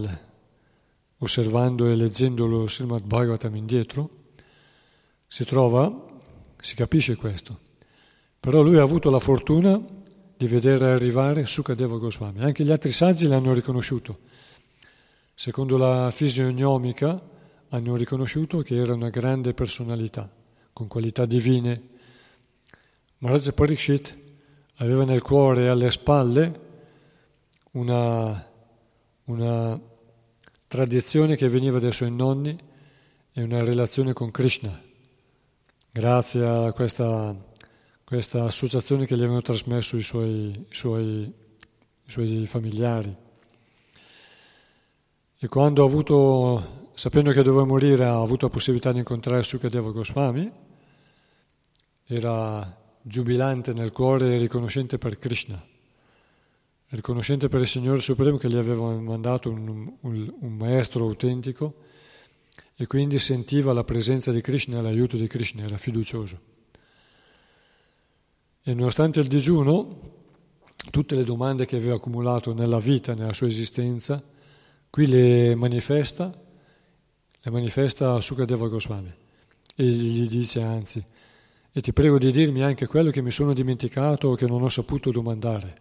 osservando 1.20 1.88
e 1.88 1.96
leggendo 1.96 2.46
lo 2.46 2.68
Srimad 2.68 3.06
Bhagavatam 3.06 3.56
indietro, 3.56 4.10
si 5.28 5.46
trova, 5.46 6.20
si 6.60 6.76
capisce 6.76 7.16
questo. 7.16 7.58
Però 8.38 8.62
lui 8.62 8.78
ha 8.78 8.84
avuto 8.84 9.10
la 9.10 9.20
fortuna 9.20 9.98
di 10.40 10.48
vedere 10.48 10.92
arrivare 10.92 11.46
Sukadeva 11.46 11.98
Goswami. 11.98 12.40
Anche 12.40 12.64
gli 12.64 12.72
altri 12.72 12.94
saggi 12.94 13.28
l'hanno 13.28 13.52
riconosciuto. 13.52 14.20
Secondo 15.34 15.76
la 15.76 16.10
fisionomica 16.12 17.22
hanno 17.68 17.98
riconosciuto 17.98 18.60
che 18.60 18.78
era 18.78 18.94
una 18.94 19.10
grande 19.10 19.54
personalità, 19.54 20.32
con 20.72 20.88
qualità 20.88 21.26
divine. 21.26 21.82
Maharaj 23.18 23.52
Parikshit 23.52 24.18
aveva 24.78 25.04
nel 25.04 25.22
cuore 25.22 25.64
e 25.64 25.68
alle 25.68 25.92
spalle 25.92 26.60
una, 27.74 28.50
una 29.26 29.82
tradizione 30.68 31.36
che 31.36 31.50
veniva 31.50 31.80
dai 31.80 31.92
suoi 31.92 32.12
nonni 32.12 32.58
e 33.34 33.44
una 33.44 33.62
relazione 33.62 34.14
con 34.14 34.32
Krishna, 34.32 34.82
grazie 35.92 36.46
a 36.46 36.72
questa, 36.72 37.36
questa 38.10 38.46
associazione 38.46 39.06
che 39.06 39.16
gli 39.16 39.20
avevano 39.20 39.44
trasmesso 39.44 39.96
i 39.96 40.02
suoi, 40.02 40.66
i 40.68 40.74
suoi, 40.74 41.32
i 42.06 42.10
suoi 42.10 42.48
familiari. 42.48 43.16
E 45.38 45.48
quando 45.48 45.84
ha 45.84 45.86
avuto, 45.86 46.90
sapendo 46.96 47.32
che 47.32 47.44
doveva 47.44 47.66
morire, 47.66 48.06
ha 48.06 48.20
avuto 48.20 48.48
la 48.48 48.52
possibilità 48.52 48.92
di 48.92 48.98
incontrare 48.98 49.44
Sukadeva 49.44 49.92
Goswami, 49.92 50.52
era 52.08 52.82
giubilante 53.04 53.74
nel 53.74 53.92
cuore 53.92 54.34
e 54.34 54.38
riconoscente 54.40 54.98
per 54.98 55.20
Krishna 55.20 55.64
riconoscente 56.92 57.48
per 57.48 57.62
il 57.62 57.68
Signore 57.68 58.02
Supremo 58.02 58.38
che 58.38 58.50
gli 58.50 58.58
aveva 58.58 58.90
mandato 58.98 59.52
un, 59.52 59.94
un, 60.00 60.34
un, 60.40 60.54
maestro 60.56 61.04
autentico 61.04 61.76
e 62.76 62.88
quindi 62.88 63.20
sentiva 63.20 63.72
la 63.74 63.84
presenza 63.84 64.32
di 64.32 64.42
Krishna 64.42 64.80
e 64.80 64.82
l'aiuto 64.82 65.16
di 65.16 65.28
Krishna, 65.28 65.62
era 65.62 65.78
fiducioso. 65.78 66.58
E 68.70 68.76
nonostante 68.76 69.20
il 69.20 69.26
digiuno, 69.26 70.00
tutte 70.92 71.16
le 71.16 71.24
domande 71.24 71.66
che 71.66 71.76
aveva 71.76 71.96
accumulato 71.96 72.54
nella 72.54 72.78
vita, 72.78 73.16
nella 73.16 73.34
sua 73.34 73.48
esistenza, 73.48 74.24
qui 74.92 75.08
le 75.08 75.56
manifesta, 75.56 76.32
le 77.42 77.50
manifesta 77.50 78.14
a 78.14 78.22
Sukadeva 78.22 78.68
Goswami 78.68 79.12
e 79.76 79.84
gli 79.84 80.28
dice 80.28 80.62
anzi, 80.62 81.04
e 81.72 81.82
ti 81.82 81.94
prego 81.94 82.20
di 82.20 82.32
dirmi 82.32 82.62
anche 82.62 82.86
quello 82.86 83.10
che 83.10 83.24
mi 83.24 83.32
sono 83.32 83.54
dimenticato 83.54 84.28
o 84.28 84.36
che 84.36 84.46
non 84.46 84.62
ho 84.62 84.70
saputo 84.70 85.10
domandare. 85.10 85.76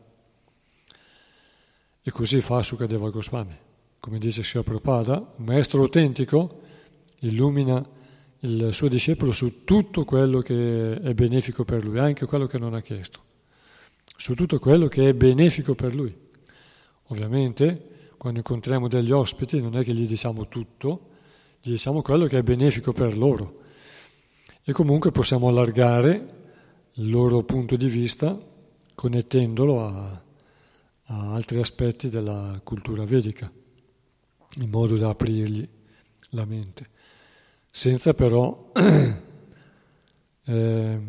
E 2.00 2.10
così 2.10 2.40
fa 2.40 2.62
Sukadeva 2.62 3.10
Goswami. 3.10 3.54
Come 4.00 4.18
dice 4.18 4.42
Sri 4.42 4.62
Prabhupada, 4.62 5.34
un 5.36 5.44
maestro 5.44 5.82
autentico 5.82 6.60
illumina 7.18 7.86
il 8.40 8.72
suo 8.72 8.88
discepolo 8.88 9.32
su 9.32 9.64
tutto 9.64 10.04
quello 10.04 10.40
che 10.40 10.94
è 10.94 11.14
benefico 11.14 11.64
per 11.64 11.84
lui, 11.84 11.98
anche 11.98 12.26
quello 12.26 12.46
che 12.46 12.58
non 12.58 12.74
ha 12.74 12.80
chiesto, 12.80 13.20
su 14.16 14.34
tutto 14.34 14.58
quello 14.58 14.86
che 14.86 15.08
è 15.08 15.14
benefico 15.14 15.74
per 15.74 15.94
lui. 15.94 16.16
Ovviamente, 17.08 18.12
quando 18.16 18.38
incontriamo 18.38 18.88
degli 18.88 19.10
ospiti, 19.10 19.60
non 19.60 19.76
è 19.76 19.82
che 19.82 19.92
gli 19.92 20.06
diciamo 20.06 20.48
tutto, 20.48 21.08
gli 21.60 21.70
diciamo 21.70 22.02
quello 22.02 22.26
che 22.26 22.38
è 22.38 22.42
benefico 22.42 22.92
per 22.92 23.16
loro. 23.16 23.60
E 24.62 24.72
comunque 24.72 25.10
possiamo 25.10 25.48
allargare 25.48 26.36
il 26.94 27.10
loro 27.10 27.42
punto 27.42 27.76
di 27.76 27.88
vista 27.88 28.38
connettendolo 28.94 29.80
a, 29.84 30.22
a 31.04 31.32
altri 31.32 31.60
aspetti 31.60 32.08
della 32.08 32.60
cultura 32.62 33.04
vedica, 33.04 33.50
in 34.56 34.68
modo 34.68 34.96
da 34.96 35.08
aprirgli 35.08 35.66
la 36.30 36.44
mente, 36.44 36.90
senza 37.70 38.14
però 38.14 38.72
eh, 40.44 41.00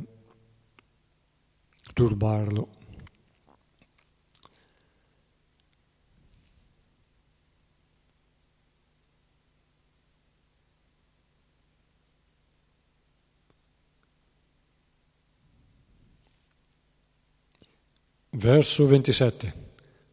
turbarlo. 1.94 2.70
Verso 18.32 18.86
27. 18.86 19.54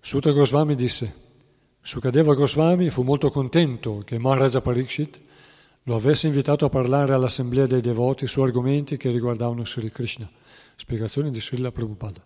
Sutta 0.00 0.32
Goswami 0.32 0.74
disse, 0.74 1.24
Sukadeva 1.80 2.34
Goswami 2.34 2.90
fu 2.90 3.02
molto 3.02 3.30
contento 3.30 4.02
che 4.04 4.18
Maharaja 4.18 4.60
Parikshit 4.60 5.25
lo 5.88 5.94
avesse 5.94 6.26
invitato 6.26 6.64
a 6.64 6.68
parlare 6.68 7.14
all'assemblea 7.14 7.66
dei 7.66 7.80
devoti 7.80 8.26
su 8.26 8.40
argomenti 8.40 8.96
che 8.96 9.10
riguardavano 9.10 9.64
Sri 9.64 9.90
Krishna. 9.90 10.28
Spiegazione 10.74 11.30
di 11.30 11.40
Srila 11.40 11.70
Prabhupada. 11.70 12.20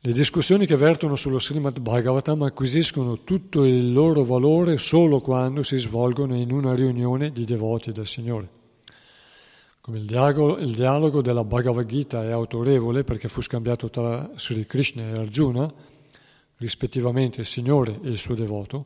Le 0.00 0.12
discussioni 0.12 0.66
che 0.66 0.76
vertono 0.76 1.16
sullo 1.16 1.40
Srimad 1.40 1.80
Bhagavatam 1.80 2.42
acquisiscono 2.42 3.20
tutto 3.24 3.64
il 3.64 3.90
loro 3.90 4.22
valore 4.22 4.76
solo 4.76 5.20
quando 5.20 5.62
si 5.62 5.78
svolgono 5.78 6.36
in 6.36 6.52
una 6.52 6.74
riunione 6.74 7.32
di 7.32 7.46
devoti 7.46 7.90
del 7.90 8.06
Signore. 8.06 8.48
Come 9.80 9.98
il 9.98 10.04
dialogo, 10.04 10.58
il 10.58 10.74
dialogo 10.74 11.22
della 11.22 11.42
Bhagavad 11.42 11.86
Gita 11.86 12.22
è 12.22 12.32
autorevole 12.32 13.02
perché 13.02 13.28
fu 13.28 13.40
scambiato 13.40 13.88
tra 13.88 14.30
Sri 14.36 14.66
Krishna 14.66 15.02
e 15.02 15.18
Arjuna, 15.18 15.72
rispettivamente 16.58 17.40
il 17.40 17.46
Signore 17.46 17.98
e 18.02 18.08
il 18.08 18.18
suo 18.18 18.34
devoto, 18.34 18.84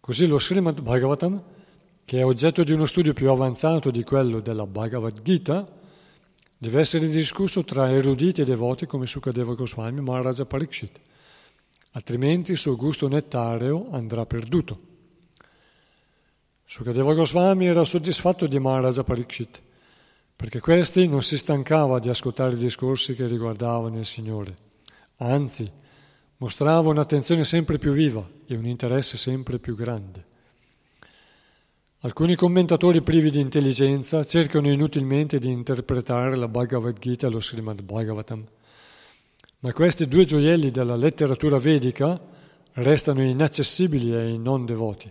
così 0.00 0.26
lo 0.26 0.38
Srimad 0.38 0.80
Bhagavatam, 0.80 1.42
che 2.08 2.20
è 2.20 2.24
oggetto 2.24 2.64
di 2.64 2.72
uno 2.72 2.86
studio 2.86 3.12
più 3.12 3.28
avanzato 3.28 3.90
di 3.90 4.02
quello 4.02 4.40
della 4.40 4.66
Bhagavad 4.66 5.20
Gita, 5.20 5.70
deve 6.56 6.80
essere 6.80 7.06
discusso 7.06 7.62
tra 7.64 7.90
eruditi 7.90 8.40
e 8.40 8.44
devoti 8.46 8.86
come 8.86 9.04
Sukadeva 9.04 9.52
Goswami 9.52 9.98
e 9.98 10.00
Maharaja 10.00 10.46
Parikshit, 10.46 10.98
altrimenti 11.92 12.52
il 12.52 12.56
suo 12.56 12.76
gusto 12.76 13.08
nettareo 13.08 13.88
andrà 13.90 14.24
perduto. 14.24 14.80
Sukadeva 16.64 17.12
Goswami 17.12 17.66
era 17.66 17.84
soddisfatto 17.84 18.46
di 18.46 18.58
Maharaja 18.58 19.04
Parikshit, 19.04 19.60
perché 20.34 20.60
questi 20.60 21.06
non 21.06 21.22
si 21.22 21.36
stancava 21.36 21.98
di 21.98 22.08
ascoltare 22.08 22.54
i 22.54 22.56
discorsi 22.56 23.14
che 23.14 23.26
riguardavano 23.26 23.98
il 23.98 24.06
Signore, 24.06 24.56
anzi, 25.18 25.70
mostrava 26.38 26.88
un'attenzione 26.88 27.44
sempre 27.44 27.76
più 27.76 27.92
viva 27.92 28.26
e 28.46 28.56
un 28.56 28.64
interesse 28.64 29.18
sempre 29.18 29.58
più 29.58 29.74
grande. 29.74 30.27
Alcuni 32.02 32.36
commentatori 32.36 33.02
privi 33.02 33.28
di 33.28 33.40
intelligenza 33.40 34.22
cercano 34.22 34.70
inutilmente 34.70 35.40
di 35.40 35.50
interpretare 35.50 36.36
la 36.36 36.46
Bhagavad 36.46 36.96
Gita 36.96 37.26
e 37.26 37.30
lo 37.30 37.40
Srimad 37.40 37.82
Bhagavatam, 37.82 38.46
ma 39.58 39.72
questi 39.72 40.06
due 40.06 40.24
gioielli 40.24 40.70
della 40.70 40.94
letteratura 40.94 41.58
vedica 41.58 42.16
restano 42.74 43.20
inaccessibili 43.24 44.14
ai 44.14 44.38
non 44.38 44.64
devoti. 44.64 45.10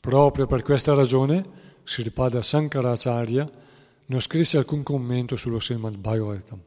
Proprio 0.00 0.46
per 0.46 0.62
questa 0.62 0.94
ragione 0.94 1.44
Sripada 1.84 2.40
Sankaracharya 2.40 3.50
non 4.06 4.20
scrisse 4.20 4.56
alcun 4.56 4.82
commento 4.82 5.36
sullo 5.36 5.60
Srimad 5.60 5.98
Bhagavatam. 5.98 6.60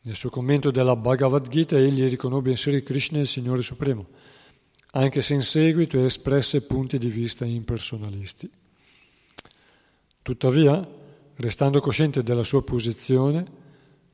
Nel 0.00 0.16
suo 0.16 0.30
commento 0.30 0.72
della 0.72 0.96
Bhagavad 0.96 1.46
Gita 1.46 1.78
egli 1.78 2.08
riconobbe 2.08 2.50
in 2.50 2.58
Sri 2.58 2.82
Krishna 2.82 3.20
il 3.20 3.28
Signore 3.28 3.62
Supremo, 3.62 4.04
anche 4.96 5.22
se 5.22 5.34
in 5.34 5.42
seguito 5.42 6.02
espresse 6.04 6.62
punti 6.66 6.98
di 6.98 7.08
vista 7.08 7.44
impersonalisti. 7.44 8.50
Tuttavia, 10.22 10.88
restando 11.36 11.80
cosciente 11.80 12.22
della 12.22 12.44
sua 12.44 12.62
posizione, 12.62 13.62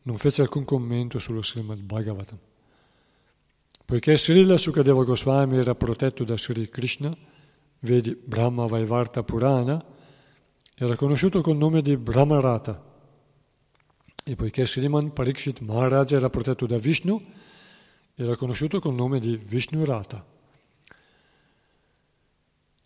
non 0.02 0.16
fece 0.16 0.42
alcun 0.42 0.64
commento 0.64 1.18
sullo 1.18 1.42
Srimad 1.42 1.82
Bhagavatam. 1.82 2.38
Poiché 3.84 4.16
Srila 4.16 4.56
Sukadeva 4.56 5.04
Goswami 5.04 5.58
era 5.58 5.74
protetto 5.74 6.24
da 6.24 6.38
Sri 6.38 6.68
Krishna, 6.68 7.14
vedi 7.80 8.14
Brahma 8.14 8.66
Vaivarta 8.66 9.22
Purana, 9.22 9.84
era 10.74 10.96
conosciuto 10.96 11.42
col 11.42 11.56
nome 11.56 11.82
di 11.82 11.96
Brahmarata 11.96 12.88
e 14.24 14.34
poiché 14.34 14.64
Sriman 14.64 15.12
Parikshit 15.12 15.60
Maharaj 15.60 16.12
era 16.12 16.30
protetto 16.30 16.64
da 16.66 16.78
Vishnu, 16.78 17.22
era 18.14 18.36
conosciuto 18.36 18.80
col 18.80 18.94
nome 18.94 19.18
di 19.18 19.36
Vishnurata. 19.36 20.38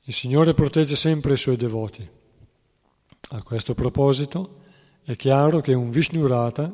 Il 0.07 0.13
Signore 0.13 0.53
protegge 0.53 0.97
sempre 0.97 1.33
i 1.33 1.39
suoi 1.39 1.57
devoti. 1.57 2.07
A 3.31 3.43
questo 3.43 3.73
proposito 3.73 4.61
è 5.03 5.17
chiaro 5.17 5.63
che 5.63 5.73
un 5.73 5.89
Vishnurata 5.89 6.73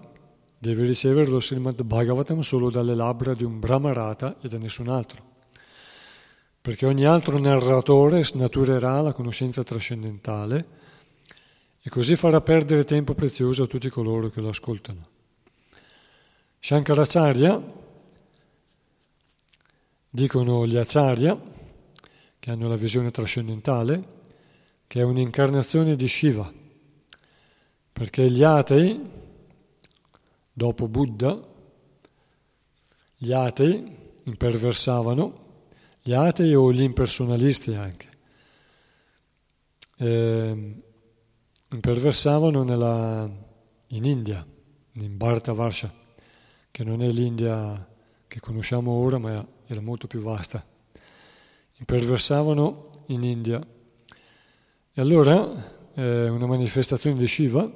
deve 0.59 0.85
ricevere 0.85 1.31
lo 1.31 1.41
Srimad 1.41 1.81
Bhagavatam 1.81 2.41
solo 2.41 2.71
dalle 2.71 2.97
labbra 2.97 3.33
di 3.35 3.45
un 3.45 3.61
Brahmarata 3.61 4.39
e 4.41 4.49
da 4.49 4.59
nessun 4.59 4.89
altro, 4.89 5.23
perché 6.61 6.87
ogni 6.87 7.05
altro 7.05 7.39
narratore 7.39 8.25
snaturerà 8.25 9.01
la 9.01 9.13
conoscenza 9.13 9.63
trascendentale 9.63 10.67
e 11.81 11.89
così 11.89 12.17
farà 12.17 12.41
perdere 12.41 12.85
tempo 12.85 13.15
prezioso 13.15 13.63
a 13.63 13.67
tutti 13.69 13.89
coloro 13.91 14.29
che 14.29 14.41
lo 14.41 14.49
ascoltano. 14.49 15.07
Shankaracharya, 16.59 17.63
dicono 20.11 20.67
gli 20.67 20.77
acharya, 20.77 21.50
che 22.41 22.51
hanno 22.51 22.69
la 22.69 22.75
visione 22.75 23.11
trascendentale, 23.11 24.19
che 24.87 25.01
è 25.01 25.05
un'incarnazione 25.05 25.95
di 25.95 26.09
Shiva, 26.09 26.53
perché 27.93 28.29
gli 28.31 28.43
atei, 28.43 28.99
dopo 30.53 30.89
Buddha, 30.89 31.39
gli 33.17 33.33
atei 33.33 33.97
imperversavano, 34.25 35.49
gli 36.03 36.15
atei 36.15 36.55
o 36.55 36.73
gli 36.73 36.81
impersonalisti 36.81 37.75
anche, 37.75 38.09
eh, 39.99 40.83
imperversavano 41.71 42.63
nella, 42.63 43.31
in 43.89 44.05
India, 44.05 44.45
in 44.93 45.17
Bharatavarsha, 45.17 45.93
che 46.71 46.85
non 46.85 47.03
è 47.03 47.09
l'India 47.09 47.87
che 48.27 48.41
conosciamo 48.41 48.93
ora, 48.93 49.19
ma 49.19 49.47
era 49.67 49.81
molto 49.83 50.07
più 50.07 50.21
vasta. 50.21 50.65
Imperversavano 51.81 52.91
in 53.09 53.25
India. 53.25 53.61
E 54.93 55.01
allora 55.01 55.93
eh, 55.95 56.29
una 56.29 56.47
manifestazione 56.47 57.17
di 57.19 57.27
Shiva, 57.27 57.71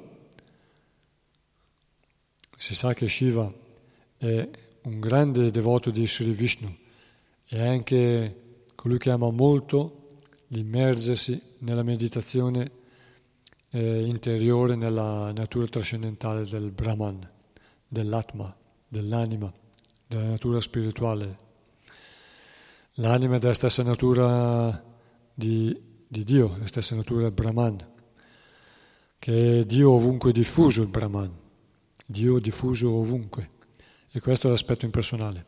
si 2.55 2.73
sa 2.73 2.93
che 2.93 3.07
Shiva 3.07 3.51
è 4.17 4.49
un 4.83 4.99
grande 4.99 5.51
devoto 5.51 5.89
di 5.91 6.07
Sri 6.07 6.31
Vishnu, 6.31 6.73
è 7.45 7.59
anche 7.59 8.63
colui 8.75 8.97
che 8.97 9.09
ama 9.09 9.29
molto 9.31 10.17
l'immergersi 10.47 11.41
nella 11.59 11.83
meditazione 11.83 12.71
eh, 13.71 14.05
interiore, 14.05 14.75
nella 14.75 15.31
natura 15.31 15.65
trascendentale 15.67 16.45
del 16.45 16.71
Brahman, 16.71 17.27
dell'Atma, 17.87 18.55
dell'anima, 18.87 19.51
della 20.07 20.29
natura 20.29 20.61
spirituale. 20.61 21.44
L'anima 22.99 23.35
è 23.35 23.39
della 23.39 23.53
stessa 23.53 23.83
natura 23.83 24.81
di, 25.33 25.77
di 26.07 26.23
Dio, 26.23 26.55
la 26.57 26.65
stessa 26.65 26.95
natura 26.95 27.23
del 27.23 27.33
Brahman, 27.33 27.77
che 29.19 29.59
è 29.59 29.65
Dio 29.65 29.91
ovunque 29.91 30.31
diffuso 30.31 30.81
il 30.81 30.87
Brahman, 30.87 31.29
Dio 32.05 32.39
diffuso 32.39 32.93
ovunque. 32.93 33.49
E 34.11 34.21
questo 34.21 34.47
è 34.47 34.49
l'aspetto 34.49 34.85
impersonale. 34.85 35.45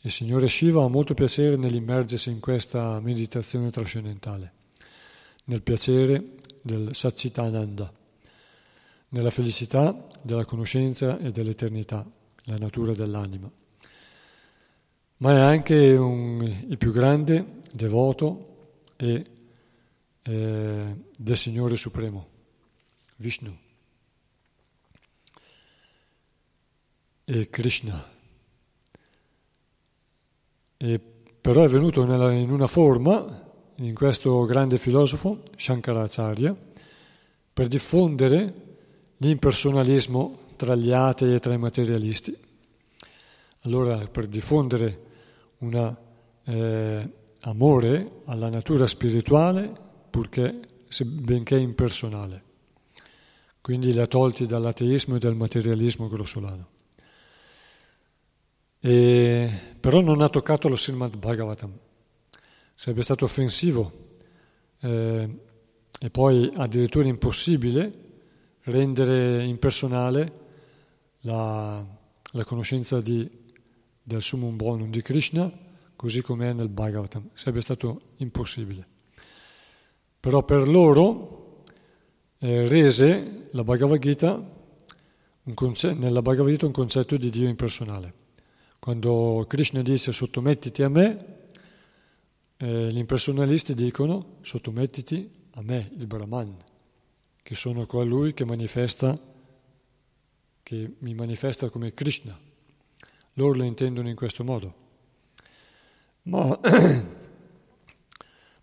Il 0.00 0.10
Signore 0.10 0.48
Shiva 0.48 0.82
ha 0.82 0.88
molto 0.88 1.12
piacere 1.12 1.56
nell'immergersi 1.56 2.30
in 2.30 2.40
questa 2.40 2.98
meditazione 3.00 3.68
trascendentale, 3.70 4.52
nel 5.44 5.60
piacere 5.60 6.36
del 6.62 6.94
Satchitananda, 6.94 7.92
nella 9.10 9.30
felicità 9.30 10.06
della 10.22 10.46
conoscenza 10.46 11.18
e 11.18 11.30
dell'eternità, 11.30 12.10
la 12.44 12.56
natura 12.56 12.94
dell'anima. 12.94 13.50
Ma 15.20 15.34
è 15.34 15.40
anche 15.40 15.74
un, 15.96 16.42
il 16.42 16.78
più 16.78 16.92
grande 16.92 17.60
devoto 17.70 18.70
e, 18.96 19.26
eh, 20.22 20.96
del 21.14 21.36
Signore 21.36 21.76
Supremo, 21.76 22.26
Vishnu. 23.16 23.54
E 27.24 27.50
Krishna. 27.50 28.08
E 30.78 31.00
però 31.40 31.64
è 31.64 31.68
venuto 31.68 32.06
nella, 32.06 32.32
in 32.32 32.50
una 32.50 32.66
forma, 32.66 33.52
in 33.76 33.94
questo 33.94 34.46
grande 34.46 34.78
filosofo, 34.78 35.42
Shankaracharya, 35.54 36.56
per 37.52 37.68
diffondere 37.68 38.54
l'impersonalismo 39.18 40.38
tra 40.56 40.74
gli 40.74 40.92
atei 40.92 41.34
e 41.34 41.40
tra 41.40 41.52
i 41.52 41.58
materialisti. 41.58 42.34
Allora, 43.64 43.98
per 44.06 44.26
diffondere 44.26 45.08
un 45.60 45.96
eh, 46.44 47.10
amore 47.40 48.20
alla 48.26 48.48
natura 48.48 48.86
spirituale, 48.86 49.72
purché, 50.10 50.60
benché 51.04 51.56
impersonale. 51.58 52.44
Quindi 53.60 53.92
li 53.92 54.00
ha 54.00 54.06
tolti 54.06 54.46
dall'ateismo 54.46 55.16
e 55.16 55.18
dal 55.18 55.36
materialismo 55.36 56.08
grossolano. 56.08 56.68
E, 58.80 59.50
però 59.78 60.00
non 60.00 60.22
ha 60.22 60.28
toccato 60.28 60.68
lo 60.68 60.76
Srimad 60.76 61.16
Bhagavatam. 61.16 61.78
Sarebbe 62.74 63.02
stato 63.02 63.26
offensivo 63.26 63.92
eh, 64.80 65.38
e 66.00 66.10
poi 66.10 66.50
addirittura 66.54 67.06
impossibile 67.06 67.92
rendere 68.62 69.44
impersonale 69.44 70.32
la, 71.20 71.84
la 72.32 72.44
conoscenza 72.44 73.02
di, 73.02 73.28
del 74.10 74.22
Summum 74.22 74.56
Bonum 74.56 74.90
di 74.90 75.02
Krishna 75.02 75.48
così 75.94 76.20
come 76.20 76.50
è 76.50 76.52
nel 76.52 76.68
Bhagavatam. 76.68 77.28
Sarebbe 77.32 77.60
stato 77.60 78.14
impossibile. 78.16 78.84
Però 80.18 80.42
per 80.44 80.66
loro 80.66 81.62
eh, 82.38 82.66
rese 82.66 83.48
la 83.52 83.62
Bhagavad 83.62 84.00
Gita 84.00 84.58
conce- 85.54 85.94
nella 85.94 86.22
Bhagavad 86.22 86.50
Gita 86.50 86.66
un 86.66 86.72
concetto 86.72 87.16
di 87.16 87.30
Dio 87.30 87.48
impersonale. 87.48 88.14
Quando 88.80 89.44
Krishna 89.46 89.82
dice 89.82 90.10
sottomettiti 90.10 90.82
a 90.82 90.88
me, 90.88 91.38
eh, 92.56 92.88
gli 92.90 92.98
impersonalisti 92.98 93.74
dicono 93.74 94.38
sottomettiti 94.40 95.30
a 95.52 95.62
me, 95.62 95.90
il 95.96 96.06
Brahman, 96.06 96.56
che 97.42 97.54
sono 97.54 97.86
colui 97.86 98.34
che 98.34 98.44
manifesta, 98.44 99.18
che 100.62 100.94
mi 100.98 101.14
manifesta 101.14 101.68
come 101.68 101.92
Krishna. 101.92 102.48
Loro 103.34 103.58
lo 103.58 103.64
intendono 103.64 104.08
in 104.08 104.16
questo 104.16 104.44
modo. 104.44 104.74
Ma, 106.22 106.46
ma 106.62 106.64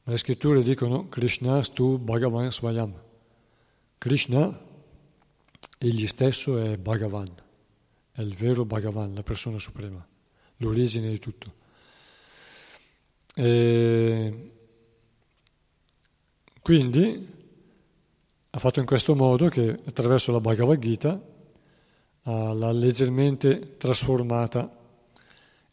le 0.03 0.17
scritture 0.17 0.63
dicono 0.63 1.09
Krishna 1.09 1.61
stu 1.63 1.97
Bhagavan 1.97 2.51
Svayam. 2.51 2.93
Krishna, 3.97 4.65
egli 5.77 6.07
stesso 6.07 6.57
è 6.59 6.77
Bhagavan 6.77 7.45
è 8.17 8.21
il 8.21 8.33
vero 8.33 8.65
Bhagavan, 8.65 9.13
la 9.13 9.21
persona 9.21 9.59
suprema, 9.59 10.03
l'origine 10.57 11.07
di 11.07 11.19
tutto. 11.19 11.53
E 13.35 14.51
quindi 16.63 17.27
ha 18.49 18.57
fatto 18.57 18.79
in 18.79 18.87
questo 18.87 19.13
modo 19.13 19.49
che 19.49 19.69
attraverso 19.85 20.31
la 20.31 20.39
Bhagavad 20.39 20.79
Gita 20.79 21.21
l'ha 22.31 22.71
leggermente 22.71 23.77
trasformata 23.77 24.69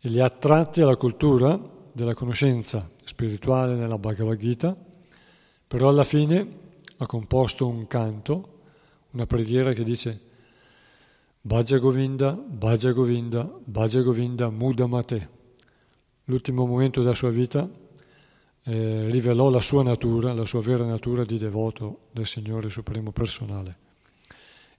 e 0.01 0.09
li 0.09 0.21
ha 0.21 0.27
attratti 0.27 0.83
alla 0.83 0.97
cultura 0.97 1.59
della 1.93 2.15
conoscenza 2.15 2.89
spirituale 3.05 3.75
nella 3.75 3.99
Bhagavad 3.99 4.39
Gita, 4.39 4.77
però 5.67 5.89
alla 5.89 6.05
fine 6.05 6.63
ha 6.99 7.07
composto 7.07 7.67
un 7.67 7.87
canto, 7.87 8.61
una 9.13 9.27
preghiera 9.27 9.73
che 9.73 9.83
dice 9.83 10.21
Bhaja 11.41 11.79
Govinda, 11.79 12.33
Bhaja 12.33 12.93
Govinda, 12.93 13.51
Bhaja 13.65 14.01
Govinda 14.03 14.49
Mudamate. 14.51 15.31
L'ultimo 16.25 16.67
momento 16.67 17.01
della 17.01 17.15
sua 17.15 17.31
vita 17.31 17.69
eh, 18.63 19.09
rivelò 19.11 19.51
la 19.51 19.61
sua 19.61 19.83
natura, 19.83 20.33
la 20.33 20.47
sua 20.47 20.61
vera 20.61 20.85
natura 20.85 21.25
di 21.25 21.37
devoto 21.37 22.07
del 22.13 22.27
Signore 22.27 22.71
Supremo 22.71 23.13
personale. 23.13 23.84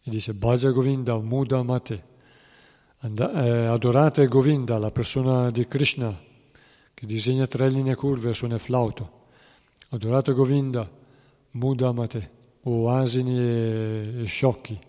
E 0.08 0.12
dice 0.12 0.36
Bhaja 0.36 0.70
Govinda 0.70 1.18
Mudamate. 1.18 2.03
And- 2.99 3.20
eh, 3.20 3.66
adorate 3.66 4.28
Govinda, 4.28 4.78
la 4.78 4.91
persona 4.91 5.49
di 5.49 5.68
Krishna, 5.68 6.16
che 6.93 7.06
disegna 7.08 7.47
tre 7.47 7.70
linee 7.70 7.95
curve 7.95 8.36
suona 8.36 8.53
il 8.53 8.60
flauto. 8.60 9.26
Adorate 9.89 10.34
Govinda 10.34 10.88
Mudamate, 11.51 12.32
o 12.62 12.91
asini 12.91 13.36
e 13.36 14.24
sciocchi. 14.26 14.80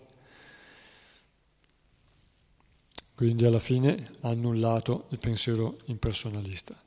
Quindi 3.15 3.45
alla 3.45 3.57
fine 3.57 4.11
ha 4.21 4.29
annullato 4.29 5.05
il 5.09 5.17
pensiero 5.17 5.79
impersonalista. 5.85 6.79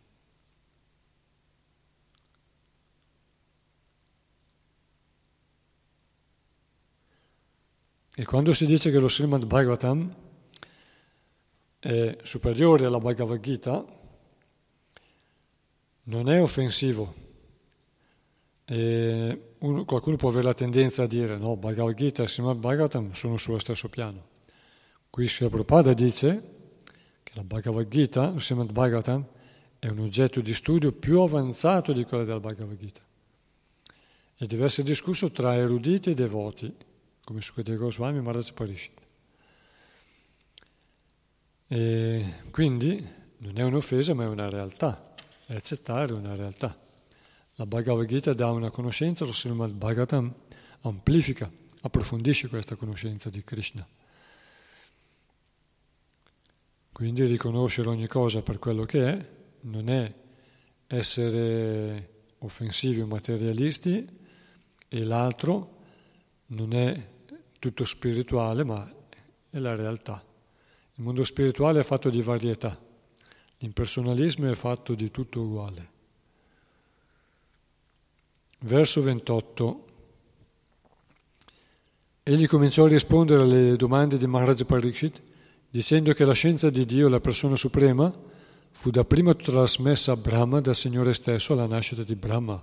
E 8.21 8.25
quando 8.27 8.53
si 8.53 8.67
dice 8.67 8.91
che 8.91 8.99
lo 8.99 9.09
Srimad 9.09 9.47
Bhagavatam 9.47 10.15
è 11.79 12.19
superiore 12.21 12.85
alla 12.85 12.99
Bhagavad 12.99 13.41
Gita, 13.41 13.83
non 16.03 16.29
è 16.29 16.43
offensivo. 16.43 17.15
Uno, 18.67 19.85
qualcuno 19.87 20.17
può 20.17 20.29
avere 20.29 20.45
la 20.45 20.53
tendenza 20.53 21.05
a 21.05 21.07
dire 21.07 21.39
no, 21.39 21.57
Bhagavad 21.57 21.95
Gita 21.95 22.23
e 22.23 22.29
Srimad 22.29 22.59
Bhagavatam 22.59 23.13
sono 23.13 23.39
sullo 23.39 23.59
stesso 23.59 23.89
piano. 23.89 24.23
Qui 25.09 25.27
Sri 25.27 25.49
Prabhupada 25.49 25.95
dice 25.95 26.57
che 27.23 27.33
la 27.37 27.43
Bhagavad 27.43 27.89
Gita, 27.89 28.33
il 28.35 28.43
Srimad 28.43 28.71
Bhagavatam, 28.71 29.27
è 29.79 29.89
un 29.89 30.01
oggetto 30.01 30.43
di 30.43 30.53
studio 30.53 30.93
più 30.93 31.21
avanzato 31.21 31.95
di 31.95 32.05
quello 32.05 32.25
della 32.25 32.39
Bhagavad 32.39 32.77
Gita 32.77 33.01
e 34.37 34.47
deve 34.47 34.67
essere 34.67 34.87
discusso 34.87 35.31
tra 35.31 35.55
eruditi 35.55 36.11
e 36.11 36.15
devoti, 36.15 36.89
come 37.31 37.43
Sukadeva 37.43 37.85
Goswami 37.85 38.21
Maharaj 38.21 38.51
Parishit. 38.51 39.01
E 41.69 42.35
quindi 42.51 43.09
non 43.37 43.57
è 43.57 43.63
un'offesa, 43.63 44.15
ma 44.15 44.25
è 44.25 44.27
una 44.27 44.51
realtà, 44.51 45.15
è 45.47 45.55
accettare 45.55 46.13
una 46.13 46.35
realtà. 46.35 46.77
La 47.55 47.67
Bhagavad 47.67 48.05
Gita 48.05 48.33
dà 48.35 48.51
una 48.51 48.71
conoscenza, 48.71 49.25
lo 49.25 49.33
Srimad 49.33 49.71
Bhagavatam 49.71 50.35
amplifica, 50.81 51.49
approfondisce 51.83 52.49
questa 52.49 52.75
conoscenza 52.75 53.31
di 53.31 53.45
Krishna. 53.45 53.87
Quindi 56.91 57.27
riconoscere 57.27 57.91
ogni 57.91 58.09
cosa 58.09 58.43
per 58.43 58.59
quello 58.59 58.85
che 58.85 59.07
è 59.09 59.29
non 59.61 59.89
è 59.89 60.13
essere 60.89 62.25
offensivi 62.39 63.03
o 63.03 63.07
materialisti 63.07 64.19
e 64.89 65.05
l'altro 65.05 65.79
non 66.47 66.73
è 66.75 67.10
tutto 67.61 67.85
spirituale 67.85 68.65
ma 68.65 68.91
è 69.51 69.59
la 69.59 69.77
realtà. 69.77 70.25
Il 70.95 71.05
mondo 71.05 71.23
spirituale 71.23 71.81
è 71.81 71.85
fatto 71.85 72.11
di 72.11 72.21
varietà, 72.21 72.77
l'impersonalismo 73.59 74.51
è 74.51 74.55
fatto 74.55 74.95
di 74.95 75.11
tutto 75.11 75.43
uguale. 75.43 75.89
Verso 78.61 79.01
28. 79.01 79.85
Egli 82.23 82.47
cominciò 82.47 82.85
a 82.85 82.89
rispondere 82.89 83.43
alle 83.43 83.77
domande 83.77 84.19
di 84.19 84.27
Maharaj 84.27 84.65
Pariksit 84.65 85.23
dicendo 85.71 86.13
che 86.13 86.25
la 86.25 86.35
scienza 86.35 86.69
di 86.69 86.85
Dio, 86.85 87.09
la 87.09 87.21
persona 87.21 87.57
suprema, 87.57 88.13
fu 88.73 88.91
dapprima 88.91 89.35
trasmessa 89.35 90.13
a 90.13 90.17
Brahma 90.17 90.61
dal 90.61 90.75
Signore 90.75 91.15
stesso 91.15 91.53
alla 91.53 91.67
nascita 91.67 92.03
di 92.03 92.15
Brahma. 92.15 92.63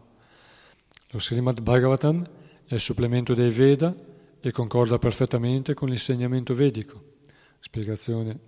Lo 1.11 1.19
Srimad 1.19 1.61
Bhagavatam 1.61 2.27
è 2.65 2.73
il 2.73 2.79
supplemento 2.79 3.33
dei 3.33 3.49
Veda 3.49 3.95
e 4.39 4.51
concorda 4.51 4.99
perfettamente 4.99 5.73
con 5.73 5.89
l'insegnamento 5.89 6.53
vedico. 6.53 7.15
Spiegazione. 7.59 8.39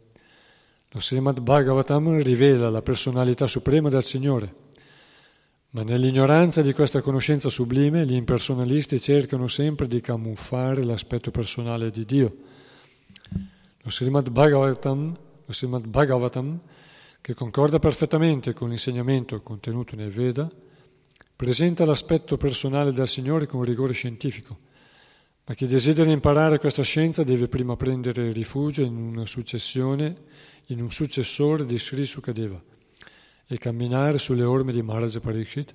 Lo 0.90 1.00
Srimad 1.00 1.40
Bhagavatam 1.40 2.22
rivela 2.22 2.70
la 2.70 2.82
personalità 2.82 3.48
suprema 3.48 3.90
del 3.90 4.04
Signore, 4.04 4.56
ma 5.72 5.84
nell'ignoranza 5.84 6.62
di 6.62 6.74
questa 6.74 7.02
conoscenza 7.02 7.50
sublime 7.50 8.06
gli 8.06 8.16
impersonalisti 8.16 9.00
cercano 9.00 9.48
sempre 9.48 9.88
di 9.88 10.02
camuffare 10.02 10.84
l'aspetto 10.84 11.30
personale 11.30 11.92
di 11.92 12.06
Dio. 12.06 12.36
Lo 13.82 13.90
Srimad 13.90 14.30
Bhagavatam, 14.30 15.16
lo 15.46 15.54
Srimad 15.54 15.86
Bhagavatam 15.86 16.60
che 17.22 17.34
concorda 17.34 17.78
perfettamente 17.78 18.54
con 18.54 18.70
l'insegnamento 18.70 19.40
contenuto 19.42 19.96
nel 19.96 20.10
Veda, 20.10 20.48
presenta 21.36 21.86
l'aspetto 21.86 22.38
personale 22.38 22.92
del 22.92 23.08
Signore 23.08 23.46
con 23.46 23.64
rigore 23.64 23.94
scientifico 23.94 24.68
ma 25.50 25.56
chi 25.56 25.66
desidera 25.66 26.12
imparare 26.12 26.60
questa 26.60 26.84
scienza 26.84 27.24
deve 27.24 27.48
prima 27.48 27.76
prendere 27.76 28.32
rifugio 28.32 28.84
in 28.84 28.96
una 28.96 29.26
successione, 29.26 30.16
in 30.66 30.80
un 30.80 30.92
successore 30.92 31.66
di 31.66 31.80
Sri 31.80 32.06
Sukadeva 32.06 32.62
e 33.48 33.58
camminare 33.58 34.20
sulle 34.20 34.44
orme 34.44 34.72
di 34.72 34.84
Maharaj 34.84 35.18
Pariksit 35.18 35.74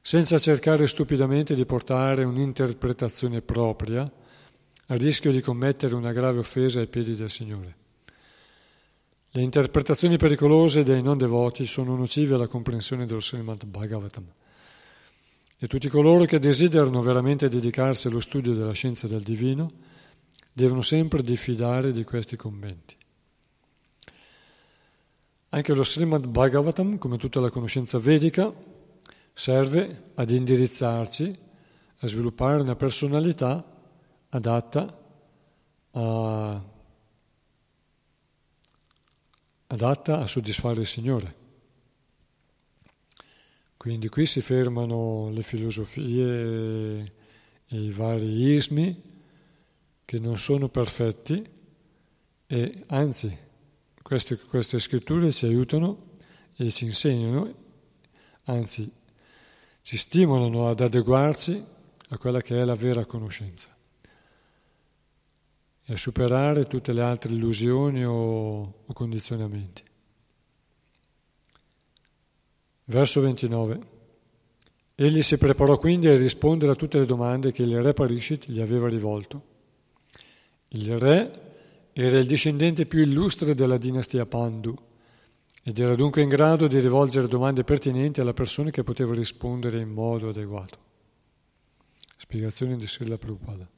senza 0.00 0.36
cercare 0.40 0.88
stupidamente 0.88 1.54
di 1.54 1.64
portare 1.64 2.24
un'interpretazione 2.24 3.40
propria 3.40 4.00
a 4.00 4.94
rischio 4.96 5.30
di 5.30 5.42
commettere 5.42 5.94
una 5.94 6.10
grave 6.10 6.40
offesa 6.40 6.80
ai 6.80 6.88
piedi 6.88 7.14
del 7.14 7.30
Signore. 7.30 7.76
Le 9.30 9.42
interpretazioni 9.42 10.16
pericolose 10.16 10.82
dei 10.82 11.02
non 11.02 11.18
devoti 11.18 11.66
sono 11.66 11.94
nocive 11.94 12.34
alla 12.34 12.48
comprensione 12.48 13.06
dello 13.06 13.20
Srimad 13.20 13.64
Bhagavatam 13.64 14.26
e 15.58 15.66
tutti 15.66 15.88
coloro 15.88 16.24
che 16.24 16.38
desiderano 16.38 17.02
veramente 17.02 17.48
dedicarsi 17.48 18.06
allo 18.06 18.20
studio 18.20 18.54
della 18.54 18.72
scienza 18.72 19.08
del 19.08 19.22
divino 19.22 19.70
devono 20.52 20.82
sempre 20.82 21.22
diffidare 21.22 21.90
di 21.90 22.04
questi 22.04 22.36
commenti. 22.36 22.96
Anche 25.50 25.74
lo 25.74 25.82
Srimad 25.82 26.26
Bhagavatam, 26.26 26.98
come 26.98 27.16
tutta 27.16 27.40
la 27.40 27.50
conoscenza 27.50 27.98
vedica, 27.98 28.52
serve 29.32 30.10
ad 30.14 30.30
indirizzarci 30.30 31.38
a 32.00 32.06
sviluppare 32.06 32.60
una 32.60 32.76
personalità 32.76 33.64
adatta 34.28 34.98
a, 35.92 36.64
adatta 39.66 40.18
a 40.18 40.26
soddisfare 40.26 40.80
il 40.80 40.86
Signore. 40.86 41.46
Quindi 43.78 44.08
qui 44.08 44.26
si 44.26 44.40
fermano 44.40 45.30
le 45.30 45.42
filosofie 45.42 47.00
e 47.68 47.80
i 47.80 47.90
vari 47.90 48.52
ismi 48.52 49.02
che 50.04 50.18
non 50.18 50.36
sono 50.36 50.68
perfetti 50.68 51.48
e 52.44 52.82
anzi 52.88 53.38
queste, 54.02 54.36
queste 54.36 54.80
scritture 54.80 55.30
ci 55.30 55.46
aiutano 55.46 56.06
e 56.56 56.70
ci 56.72 56.86
insegnano, 56.86 57.54
anzi 58.44 58.90
ci 59.80 59.96
stimolano 59.96 60.68
ad 60.68 60.80
adeguarci 60.80 61.64
a 62.08 62.18
quella 62.18 62.42
che 62.42 62.60
è 62.60 62.64
la 62.64 62.74
vera 62.74 63.04
conoscenza 63.04 63.68
e 65.84 65.92
a 65.92 65.96
superare 65.96 66.66
tutte 66.66 66.92
le 66.92 67.02
altre 67.02 67.32
illusioni 67.32 68.04
o, 68.04 68.82
o 68.86 68.92
condizionamenti. 68.92 69.87
Verso 72.90 73.20
29. 73.20 73.80
Egli 74.94 75.20
si 75.20 75.36
preparò 75.36 75.76
quindi 75.76 76.08
a 76.08 76.16
rispondere 76.16 76.72
a 76.72 76.74
tutte 76.74 76.98
le 76.98 77.04
domande 77.04 77.52
che 77.52 77.62
il 77.62 77.82
re 77.82 77.92
Parishit 77.92 78.50
gli 78.50 78.60
aveva 78.60 78.88
rivolto. 78.88 79.42
Il 80.68 80.98
re 80.98 81.90
era 81.92 82.18
il 82.18 82.26
discendente 82.26 82.86
più 82.86 83.00
illustre 83.00 83.54
della 83.54 83.76
dinastia 83.76 84.24
Pandu 84.24 84.74
ed 85.62 85.78
era 85.78 85.94
dunque 85.94 86.22
in 86.22 86.30
grado 86.30 86.66
di 86.66 86.80
rivolgere 86.80 87.28
domande 87.28 87.62
pertinenti 87.62 88.22
alla 88.22 88.32
persona 88.32 88.70
che 88.70 88.82
poteva 88.82 89.14
rispondere 89.14 89.80
in 89.80 89.90
modo 89.90 90.30
adeguato. 90.30 90.78
Spiegazione 92.16 92.76
di 92.76 92.86
Srila 92.86 93.18
Prabhupada. 93.18 93.68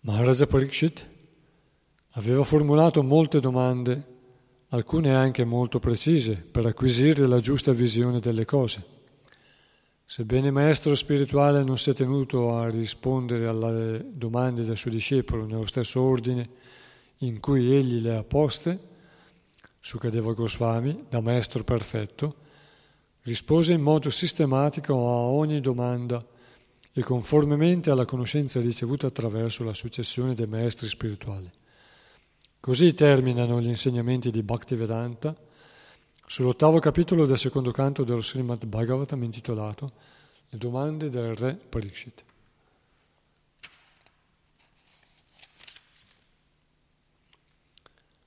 Maharaja 0.00 0.46
Pariksit 0.46 1.04
aveva 2.10 2.44
formulato 2.44 3.02
molte 3.02 3.40
domande 3.40 4.17
alcune 4.70 5.14
anche 5.14 5.44
molto 5.44 5.78
precise 5.78 6.34
per 6.34 6.66
acquisire 6.66 7.26
la 7.26 7.40
giusta 7.40 7.72
visione 7.72 8.20
delle 8.20 8.44
cose. 8.44 8.96
Sebbene 10.04 10.50
maestro 10.50 10.94
spirituale 10.94 11.62
non 11.62 11.78
sia 11.78 11.94
tenuto 11.94 12.56
a 12.56 12.68
rispondere 12.68 13.46
alle 13.46 14.04
domande 14.10 14.64
del 14.64 14.76
suo 14.76 14.90
discepolo 14.90 15.44
nello 15.44 15.66
stesso 15.66 16.00
ordine 16.00 16.48
in 17.18 17.40
cui 17.40 17.74
egli 17.74 18.00
le 18.00 18.16
ha 18.16 18.22
poste, 18.22 18.78
Sukadeva 19.80 20.32
Goswami, 20.32 21.04
da 21.08 21.20
maestro 21.20 21.62
perfetto, 21.64 22.36
rispose 23.22 23.72
in 23.72 23.80
modo 23.80 24.10
sistematico 24.10 24.94
a 24.94 25.26
ogni 25.26 25.60
domanda 25.60 26.24
e 26.92 27.02
conformemente 27.02 27.90
alla 27.90 28.04
conoscenza 28.04 28.60
ricevuta 28.60 29.06
attraverso 29.06 29.62
la 29.64 29.74
successione 29.74 30.34
dei 30.34 30.46
maestri 30.46 30.88
spirituali. 30.88 31.50
Così 32.60 32.92
terminano 32.92 33.60
gli 33.60 33.68
insegnamenti 33.68 34.30
di 34.30 34.42
Bhaktivedanta 34.42 35.34
sull'ottavo 36.26 36.80
capitolo 36.80 37.24
del 37.24 37.38
secondo 37.38 37.70
canto 37.70 38.04
dello 38.04 38.20
Srimad 38.20 38.66
Bhagavatam 38.66 39.22
intitolato 39.22 39.92
Le 40.50 40.58
domande 40.58 41.08
del 41.08 41.34
re 41.34 41.54
Pariksit. 41.54 42.24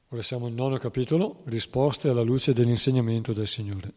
Ora 0.10 0.22
siamo 0.22 0.48
al 0.48 0.54
nono 0.54 0.78
capitolo, 0.78 1.42
risposte 1.46 2.10
alla 2.10 2.22
luce 2.22 2.54
dell'insegnamento 2.54 3.32
del 3.32 3.48
Signore. 3.48 3.94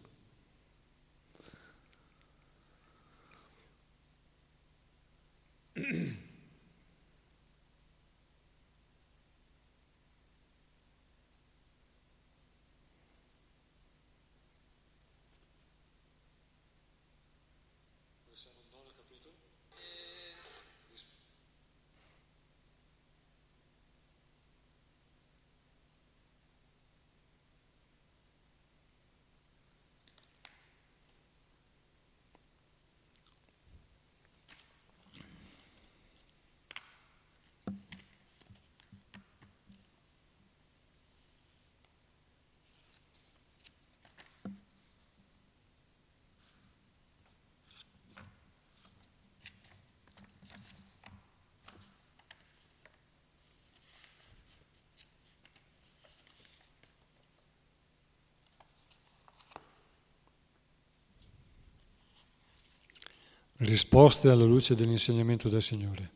Risposte 63.58 64.28
alla 64.28 64.44
luce 64.44 64.74
dell'insegnamento 64.74 65.48
del 65.48 65.62
Signore. 65.62 66.10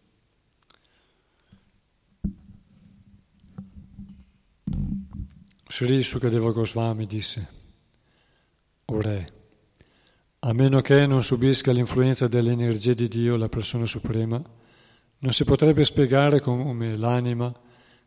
Sri 5.68 6.02
Sukadeva 6.02 6.50
Goswami 6.50 7.06
disse, 7.06 7.48
O 8.86 9.00
Re, 9.00 9.32
a 10.40 10.52
meno 10.52 10.80
che 10.80 11.06
non 11.06 11.22
subisca 11.22 11.72
l'influenza 11.72 12.26
dell'energia 12.26 12.94
di 12.94 13.06
Dio, 13.06 13.36
la 13.36 13.48
persona 13.48 13.86
suprema, 13.86 14.42
non 15.20 15.32
si 15.32 15.44
potrebbe 15.44 15.84
spiegare 15.84 16.40
come 16.40 16.96
l'anima 16.96 17.52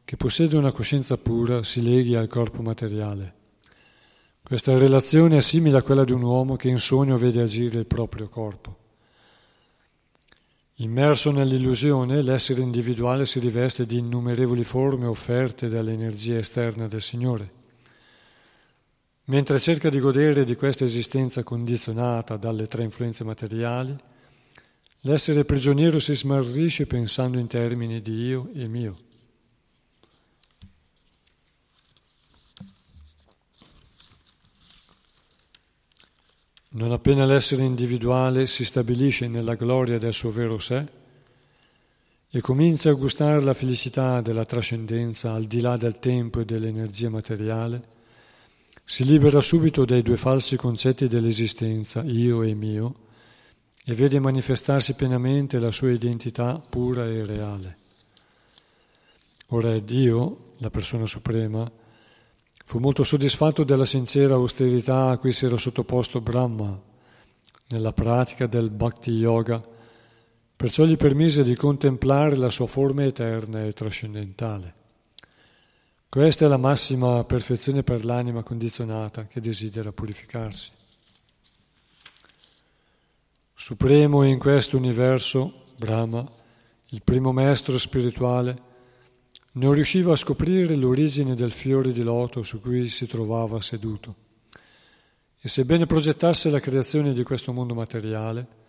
che 0.03 0.17
possiede 0.17 0.57
una 0.57 0.71
coscienza 0.71 1.17
pura 1.17 1.63
si 1.63 1.81
leghi 1.81 2.15
al 2.15 2.27
corpo 2.27 2.61
materiale. 2.61 3.35
Questa 4.43 4.77
relazione 4.77 5.37
è 5.37 5.41
simile 5.41 5.77
a 5.77 5.83
quella 5.83 6.03
di 6.03 6.11
un 6.11 6.23
uomo 6.23 6.55
che 6.55 6.67
in 6.67 6.79
sogno 6.79 7.15
vede 7.15 7.41
agire 7.41 7.79
il 7.79 7.85
proprio 7.85 8.27
corpo. 8.27 8.80
Immerso 10.81 11.29
nell'illusione, 11.29 12.23
l'essere 12.23 12.61
individuale 12.61 13.27
si 13.27 13.37
riveste 13.37 13.85
di 13.85 13.99
innumerevoli 13.99 14.63
forme 14.63 15.05
offerte 15.05 15.69
dall'energia 15.69 16.39
esterna 16.39 16.87
del 16.87 17.03
Signore. 17.03 17.51
Mentre 19.25 19.59
cerca 19.59 19.91
di 19.91 19.99
godere 19.99 20.43
di 20.43 20.55
questa 20.55 20.83
esistenza 20.83 21.43
condizionata 21.43 22.35
dalle 22.35 22.65
tre 22.65 22.83
influenze 22.83 23.23
materiali, 23.23 23.95
l'essere 25.01 25.45
prigioniero 25.45 25.99
si 25.99 26.15
smarrisce 26.15 26.87
pensando 26.87 27.37
in 27.37 27.45
termini 27.45 28.01
di 28.01 28.13
io 28.13 28.49
e 28.55 28.67
mio. 28.67 28.97
Non 36.73 36.93
appena 36.93 37.25
l'essere 37.25 37.63
individuale 37.63 38.45
si 38.45 38.63
stabilisce 38.63 39.27
nella 39.27 39.55
gloria 39.55 39.97
del 39.97 40.13
suo 40.13 40.31
vero 40.31 40.57
sé 40.57 40.87
e 42.29 42.39
comincia 42.39 42.91
a 42.91 42.93
gustare 42.93 43.41
la 43.41 43.53
felicità 43.53 44.21
della 44.21 44.45
trascendenza 44.45 45.33
al 45.33 45.43
di 45.43 45.59
là 45.59 45.75
del 45.75 45.99
tempo 45.99 46.39
e 46.39 46.45
dell'energia 46.45 47.09
materiale, 47.09 47.83
si 48.85 49.03
libera 49.03 49.41
subito 49.41 49.83
dai 49.83 50.01
due 50.01 50.15
falsi 50.15 50.55
concetti 50.55 51.09
dell'esistenza, 51.09 52.03
io 52.03 52.41
e 52.41 52.53
mio, 52.53 52.95
e 53.83 53.93
vede 53.93 54.19
manifestarsi 54.19 54.93
pienamente 54.93 55.59
la 55.59 55.71
sua 55.71 55.91
identità 55.91 56.57
pura 56.57 57.05
e 57.05 57.25
reale. 57.25 57.77
Ora 59.47 59.73
è 59.73 59.81
Dio, 59.81 60.45
la 60.59 60.69
persona 60.69 61.05
suprema, 61.05 61.69
Fu 62.71 62.79
molto 62.79 63.03
soddisfatto 63.03 63.65
della 63.65 63.83
sincera 63.83 64.35
austerità 64.35 65.09
a 65.09 65.17
cui 65.17 65.33
si 65.33 65.45
era 65.45 65.57
sottoposto 65.57 66.21
Brahma 66.21 66.81
nella 67.67 67.91
pratica 67.91 68.47
del 68.47 68.69
Bhakti 68.69 69.11
Yoga, 69.11 69.61
perciò 70.55 70.85
gli 70.85 70.95
permise 70.95 71.43
di 71.43 71.53
contemplare 71.53 72.37
la 72.37 72.49
sua 72.49 72.67
forma 72.67 73.03
eterna 73.03 73.65
e 73.65 73.73
trascendentale. 73.73 74.73
Questa 76.07 76.45
è 76.45 76.47
la 76.47 76.55
massima 76.55 77.21
perfezione 77.25 77.83
per 77.83 78.05
l'anima 78.05 78.41
condizionata 78.41 79.27
che 79.27 79.41
desidera 79.41 79.91
purificarsi. 79.91 80.71
Supremo 83.53 84.23
in 84.23 84.39
questo 84.39 84.77
universo, 84.77 85.65
Brahma, 85.75 86.25
il 86.91 87.01
primo 87.03 87.33
maestro 87.33 87.77
spirituale, 87.77 88.69
non 89.53 89.73
riusciva 89.73 90.13
a 90.13 90.17
scoprire 90.17 90.75
l'origine 90.75 91.35
del 91.35 91.51
fiore 91.51 91.91
di 91.91 92.03
loto 92.03 92.43
su 92.43 92.61
cui 92.61 92.87
si 92.87 93.07
trovava 93.07 93.59
seduto. 93.59 94.15
E 95.39 95.49
sebbene 95.49 95.85
progettasse 95.85 96.49
la 96.49 96.59
creazione 96.59 97.13
di 97.13 97.23
questo 97.23 97.51
mondo 97.51 97.73
materiale, 97.73 98.59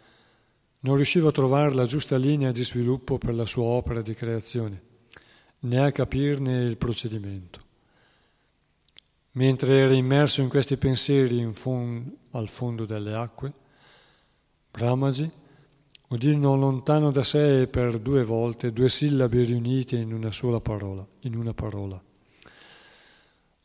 non 0.80 0.96
riusciva 0.96 1.28
a 1.28 1.32
trovare 1.32 1.74
la 1.74 1.84
giusta 1.84 2.16
linea 2.16 2.50
di 2.50 2.64
sviluppo 2.64 3.18
per 3.18 3.34
la 3.34 3.46
sua 3.46 3.64
opera 3.64 4.02
di 4.02 4.14
creazione, 4.14 4.82
né 5.60 5.80
a 5.80 5.92
capirne 5.92 6.62
il 6.62 6.76
procedimento. 6.76 7.60
Mentre 9.32 9.78
era 9.78 9.94
immerso 9.94 10.40
in 10.40 10.48
questi 10.48 10.76
pensieri 10.76 11.38
in 11.38 11.54
fond- 11.54 12.10
al 12.32 12.48
fondo 12.48 12.84
delle 12.84 13.14
acque, 13.14 13.52
Brahmaji 14.70 15.30
udì 16.12 16.36
non 16.36 16.60
lontano 16.60 17.10
da 17.10 17.22
sé 17.22 17.66
per 17.68 17.98
due 17.98 18.22
volte 18.22 18.70
due 18.70 18.90
sillabe 18.90 19.42
riunite 19.44 19.96
in 19.96 20.12
una 20.12 20.30
sola 20.30 20.60
parola, 20.60 21.06
in 21.20 21.34
una 21.34 21.54
parola. 21.54 22.00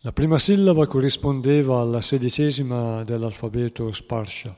La 0.01 0.13
prima 0.13 0.37
sillaba 0.37 0.87
corrispondeva 0.87 1.81
alla 1.81 1.99
sedicesima 1.99 3.03
dell'alfabeto 3.03 3.91
Sparsha, 3.91 4.55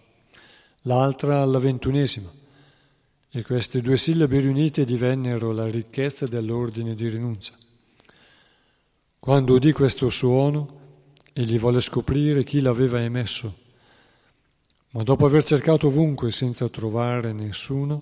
l'altra 0.82 1.42
alla 1.42 1.58
ventunesima, 1.58 2.32
e 3.32 3.42
queste 3.44 3.82
due 3.82 3.98
sillabe 3.98 4.40
riunite 4.40 4.86
divennero 4.86 5.52
la 5.52 5.66
ricchezza 5.66 6.28
dell'ordine 6.28 6.94
di 6.94 7.10
rinuncia. 7.10 7.56
Quando 9.18 9.56
udì 9.56 9.72
questo 9.72 10.12
suono, 10.12 10.78
egli 11.34 11.58
volle 11.58 11.82
scoprire 11.82 12.44
chi 12.44 12.62
l'aveva 12.62 13.02
emesso 13.02 13.68
ma 14.92 15.04
dopo 15.04 15.26
aver 15.26 15.44
cercato 15.44 15.88
ovunque 15.88 16.32
senza 16.32 16.68
trovare 16.68 17.32
nessuno, 17.32 18.02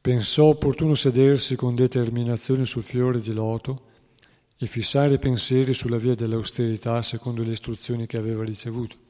pensò 0.00 0.44
opportuno 0.44 0.94
sedersi 0.94 1.56
con 1.56 1.74
determinazione 1.74 2.66
sul 2.66 2.82
fiore 2.82 3.20
di 3.20 3.32
loto 3.32 3.84
e 4.58 4.66
fissare 4.66 5.14
i 5.14 5.18
pensieri 5.18 5.72
sulla 5.72 5.96
via 5.96 6.14
dell'austerità 6.14 7.00
secondo 7.00 7.42
le 7.42 7.52
istruzioni 7.52 8.06
che 8.06 8.18
aveva 8.18 8.44
ricevuto. 8.44 9.04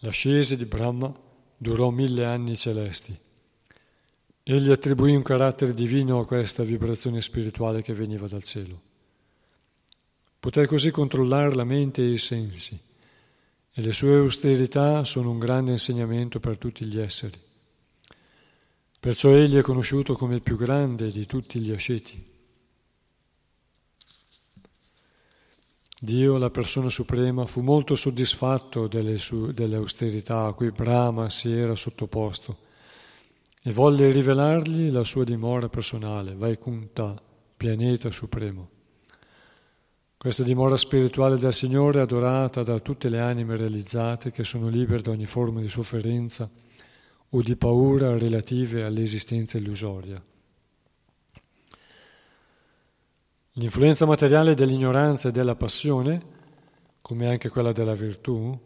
L'ascesa 0.00 0.54
di 0.54 0.64
Brahma 0.64 1.14
durò 1.56 1.90
mille 1.90 2.24
anni 2.24 2.56
celesti. 2.56 3.16
Egli 4.42 4.70
attribuì 4.70 5.14
un 5.14 5.22
carattere 5.22 5.74
divino 5.74 6.18
a 6.18 6.26
questa 6.26 6.62
vibrazione 6.62 7.20
spirituale 7.20 7.82
che 7.82 7.92
veniva 7.92 8.26
dal 8.26 8.42
cielo. 8.42 8.80
Poté 10.40 10.66
così 10.66 10.90
controllare 10.90 11.54
la 11.54 11.64
mente 11.64 12.00
e 12.00 12.12
i 12.12 12.18
sensi 12.18 12.86
e 13.78 13.80
le 13.80 13.92
sue 13.92 14.16
austerità 14.16 15.04
sono 15.04 15.30
un 15.30 15.38
grande 15.38 15.70
insegnamento 15.70 16.40
per 16.40 16.58
tutti 16.58 16.84
gli 16.84 16.98
esseri. 16.98 17.38
Perciò 18.98 19.30
egli 19.30 19.54
è 19.54 19.62
conosciuto 19.62 20.14
come 20.14 20.34
il 20.34 20.42
più 20.42 20.56
grande 20.56 21.12
di 21.12 21.24
tutti 21.26 21.60
gli 21.60 21.70
asceti. 21.70 22.20
Dio, 26.00 26.38
la 26.38 26.50
persona 26.50 26.88
suprema, 26.88 27.46
fu 27.46 27.60
molto 27.60 27.94
soddisfatto 27.94 28.88
delle, 28.88 29.16
su- 29.16 29.52
delle 29.52 29.76
austerità 29.76 30.46
a 30.46 30.54
cui 30.54 30.72
Brahma 30.72 31.30
si 31.30 31.52
era 31.52 31.76
sottoposto 31.76 32.58
e 33.62 33.70
volle 33.70 34.10
rivelargli 34.10 34.90
la 34.90 35.04
sua 35.04 35.22
dimora 35.22 35.68
personale, 35.68 36.34
Vaikunta, 36.34 37.14
pianeta 37.56 38.10
supremo. 38.10 38.77
Questa 40.18 40.42
dimora 40.42 40.76
spirituale 40.76 41.38
del 41.38 41.54
Signore 41.54 42.00
è 42.00 42.02
adorata 42.02 42.64
da 42.64 42.80
tutte 42.80 43.08
le 43.08 43.20
anime 43.20 43.56
realizzate 43.56 44.32
che 44.32 44.42
sono 44.42 44.66
libere 44.66 45.00
da 45.00 45.12
ogni 45.12 45.26
forma 45.26 45.60
di 45.60 45.68
sofferenza 45.68 46.50
o 47.28 47.40
di 47.40 47.54
paura 47.54 48.18
relative 48.18 48.82
all'esistenza 48.82 49.58
illusoria. 49.58 50.20
L'influenza 53.52 54.06
materiale 54.06 54.56
dell'ignoranza 54.56 55.28
e 55.28 55.32
della 55.32 55.54
passione, 55.54 56.20
come 57.00 57.28
anche 57.28 57.48
quella 57.48 57.70
della 57.70 57.94
virtù, 57.94 58.58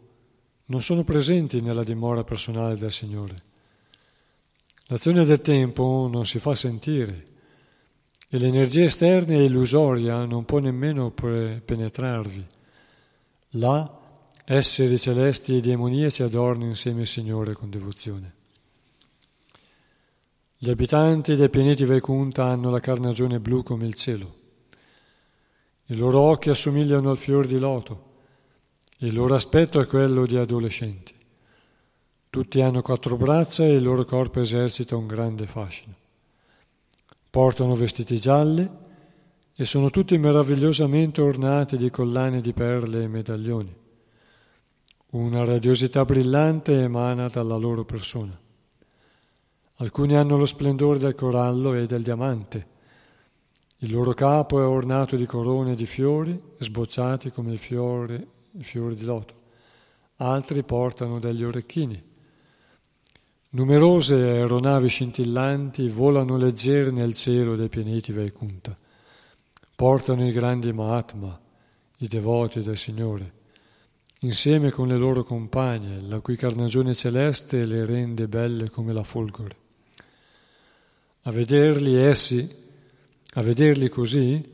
non 0.65 0.81
sono 0.81 1.03
presenti 1.03 1.61
nella 1.61 1.83
dimora 1.83 2.23
personale 2.23 2.79
del 2.79 2.91
Signore. 2.91 3.35
L'azione 4.85 5.23
del 5.23 5.41
tempo 5.41 6.09
non 6.11 6.25
si 6.25 6.39
fa 6.39 6.55
sentire 6.55 7.32
e 8.33 8.39
l'energia 8.39 8.83
esterna 8.83 9.35
è 9.35 9.41
illusoria, 9.41 10.25
non 10.25 10.43
può 10.43 10.57
nemmeno 10.57 11.11
penetrarvi. 11.11 12.43
Là 13.49 13.99
esseri 14.43 14.97
celesti 14.97 15.57
e 15.57 15.61
demoniaci 15.61 16.23
adornano 16.23 16.69
insieme 16.69 17.01
al 17.01 17.05
Signore 17.05 17.53
con 17.53 17.69
devozione. 17.69 18.33
Gli 20.57 20.67
abitanti 20.67 21.35
dei 21.35 21.51
pianeti 21.51 21.85
Vaikunta 21.85 22.45
hanno 22.45 22.71
la 22.71 22.79
carnagione 22.79 23.39
blu 23.39 23.61
come 23.61 23.85
il 23.85 23.93
cielo. 23.93 24.33
I 25.85 25.95
loro 25.95 26.21
occhi 26.21 26.49
assomigliano 26.49 27.11
al 27.11 27.19
fior 27.19 27.45
di 27.45 27.59
loto. 27.59 28.13
Il 29.01 29.13
loro 29.13 29.35
aspetto 29.35 29.79
è 29.79 29.85
quello 29.85 30.25
di 30.25 30.37
adolescenti. 30.37 31.13
Tutti 32.31 32.61
hanno 32.61 32.81
quattro 32.81 33.15
braccia 33.15 33.63
e 33.63 33.73
il 33.73 33.83
loro 33.83 34.05
corpo 34.05 34.39
esercita 34.39 34.95
un 34.95 35.05
grande 35.05 35.45
fascino. 35.45 36.01
Portano 37.33 37.73
vestiti 37.73 38.15
gialli 38.15 38.69
e 39.55 39.65
sono 39.65 39.89
tutti 39.89 40.15
meravigliosamente 40.19 41.19
ornati 41.19 41.77
di 41.77 41.89
collane 41.89 42.41
di 42.41 42.53
perle 42.53 43.01
e 43.01 43.07
medaglioni. 43.07 43.75
Una 45.13 45.43
radiosità 45.43 46.05
brillante 46.05 46.83
emana 46.83 47.29
dalla 47.29 47.55
loro 47.55 47.85
persona. 47.85 48.39
Alcuni 49.77 50.15
hanno 50.15 50.37
lo 50.37 50.45
splendore 50.45 50.99
del 50.99 51.15
corallo 51.15 51.73
e 51.73 51.87
del 51.87 52.03
diamante. 52.03 52.67
Il 53.77 53.91
loro 53.91 54.13
capo 54.13 54.61
è 54.61 54.65
ornato 54.67 55.15
di 55.15 55.25
corone 55.25 55.73
di 55.73 55.87
fiori 55.87 56.39
sbocciati 56.59 57.31
come 57.31 57.53
il 57.53 57.57
fiore, 57.57 58.27
il 58.51 58.63
fiore 58.63 58.93
di 58.93 59.05
loto. 59.05 59.33
altri 60.17 60.61
portano 60.61 61.17
degli 61.17 61.43
orecchini. 61.43 62.11
Numerose 63.55 64.15
aeronavi 64.15 64.87
scintillanti 64.87 65.87
volano 65.87 66.37
leggere 66.37 66.89
nel 66.89 67.13
cielo 67.13 67.55
dei 67.55 67.69
pianeti 67.69 68.11
Vaikunta. 68.11 68.75
Portano 69.75 70.27
i 70.27 70.31
grandi 70.31 70.73
Mahatma, 70.73 71.39
i 71.99 72.07
devoti 72.07 72.61
del 72.61 72.77
Signore, 72.77 73.31
insieme 74.21 74.71
con 74.71 74.87
le 74.87 74.97
loro 74.97 75.23
compagne, 75.23 76.01
la 76.01 76.19
cui 76.19 76.35
carnagione 76.35 76.95
celeste 76.95 77.65
le 77.65 77.85
rende 77.85 78.27
belle 78.27 78.71
come 78.71 78.91
la 78.91 79.03
folgore. 79.03 79.55
A 81.21 81.31
vederli 81.31 81.93
essi, 81.93 82.49
a 83.33 83.41
vederli 83.43 83.87
così, 83.87 84.51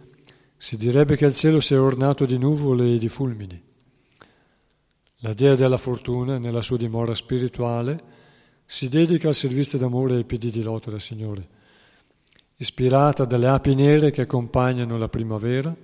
si 0.57 0.75
direbbe 0.75 1.15
che 1.15 1.25
il 1.25 1.33
cielo 1.33 1.61
sia 1.61 1.81
ornato 1.81 2.25
di 2.25 2.37
nuvole 2.37 2.95
e 2.95 2.97
di 2.97 3.07
fulmini. 3.07 3.63
La 5.19 5.33
dea 5.33 5.55
della 5.55 5.77
fortuna, 5.77 6.37
nella 6.37 6.61
sua 6.61 6.75
dimora 6.75 7.15
spirituale, 7.15 8.17
si 8.71 8.87
dedica 8.87 9.29
al 9.29 9.33
servizio 9.33 9.79
d'amore 9.79 10.13
ai 10.13 10.25
piedi 10.25 10.51
di 10.51 10.61
loto 10.61 10.91
del 10.91 11.01
Signore. 11.01 11.47
Ispirata 12.57 13.25
dalle 13.25 13.47
api 13.47 13.73
nere 13.73 14.11
che 14.11 14.21
accompagnano 14.21 14.95
la 14.99 15.09
primavera, 15.09 15.75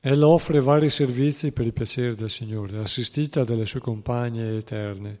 ella 0.00 0.26
offre 0.26 0.60
vari 0.60 0.88
servizi 0.88 1.52
per 1.52 1.66
i 1.66 1.72
piaceri 1.72 2.14
del 2.14 2.30
Signore, 2.30 2.78
assistita 2.78 3.44
dalle 3.44 3.66
sue 3.66 3.80
compagne 3.80 4.56
eterne, 4.56 5.18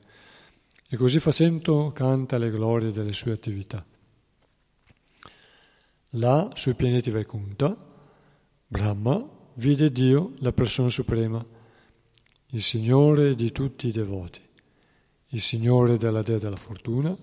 e 0.88 0.96
così 0.96 1.20
facendo 1.20 1.92
canta 1.92 2.38
le 2.38 2.50
glorie 2.50 2.92
delle 2.92 3.12
sue 3.12 3.32
attività. 3.32 3.84
Là, 6.14 6.50
sui 6.54 6.72
pianeti 6.72 7.10
Vaikunta, 7.10 7.76
Brahma 8.66 9.28
vide 9.54 9.92
Dio, 9.92 10.32
la 10.38 10.52
persona 10.52 10.88
suprema, 10.88 11.44
il 12.52 12.62
Signore 12.62 13.34
di 13.34 13.52
tutti 13.52 13.88
i 13.88 13.92
devoti, 13.92 14.40
il 15.30 15.40
Signore 15.40 15.96
della 15.96 16.22
Dea 16.22 16.38
della 16.38 16.56
Fortuna, 16.56 17.16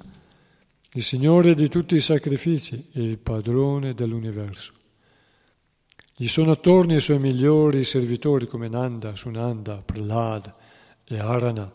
il 0.93 1.03
Signore 1.03 1.55
di 1.55 1.69
tutti 1.69 1.95
i 1.95 2.01
sacrifici 2.01 2.89
e 2.93 3.01
il 3.01 3.17
padrone 3.17 3.93
dell'universo. 3.93 4.73
Gli 6.15 6.27
sono 6.27 6.51
attorno 6.51 6.95
i 6.95 7.01
suoi 7.01 7.19
migliori 7.19 7.83
servitori 7.83 8.47
come 8.47 8.67
Nanda, 8.67 9.15
Sunanda, 9.15 9.81
Prahlad 9.81 10.53
e 11.03 11.19
Arana, 11.19 11.71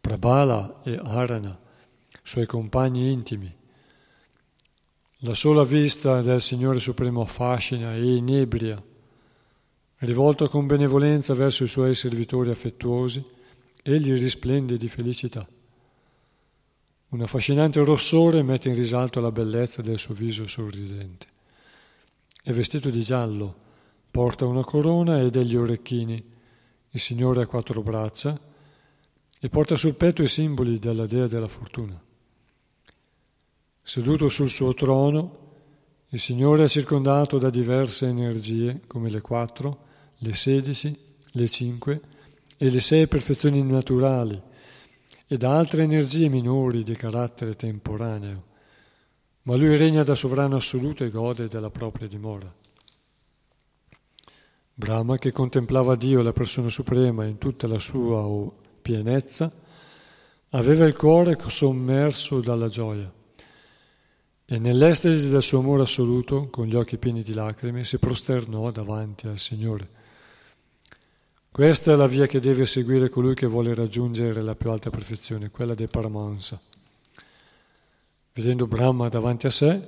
Prabhala 0.00 0.82
e 0.84 1.00
Arana, 1.02 1.58
suoi 2.22 2.46
compagni 2.46 3.10
intimi, 3.10 3.52
la 5.20 5.32
sola 5.32 5.64
vista 5.64 6.20
del 6.20 6.42
Signore 6.42 6.78
Supremo 6.78 7.22
affascina 7.22 7.94
e 7.94 8.16
inebria. 8.16 8.80
Rivolto 9.98 10.46
con 10.48 10.66
benevolenza 10.66 11.32
verso 11.32 11.64
i 11.64 11.68
suoi 11.68 11.94
servitori 11.94 12.50
affettuosi, 12.50 13.24
egli 13.88 14.12
risplende 14.18 14.76
di 14.76 14.88
felicità. 14.88 15.46
Un 17.08 17.22
affascinante 17.22 17.82
rossore 17.84 18.42
mette 18.42 18.68
in 18.68 18.74
risalto 18.74 19.20
la 19.20 19.30
bellezza 19.30 19.80
del 19.80 19.98
suo 19.98 20.12
viso 20.12 20.48
sorridente. 20.48 21.28
È 22.42 22.50
vestito 22.50 22.90
di 22.90 23.00
giallo, 23.00 23.54
porta 24.10 24.44
una 24.44 24.64
corona 24.64 25.20
e 25.20 25.30
degli 25.30 25.54
orecchini. 25.54 26.32
Il 26.90 27.00
Signore 27.00 27.42
ha 27.42 27.46
quattro 27.46 27.80
braccia 27.82 28.38
e 29.38 29.48
porta 29.48 29.76
sul 29.76 29.94
petto 29.94 30.22
i 30.24 30.28
simboli 30.28 30.80
della 30.80 31.06
Dea 31.06 31.28
della 31.28 31.48
fortuna. 31.48 32.00
Seduto 33.82 34.28
sul 34.28 34.48
suo 34.48 34.74
trono, 34.74 35.44
il 36.08 36.18
Signore 36.18 36.64
è 36.64 36.68
circondato 36.68 37.38
da 37.38 37.50
diverse 37.50 38.08
energie, 38.08 38.80
come 38.88 39.10
le 39.10 39.20
quattro, 39.20 39.84
le 40.18 40.34
sedici, 40.34 40.96
le 41.30 41.48
cinque 41.48 42.14
e 42.56 42.70
le 42.70 42.80
sei 42.80 43.06
perfezioni 43.06 43.62
naturali, 43.62 44.40
e 45.26 45.36
da 45.36 45.58
altre 45.58 45.82
energie 45.82 46.28
minori 46.28 46.82
di 46.82 46.94
carattere 46.94 47.54
temporaneo. 47.56 48.44
Ma 49.42 49.56
lui 49.56 49.76
regna 49.76 50.02
da 50.02 50.14
sovrano 50.14 50.56
assoluto 50.56 51.04
e 51.04 51.10
gode 51.10 51.48
della 51.48 51.70
propria 51.70 52.08
dimora. 52.08 52.52
Brahma, 54.74 55.16
che 55.18 55.32
contemplava 55.32 55.94
Dio, 55.94 56.22
la 56.22 56.32
persona 56.32 56.68
suprema, 56.68 57.24
in 57.24 57.38
tutta 57.38 57.66
la 57.66 57.78
sua 57.78 58.52
pienezza, 58.82 59.52
aveva 60.50 60.84
il 60.84 60.96
cuore 60.96 61.38
sommerso 61.46 62.40
dalla 62.40 62.68
gioia 62.68 63.12
e 64.48 64.60
nell'estasi 64.60 65.28
del 65.28 65.42
suo 65.42 65.58
amore 65.58 65.82
assoluto, 65.82 66.48
con 66.50 66.66
gli 66.66 66.76
occhi 66.76 66.98
pieni 66.98 67.24
di 67.24 67.34
lacrime, 67.34 67.82
si 67.82 67.98
prosternò 67.98 68.70
davanti 68.70 69.26
al 69.26 69.38
Signore. 69.38 69.95
Questa 71.56 71.90
è 71.90 71.96
la 71.96 72.06
via 72.06 72.26
che 72.26 72.38
deve 72.38 72.66
seguire 72.66 73.08
colui 73.08 73.34
che 73.34 73.46
vuole 73.46 73.72
raggiungere 73.72 74.42
la 74.42 74.54
più 74.54 74.68
alta 74.68 74.90
perfezione, 74.90 75.48
quella 75.48 75.74
del 75.74 75.88
Paramahansa. 75.88 76.60
Vedendo 78.34 78.66
Brahma 78.66 79.08
davanti 79.08 79.46
a 79.46 79.50
sé, 79.50 79.80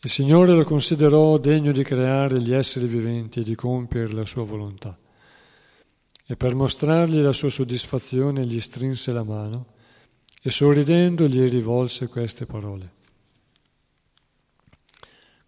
il 0.00 0.08
Signore 0.08 0.52
lo 0.52 0.62
considerò 0.62 1.36
degno 1.38 1.72
di 1.72 1.82
creare 1.82 2.40
gli 2.40 2.52
esseri 2.52 2.86
viventi 2.86 3.40
e 3.40 3.42
di 3.42 3.56
compiere 3.56 4.12
la 4.12 4.24
sua 4.24 4.44
volontà. 4.44 4.96
E 6.24 6.36
per 6.36 6.54
mostrargli 6.54 7.18
la 7.22 7.32
sua 7.32 7.50
soddisfazione 7.50 8.46
gli 8.46 8.60
strinse 8.60 9.10
la 9.10 9.24
mano 9.24 9.66
e 10.40 10.48
sorridendo 10.48 11.26
gli 11.26 11.42
rivolse 11.48 12.06
queste 12.06 12.46
parole. 12.46 12.92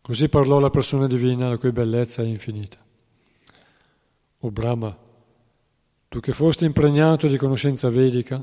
Così 0.00 0.28
parlò 0.28 0.58
la 0.58 0.70
persona 0.70 1.06
divina, 1.06 1.48
la 1.48 1.56
cui 1.56 1.70
bellezza 1.70 2.20
è 2.20 2.26
infinita. 2.26 2.78
O 4.40 4.50
Brahma, 4.50 5.06
tu 6.10 6.18
che 6.18 6.32
fosti 6.32 6.64
impregnato 6.64 7.28
di 7.28 7.36
conoscenza 7.36 7.88
vedica, 7.88 8.42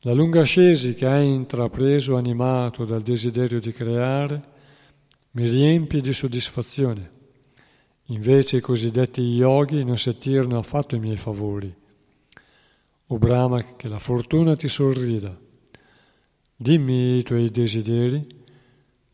la 0.00 0.12
lunga 0.12 0.42
ascesi 0.42 0.94
che 0.94 1.06
hai 1.06 1.26
intrapreso 1.26 2.16
animato 2.16 2.84
dal 2.84 3.00
desiderio 3.00 3.58
di 3.60 3.72
creare 3.72 4.42
mi 5.30 5.48
riempie 5.48 6.02
di 6.02 6.12
soddisfazione. 6.12 7.10
Invece 8.08 8.58
i 8.58 8.60
cosiddetti 8.60 9.22
yogi 9.22 9.82
non 9.84 9.96
si 9.96 10.10
attirano 10.10 10.58
affatto 10.58 10.96
i 10.96 11.00
miei 11.00 11.16
favori. 11.16 11.74
O 13.06 13.16
Brahma, 13.16 13.64
che 13.76 13.88
la 13.88 13.98
fortuna 13.98 14.54
ti 14.54 14.68
sorrida. 14.68 15.34
Dimmi 16.54 17.16
i 17.16 17.22
tuoi 17.22 17.50
desideri 17.50 18.26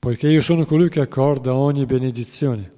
poiché 0.00 0.28
io 0.28 0.40
sono 0.40 0.64
colui 0.64 0.88
che 0.88 1.00
accorda 1.00 1.54
ogni 1.54 1.84
benedizione. 1.84 2.72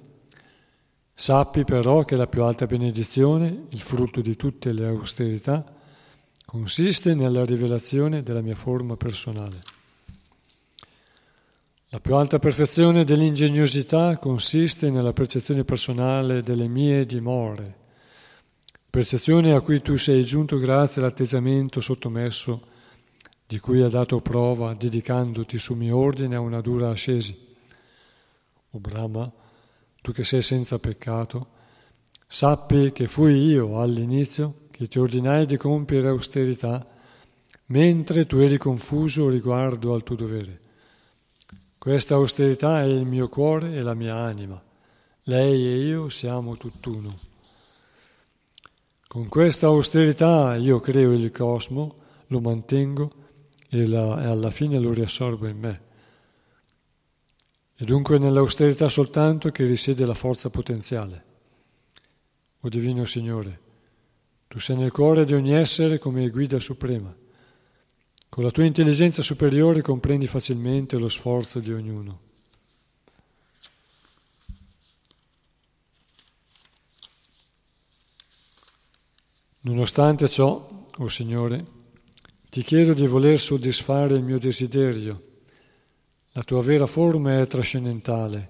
Sappi 1.19 1.65
però 1.65 2.05
che 2.05 2.15
la 2.15 2.27
più 2.27 2.43
alta 2.43 2.65
benedizione, 2.65 3.65
il 3.71 3.81
frutto 3.81 4.21
di 4.21 4.37
tutte 4.37 4.71
le 4.71 4.87
austerità, 4.87 5.65
consiste 6.45 7.13
nella 7.13 7.43
rivelazione 7.43 8.23
della 8.23 8.39
mia 8.39 8.55
forma 8.55 8.95
personale. 8.95 9.59
La 11.89 11.99
più 11.99 12.15
alta 12.15 12.39
perfezione 12.39 13.03
dell'ingegnosità 13.03 14.17
consiste 14.17 14.89
nella 14.89 15.11
percezione 15.11 15.65
personale 15.65 16.41
delle 16.41 16.69
mie 16.69 17.05
dimore, 17.05 17.75
percezione 18.89 19.53
a 19.53 19.59
cui 19.59 19.81
tu 19.81 19.97
sei 19.97 20.23
giunto 20.23 20.57
grazie 20.57 21.01
all'atteggiamento 21.01 21.81
sottomesso 21.81 22.65
di 23.45 23.59
cui 23.59 23.81
ha 23.81 23.89
dato 23.89 24.21
prova 24.21 24.73
dedicandoti 24.73 25.57
su 25.57 25.73
mio 25.73 25.97
ordine 25.97 26.37
a 26.37 26.39
una 26.39 26.61
dura 26.61 26.91
ascesi. 26.91 27.37
O 28.69 28.79
Brahma, 28.79 29.29
tu 30.01 30.11
che 30.11 30.23
sei 30.23 30.41
senza 30.41 30.79
peccato, 30.79 31.47
sappi 32.27 32.91
che 32.91 33.07
fui 33.07 33.45
io 33.45 33.81
all'inizio 33.81 34.67
che 34.71 34.87
ti 34.87 34.99
ordinai 34.99 35.45
di 35.45 35.57
compiere 35.57 36.07
austerità, 36.07 36.85
mentre 37.65 38.25
tu 38.25 38.37
eri 38.37 38.57
confuso 38.57 39.29
riguardo 39.29 39.93
al 39.93 40.03
tuo 40.03 40.15
dovere. 40.15 40.59
Questa 41.77 42.15
austerità 42.15 42.81
è 42.81 42.85
il 42.85 43.05
mio 43.05 43.29
cuore 43.29 43.73
e 43.75 43.81
la 43.81 43.93
mia 43.93 44.15
anima. 44.15 44.61
Lei 45.23 45.65
e 45.65 45.85
io 45.85 46.09
siamo 46.09 46.57
tutt'uno. 46.57 47.17
Con 49.07 49.27
questa 49.27 49.67
austerità 49.67 50.55
io 50.55 50.79
creo 50.79 51.11
il 51.11 51.31
cosmo, 51.31 51.95
lo 52.27 52.39
mantengo 52.39 53.11
e, 53.69 53.87
la, 53.87 54.21
e 54.21 54.25
alla 54.25 54.51
fine 54.51 54.77
lo 54.79 54.93
riassorbo 54.93 55.47
in 55.47 55.57
me. 55.57 55.81
E 57.81 57.85
dunque 57.85 58.17
nell'austerità 58.17 58.89
soltanto 58.89 59.51
che 59.51 59.63
risiede 59.63 60.05
la 60.05 60.13
forza 60.13 60.49
potenziale. 60.49 61.23
O 62.59 62.67
Divino 62.67 63.05
Signore, 63.05 63.59
tu 64.49 64.59
sei 64.59 64.75
nel 64.75 64.91
cuore 64.91 65.23
di 65.23 65.33
ogni 65.33 65.53
essere 65.53 65.97
come 65.97 66.29
guida 66.29 66.59
suprema. 66.59 67.15
Con 68.27 68.43
la 68.43 68.51
tua 68.51 68.65
intelligenza 68.65 69.21
superiore 69.21 69.81
comprendi 69.81 70.27
facilmente 70.27 70.97
lo 70.97 71.07
sforzo 71.07 71.61
di 71.61 71.71
ognuno. 71.71 72.19
Nonostante 79.61 80.27
ciò, 80.27 80.47
o 80.47 80.85
oh 80.97 81.07
Signore, 81.07 81.63
ti 82.49 82.61
chiedo 82.61 82.93
di 82.93 83.07
voler 83.07 83.39
soddisfare 83.39 84.15
il 84.15 84.23
mio 84.23 84.37
desiderio. 84.37 85.27
La 86.33 86.43
tua 86.43 86.61
vera 86.61 86.85
forma 86.85 87.39
è 87.39 87.47
trascendentale. 87.47 88.49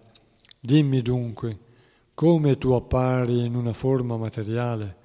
Dimmi 0.59 1.01
dunque 1.01 1.67
come 2.19 2.57
tu 2.57 2.71
appari 2.71 3.45
in 3.45 3.55
una 3.55 3.71
forma 3.71 4.17
materiale, 4.17 4.97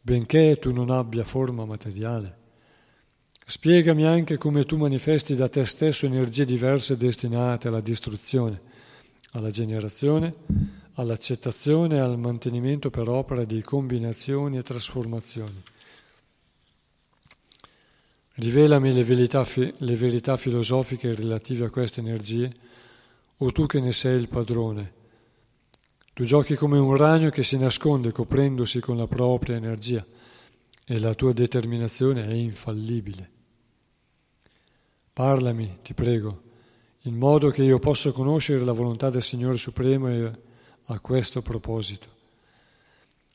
benché 0.00 0.56
tu 0.60 0.70
non 0.70 0.88
abbia 0.90 1.24
forma 1.24 1.64
materiale. 1.64 2.38
Spiegami 3.44 4.06
anche 4.06 4.38
come 4.38 4.64
tu 4.64 4.76
manifesti 4.76 5.34
da 5.34 5.48
te 5.48 5.64
stesso 5.64 6.06
energie 6.06 6.44
diverse 6.44 6.96
destinate 6.96 7.66
alla 7.66 7.80
distruzione, 7.80 8.60
alla 9.32 9.50
generazione, 9.50 10.32
all'accettazione 10.94 11.96
e 11.96 11.98
al 11.98 12.16
mantenimento 12.16 12.88
per 12.90 13.08
opera 13.08 13.42
di 13.42 13.60
combinazioni 13.62 14.56
e 14.56 14.62
trasformazioni. 14.62 15.60
Rivelami 18.40 18.94
le 18.94 19.04
verità, 19.04 19.46
le 19.54 19.94
verità 19.96 20.38
filosofiche 20.38 21.14
relative 21.14 21.66
a 21.66 21.70
queste 21.70 22.00
energie, 22.00 22.50
o 23.36 23.52
tu 23.52 23.66
che 23.66 23.80
ne 23.80 23.92
sei 23.92 24.18
il 24.18 24.28
padrone. 24.28 24.92
Tu 26.14 26.24
giochi 26.24 26.54
come 26.54 26.78
un 26.78 26.96
ragno 26.96 27.28
che 27.28 27.42
si 27.42 27.58
nasconde 27.58 28.12
coprendosi 28.12 28.80
con 28.80 28.96
la 28.96 29.06
propria 29.06 29.56
energia 29.56 30.04
e 30.86 30.98
la 30.98 31.14
tua 31.14 31.34
determinazione 31.34 32.26
è 32.26 32.32
infallibile. 32.32 33.30
Parlami, 35.12 35.78
ti 35.82 35.92
prego, 35.92 36.42
in 37.02 37.16
modo 37.16 37.50
che 37.50 37.62
io 37.62 37.78
possa 37.78 38.10
conoscere 38.10 38.64
la 38.64 38.72
volontà 38.72 39.10
del 39.10 39.22
Signore 39.22 39.58
Supremo 39.58 40.08
a 40.84 41.00
questo 41.00 41.42
proposito 41.42 42.08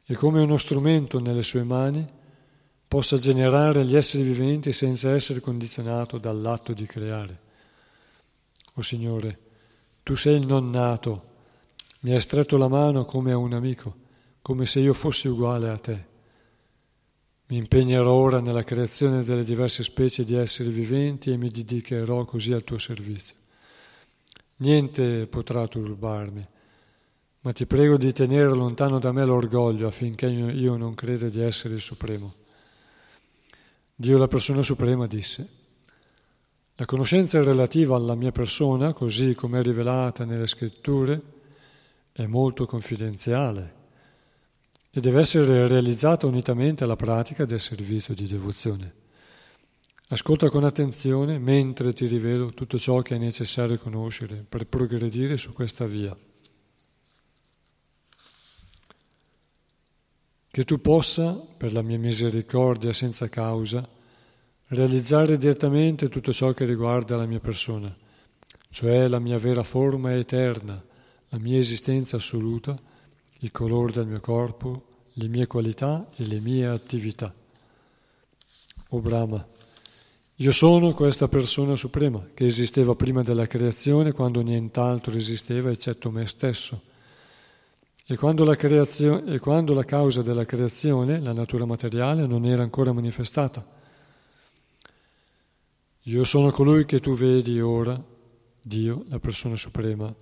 e 0.03 0.15
come 0.15 0.41
uno 0.41 0.57
strumento 0.57 1.19
nelle 1.19 1.43
sue 1.43 1.63
mani 1.63 2.23
possa 2.95 3.17
generare 3.17 3.83
gli 3.83 3.93
esseri 3.93 4.23
viventi 4.23 4.71
senza 4.71 5.13
essere 5.13 5.41
condizionato 5.41 6.17
dall'atto 6.17 6.71
di 6.71 6.85
creare. 6.85 7.39
O 8.75 8.81
Signore, 8.81 9.39
tu 10.01 10.15
sei 10.15 10.37
il 10.37 10.45
non 10.45 10.69
nato, 10.69 11.23
mi 11.99 12.13
hai 12.13 12.21
stretto 12.21 12.55
la 12.55 12.69
mano 12.69 13.03
come 13.03 13.33
a 13.33 13.37
un 13.37 13.51
amico, 13.51 13.93
come 14.41 14.65
se 14.65 14.79
io 14.79 14.93
fossi 14.93 15.27
uguale 15.27 15.67
a 15.67 15.77
te. 15.77 16.05
Mi 17.47 17.57
impegnerò 17.57 18.13
ora 18.13 18.39
nella 18.39 18.63
creazione 18.63 19.25
delle 19.25 19.43
diverse 19.43 19.83
specie 19.83 20.23
di 20.23 20.37
esseri 20.37 20.69
viventi 20.69 21.31
e 21.31 21.37
mi 21.37 21.49
dedicherò 21.49 22.23
così 22.23 22.53
al 22.53 22.63
tuo 22.63 22.77
servizio. 22.77 23.35
Niente 24.59 25.27
potrà 25.27 25.67
turbarmi, 25.67 26.47
ma 27.41 27.51
ti 27.51 27.65
prego 27.65 27.97
di 27.97 28.13
tenere 28.13 28.51
lontano 28.51 28.99
da 28.99 29.11
me 29.11 29.25
l'orgoglio 29.25 29.85
affinché 29.85 30.27
io 30.27 30.77
non 30.77 30.93
creda 30.93 31.27
di 31.27 31.41
essere 31.41 31.73
il 31.73 31.81
Supremo. 31.81 32.43
Dio 33.97 34.17
la 34.17 34.27
persona 34.27 34.61
suprema 34.61 35.07
disse, 35.07 35.47
la 36.75 36.83
conoscenza 36.83 37.41
relativa 37.41 37.95
alla 37.95 38.15
mia 38.15 38.33
persona, 38.33 38.91
così 38.91 39.33
come 39.35 39.59
è 39.59 39.61
rivelata 39.63 40.25
nelle 40.25 40.47
scritture, 40.47 41.21
è 42.11 42.25
molto 42.25 42.65
confidenziale 42.65 43.73
e 44.91 44.99
deve 44.99 45.21
essere 45.21 45.67
realizzata 45.67 46.27
unitamente 46.27 46.83
alla 46.83 46.97
pratica 46.97 47.45
del 47.45 47.61
servizio 47.61 48.13
di 48.13 48.27
devozione. 48.27 48.93
Ascolta 50.09 50.49
con 50.49 50.65
attenzione 50.65 51.39
mentre 51.39 51.93
ti 51.93 52.05
rivelo 52.05 52.53
tutto 52.53 52.77
ciò 52.77 53.01
che 53.01 53.15
è 53.15 53.17
necessario 53.17 53.77
conoscere 53.77 54.45
per 54.47 54.67
progredire 54.67 55.37
su 55.37 55.53
questa 55.53 55.85
via. 55.85 56.15
Che 60.55 60.63
tu 60.63 60.79
possa, 60.79 61.33
per 61.33 61.73
la 61.73 61.81
mia 61.81 61.99
misericordia 61.99 62.93
senza 62.93 63.27
causa, 63.27 63.85
realizzare 64.67 65.37
direttamente 65.37 66.07
tutto 66.07 66.31
ciò 66.31 66.53
che 66.53 66.63
riguarda 66.63 67.17
la 67.17 67.25
mia 67.25 67.41
persona, 67.41 67.93
cioè 68.69 69.09
la 69.09 69.19
mia 69.19 69.37
vera 69.37 69.63
forma 69.63 70.15
eterna, 70.15 70.81
la 71.27 71.39
mia 71.39 71.57
esistenza 71.57 72.15
assoluta, 72.15 72.73
il 73.39 73.51
colore 73.51 73.91
del 73.91 74.07
mio 74.07 74.21
corpo, 74.21 74.85
le 75.15 75.27
mie 75.27 75.45
qualità 75.45 76.07
e 76.15 76.25
le 76.25 76.39
mie 76.39 76.67
attività. 76.67 77.35
O 78.91 78.99
Brahma, 79.01 79.45
io 80.35 80.51
sono 80.53 80.93
questa 80.93 81.27
persona 81.27 81.75
suprema 81.75 82.29
che 82.33 82.45
esisteva 82.45 82.95
prima 82.95 83.23
della 83.23 83.45
creazione 83.45 84.13
quando 84.13 84.39
nient'altro 84.39 85.17
esisteva 85.17 85.69
eccetto 85.69 86.09
me 86.11 86.25
stesso 86.25 86.93
e 88.07 88.17
quando, 88.17 88.43
la 88.43 88.55
e 88.55 89.39
quando 89.39 89.73
la 89.73 89.83
causa 89.83 90.21
della 90.21 90.45
creazione, 90.45 91.19
la 91.19 91.33
natura 91.33 91.65
materiale, 91.65 92.27
non 92.27 92.45
era 92.45 92.61
ancora 92.61 92.93
manifestata. 92.93 93.65
Io 96.03 96.23
sono 96.23 96.51
colui 96.51 96.85
che 96.85 96.99
tu 96.99 97.15
vedi 97.15 97.59
ora, 97.59 97.97
Dio, 98.61 99.05
la 99.09 99.17
persona 99.17 99.55
suprema, 99.55 100.13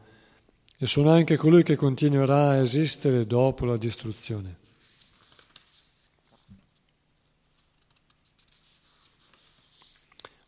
e 0.78 0.86
sono 0.86 1.12
anche 1.12 1.36
colui 1.36 1.64
che 1.64 1.76
continuerà 1.76 2.52
a 2.52 2.58
esistere 2.58 3.28
dopo 3.28 3.66
la 3.66 3.76
distruzione. 3.76 4.58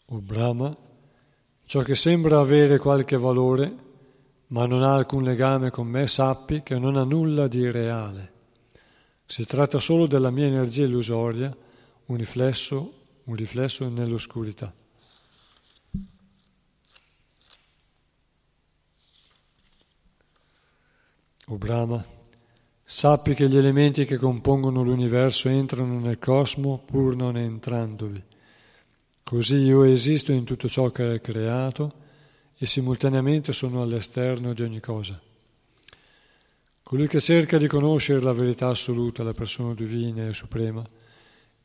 O 0.05 0.19
Brahma, 0.19 0.73
ciò 1.65 1.81
che 1.81 1.95
sembra 1.95 2.39
avere 2.39 2.77
qualche 2.77 3.17
valore 3.17 3.83
ma 4.47 4.65
non 4.65 4.83
ha 4.83 4.93
alcun 4.93 5.23
legame 5.23 5.71
con 5.71 5.87
me, 5.87 6.07
sappi 6.07 6.61
che 6.61 6.77
non 6.77 6.97
ha 6.97 7.03
nulla 7.03 7.47
di 7.47 7.69
reale. 7.69 8.33
Si 9.25 9.45
tratta 9.45 9.79
solo 9.79 10.05
della 10.05 10.29
mia 10.29 10.45
energia 10.45 10.83
illusoria, 10.83 11.55
un 12.05 12.17
riflesso, 12.17 12.93
un 13.23 13.35
riflesso 13.35 13.89
nell'oscurità. 13.89 14.71
O 21.47 21.57
Brahma, 21.57 22.03
sappi 22.83 23.33
che 23.33 23.47
gli 23.47 23.57
elementi 23.57 24.05
che 24.05 24.17
compongono 24.17 24.83
l'universo 24.83 25.47
entrano 25.49 25.99
nel 25.99 26.19
cosmo 26.19 26.81
pur 26.85 27.15
non 27.15 27.37
entrandovi. 27.37 28.23
Così 29.23 29.57
io 29.57 29.83
esisto 29.83 30.31
in 30.31 30.43
tutto 30.43 30.67
ciò 30.67 30.91
che 30.91 31.15
è 31.15 31.21
creato 31.21 32.03
e 32.57 32.65
simultaneamente 32.65 33.51
sono 33.53 33.81
all'esterno 33.81 34.53
di 34.53 34.61
ogni 34.61 34.79
cosa. 34.79 35.19
Colui 36.81 37.07
che 37.07 37.19
cerca 37.19 37.57
di 37.57 37.67
conoscere 37.67 38.21
la 38.21 38.31
verità 38.31 38.67
assoluta, 38.67 39.23
la 39.23 39.33
persona 39.33 39.73
divina 39.73 40.27
e 40.27 40.33
suprema, 40.33 40.83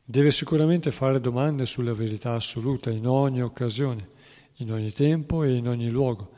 deve 0.03 0.31
sicuramente 0.31 0.91
fare 0.91 1.21
domande 1.21 1.65
sulla 1.65 1.93
verità 1.93 2.33
assoluta 2.33 2.89
in 2.89 3.07
ogni 3.07 3.41
occasione, 3.41 4.09
in 4.55 4.71
ogni 4.71 4.91
tempo 4.91 5.43
e 5.43 5.53
in 5.53 5.67
ogni 5.67 5.89
luogo, 5.89 6.31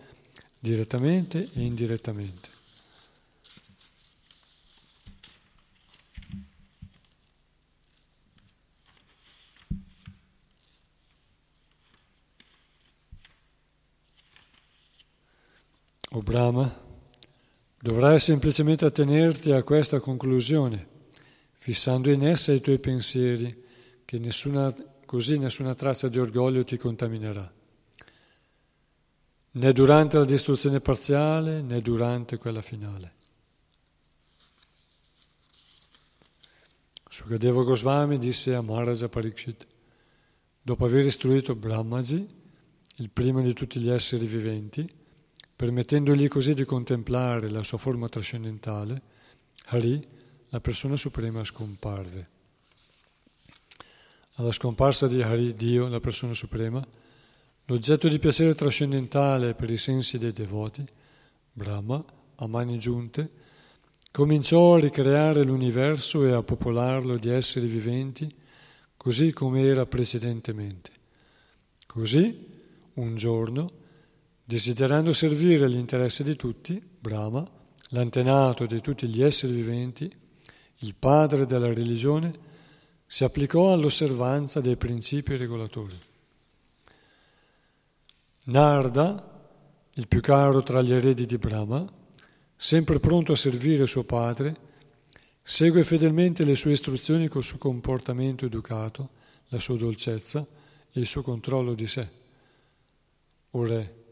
direttamente 0.59 1.49
e 1.53 1.61
indirettamente. 1.61 2.52
O 16.15 16.21
Brahma, 16.21 16.71
dovrai 17.81 18.19
semplicemente 18.19 18.85
attenerti 18.85 19.51
a 19.51 19.63
questa 19.63 19.99
conclusione, 19.99 20.87
fissando 21.53 22.11
in 22.11 22.27
essa 22.27 22.53
i 22.53 22.61
tuoi 22.61 22.77
pensieri, 22.77 23.63
che 24.05 24.19
nessuna, 24.19 24.71
così 25.07 25.39
nessuna 25.39 25.73
traccia 25.73 26.09
di 26.09 26.19
orgoglio 26.19 26.63
ti 26.63 26.77
contaminerà, 26.77 27.51
né 29.53 29.73
durante 29.73 30.19
la 30.19 30.25
distruzione 30.25 30.81
parziale 30.81 31.63
né 31.63 31.81
durante 31.81 32.37
quella 32.37 32.61
finale. 32.61 33.13
Sukadeva 37.09 37.63
Goswami 37.63 38.19
disse 38.19 38.53
a 38.53 38.61
Maharaja 38.61 39.09
Parikshit, 39.09 39.65
dopo 40.61 40.85
aver 40.85 41.05
istruito 41.05 41.55
Brahmaji, 41.55 42.27
il 42.97 43.09
primo 43.09 43.41
di 43.41 43.53
tutti 43.53 43.79
gli 43.79 43.89
esseri 43.89 44.27
viventi, 44.27 45.01
permettendogli 45.55 46.27
così 46.27 46.53
di 46.53 46.65
contemplare 46.65 47.49
la 47.49 47.63
sua 47.63 47.77
forma 47.77 48.09
trascendentale, 48.09 49.01
Hari, 49.65 50.05
la 50.49 50.59
persona 50.59 50.95
suprema, 50.95 51.43
scomparve. 51.43 52.29
Alla 54.35 54.51
scomparsa 54.51 55.07
di 55.07 55.21
Hari, 55.21 55.53
Dio, 55.53 55.87
la 55.87 55.99
persona 55.99 56.33
suprema, 56.33 56.85
l'oggetto 57.65 58.07
di 58.07 58.19
piacere 58.19 58.55
trascendentale 58.55 59.53
per 59.53 59.69
i 59.69 59.77
sensi 59.77 60.17
dei 60.17 60.31
devoti, 60.31 60.85
Brahma, 61.51 62.03
a 62.35 62.47
mani 62.47 62.79
giunte, 62.79 63.29
cominciò 64.11 64.75
a 64.75 64.79
ricreare 64.79 65.43
l'universo 65.43 66.25
e 66.25 66.31
a 66.31 66.43
popolarlo 66.43 67.17
di 67.17 67.29
esseri 67.29 67.67
viventi 67.67 68.41
così 68.95 69.33
come 69.33 69.63
era 69.63 69.85
precedentemente. 69.85 70.91
Così, 71.85 72.47
un 72.93 73.15
giorno, 73.15 73.71
Desiderando 74.45 75.13
servire 75.13 75.67
l'interesse 75.67 76.23
di 76.23 76.35
tutti, 76.35 76.81
Brahma, 76.99 77.49
l'antenato 77.89 78.65
di 78.65 78.81
tutti 78.81 79.07
gli 79.07 79.23
esseri 79.23 79.53
viventi, 79.53 80.13
il 80.79 80.95
padre 80.95 81.45
della 81.45 81.71
religione, 81.71 82.51
si 83.07 83.23
applicò 83.23 83.71
all'osservanza 83.71 84.59
dei 84.59 84.75
principi 84.75 85.37
regolatori. 85.37 85.97
Narda, 88.45 89.31
il 89.93 90.07
più 90.09 90.19
caro 90.19 90.61
tra 90.61 90.81
gli 90.81 90.91
eredi 90.91 91.25
di 91.25 91.37
Brahma, 91.37 91.85
sempre 92.55 92.99
pronto 92.99 93.31
a 93.31 93.37
servire 93.37 93.85
suo 93.85 94.03
padre, 94.03 94.71
segue 95.41 95.83
fedelmente 95.85 96.43
le 96.43 96.55
sue 96.55 96.73
istruzioni 96.73 97.29
col 97.29 97.43
suo 97.43 97.57
comportamento 97.57 98.45
educato, 98.45 99.09
la 99.49 99.59
sua 99.59 99.77
dolcezza 99.77 100.45
e 100.91 100.99
il 100.99 101.05
suo 101.05 101.21
controllo 101.21 101.73
di 101.73 101.87
sé. 101.87 102.09
O 103.51 103.65
re, 103.65 104.02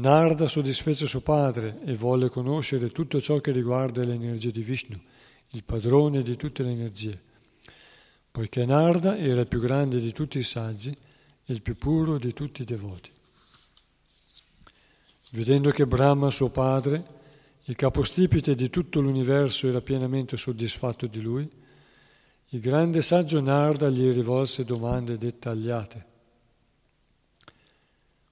Narda 0.00 0.46
soddisfece 0.46 1.06
suo 1.06 1.20
padre 1.20 1.78
e 1.84 1.94
volle 1.94 2.30
conoscere 2.30 2.90
tutto 2.90 3.20
ciò 3.20 3.38
che 3.40 3.52
riguarda 3.52 4.02
l'energia 4.02 4.50
di 4.50 4.62
Vishnu, 4.62 4.98
il 5.50 5.62
padrone 5.62 6.22
di 6.22 6.36
tutte 6.36 6.62
le 6.62 6.70
energie, 6.70 7.20
poiché 8.30 8.64
Narda 8.64 9.18
era 9.18 9.42
il 9.42 9.46
più 9.46 9.60
grande 9.60 10.00
di 10.00 10.10
tutti 10.12 10.38
i 10.38 10.42
saggi 10.42 10.90
e 10.90 11.52
il 11.52 11.60
più 11.60 11.76
puro 11.76 12.18
di 12.18 12.32
tutti 12.32 12.62
i 12.62 12.64
devoti. 12.64 13.10
Vedendo 15.32 15.70
che 15.70 15.86
Brahma, 15.86 16.30
suo 16.30 16.48
padre, 16.48 17.04
il 17.64 17.76
capostipite 17.76 18.54
di 18.54 18.70
tutto 18.70 19.00
l'universo, 19.00 19.68
era 19.68 19.82
pienamente 19.82 20.38
soddisfatto 20.38 21.06
di 21.06 21.20
lui, 21.20 21.48
il 22.48 22.60
grande 22.60 23.02
saggio 23.02 23.40
Narda 23.40 23.90
gli 23.90 24.10
rivolse 24.10 24.64
domande 24.64 25.18
dettagliate. 25.18 26.09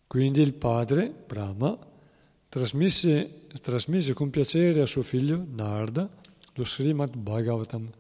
Quindi 0.09 0.41
il 0.41 0.55
padre, 0.55 1.13
Brahma, 1.27 1.79
trasmise, 2.49 3.43
trasmise 3.61 4.15
con 4.15 4.31
piacere 4.31 4.81
a 4.81 4.87
suo 4.87 5.03
figlio 5.03 5.45
Narda 5.55 6.09
lo 6.55 6.65
Srimad 6.65 7.15
Bhagavatam, 7.15 7.91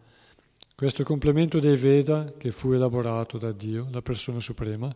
questo 0.75 1.05
complemento 1.05 1.61
dei 1.61 1.77
Veda 1.77 2.33
che 2.39 2.51
fu 2.51 2.73
elaborato 2.73 3.37
da 3.37 3.53
Dio, 3.53 3.89
la 3.93 4.01
persona 4.01 4.41
suprema, 4.41 4.91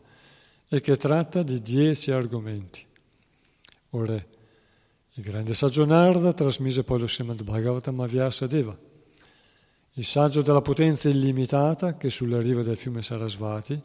e 0.69 0.81
che 0.81 0.97
tratta 0.97 1.43
di 1.43 1.61
dieci 1.61 2.11
argomenti. 2.11 2.83
O 3.91 4.05
re, 4.07 4.29
il 5.13 5.23
grande 5.23 5.53
saggio 5.53 5.85
Narda 5.85 6.33
trasmise 6.33 6.83
poi 6.83 7.01
lo 7.01 7.07
Srimad 7.07 7.43
Bhagavatam 7.43 8.01
a 8.01 8.07
Vyasadeva, 8.07 8.77
il 9.97 10.05
saggio 10.05 10.41
della 10.41 10.63
potenza 10.63 11.11
illimitata 11.11 11.99
che 11.99 12.09
sulla 12.09 12.41
riva 12.41 12.62
del 12.62 12.78
fiume 12.78 13.03
Sarasvati 13.03 13.78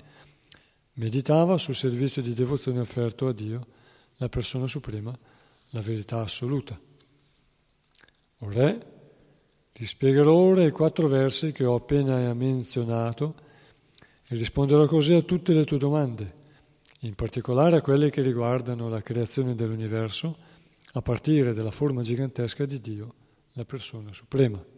Meditava 0.99 1.59
sul 1.59 1.75
servizio 1.75 2.23
di 2.23 2.33
devozione 2.33 2.79
offerto 2.79 3.27
a 3.27 3.33
Dio, 3.33 3.67
la 4.17 4.29
persona 4.29 4.65
suprema, 4.65 5.15
la 5.69 5.81
verità 5.81 6.21
assoluta. 6.21 6.79
O 8.39 8.49
Re, 8.49 8.85
ti 9.73 9.85
spiegherò 9.85 10.33
ora 10.33 10.63
i 10.63 10.71
quattro 10.71 11.07
versi 11.07 11.51
che 11.51 11.65
ho 11.65 11.75
appena 11.75 12.33
menzionato 12.33 13.35
e 14.27 14.35
risponderò 14.35 14.87
così 14.87 15.13
a 15.13 15.21
tutte 15.21 15.53
le 15.53 15.65
tue 15.65 15.77
domande, 15.77 16.33
in 17.01 17.13
particolare 17.13 17.77
a 17.77 17.81
quelle 17.81 18.09
che 18.09 18.21
riguardano 18.21 18.89
la 18.89 19.03
creazione 19.03 19.53
dell'universo 19.53 20.35
a 20.93 21.01
partire 21.03 21.53
dalla 21.53 21.69
forma 21.69 22.01
gigantesca 22.01 22.65
di 22.65 22.81
Dio, 22.81 23.13
la 23.53 23.65
persona 23.65 24.11
suprema. 24.13 24.76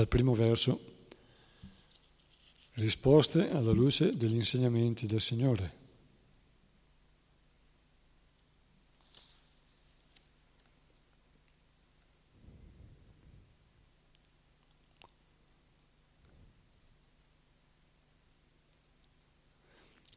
Dal 0.00 0.08
primo 0.08 0.32
verso, 0.32 0.80
risposte 2.74 3.50
alla 3.50 3.72
luce 3.72 4.16
degli 4.16 4.34
insegnamenti 4.34 5.06
del 5.06 5.20
Signore. 5.20 5.78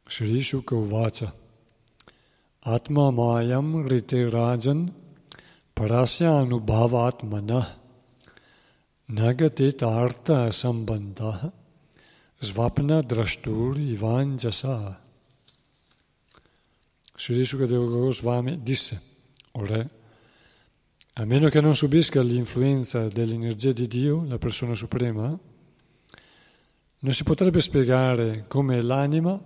Sri 0.06 0.40
Shuka 0.42 0.76
Uvacha 0.76 1.34
Atma 2.60 3.10
Mayam 3.10 3.84
Rite 3.86 4.30
Rajan 4.30 4.94
Parasya 5.74 6.36
Anubhavatmana 6.36 7.83
Nagatit 9.06 9.82
sambandha 10.50 11.52
svapna 12.40 13.02
drashtur 13.02 13.78
ivanjasa. 13.78 14.98
Sri 17.14 17.44
Sukadeva 17.44 17.84
Goswami 17.84 18.62
disse, 18.62 19.00
o 19.52 19.64
re, 19.64 19.90
a 21.12 21.24
meno 21.26 21.48
che 21.50 21.60
non 21.60 21.76
subisca 21.76 22.22
l'influenza 22.22 23.08
dell'energia 23.08 23.72
di 23.72 23.86
Dio, 23.86 24.24
la 24.24 24.38
persona 24.38 24.74
suprema, 24.74 25.38
non 26.98 27.12
si 27.12 27.22
potrebbe 27.24 27.60
spiegare 27.60 28.44
come 28.48 28.80
l'anima, 28.80 29.38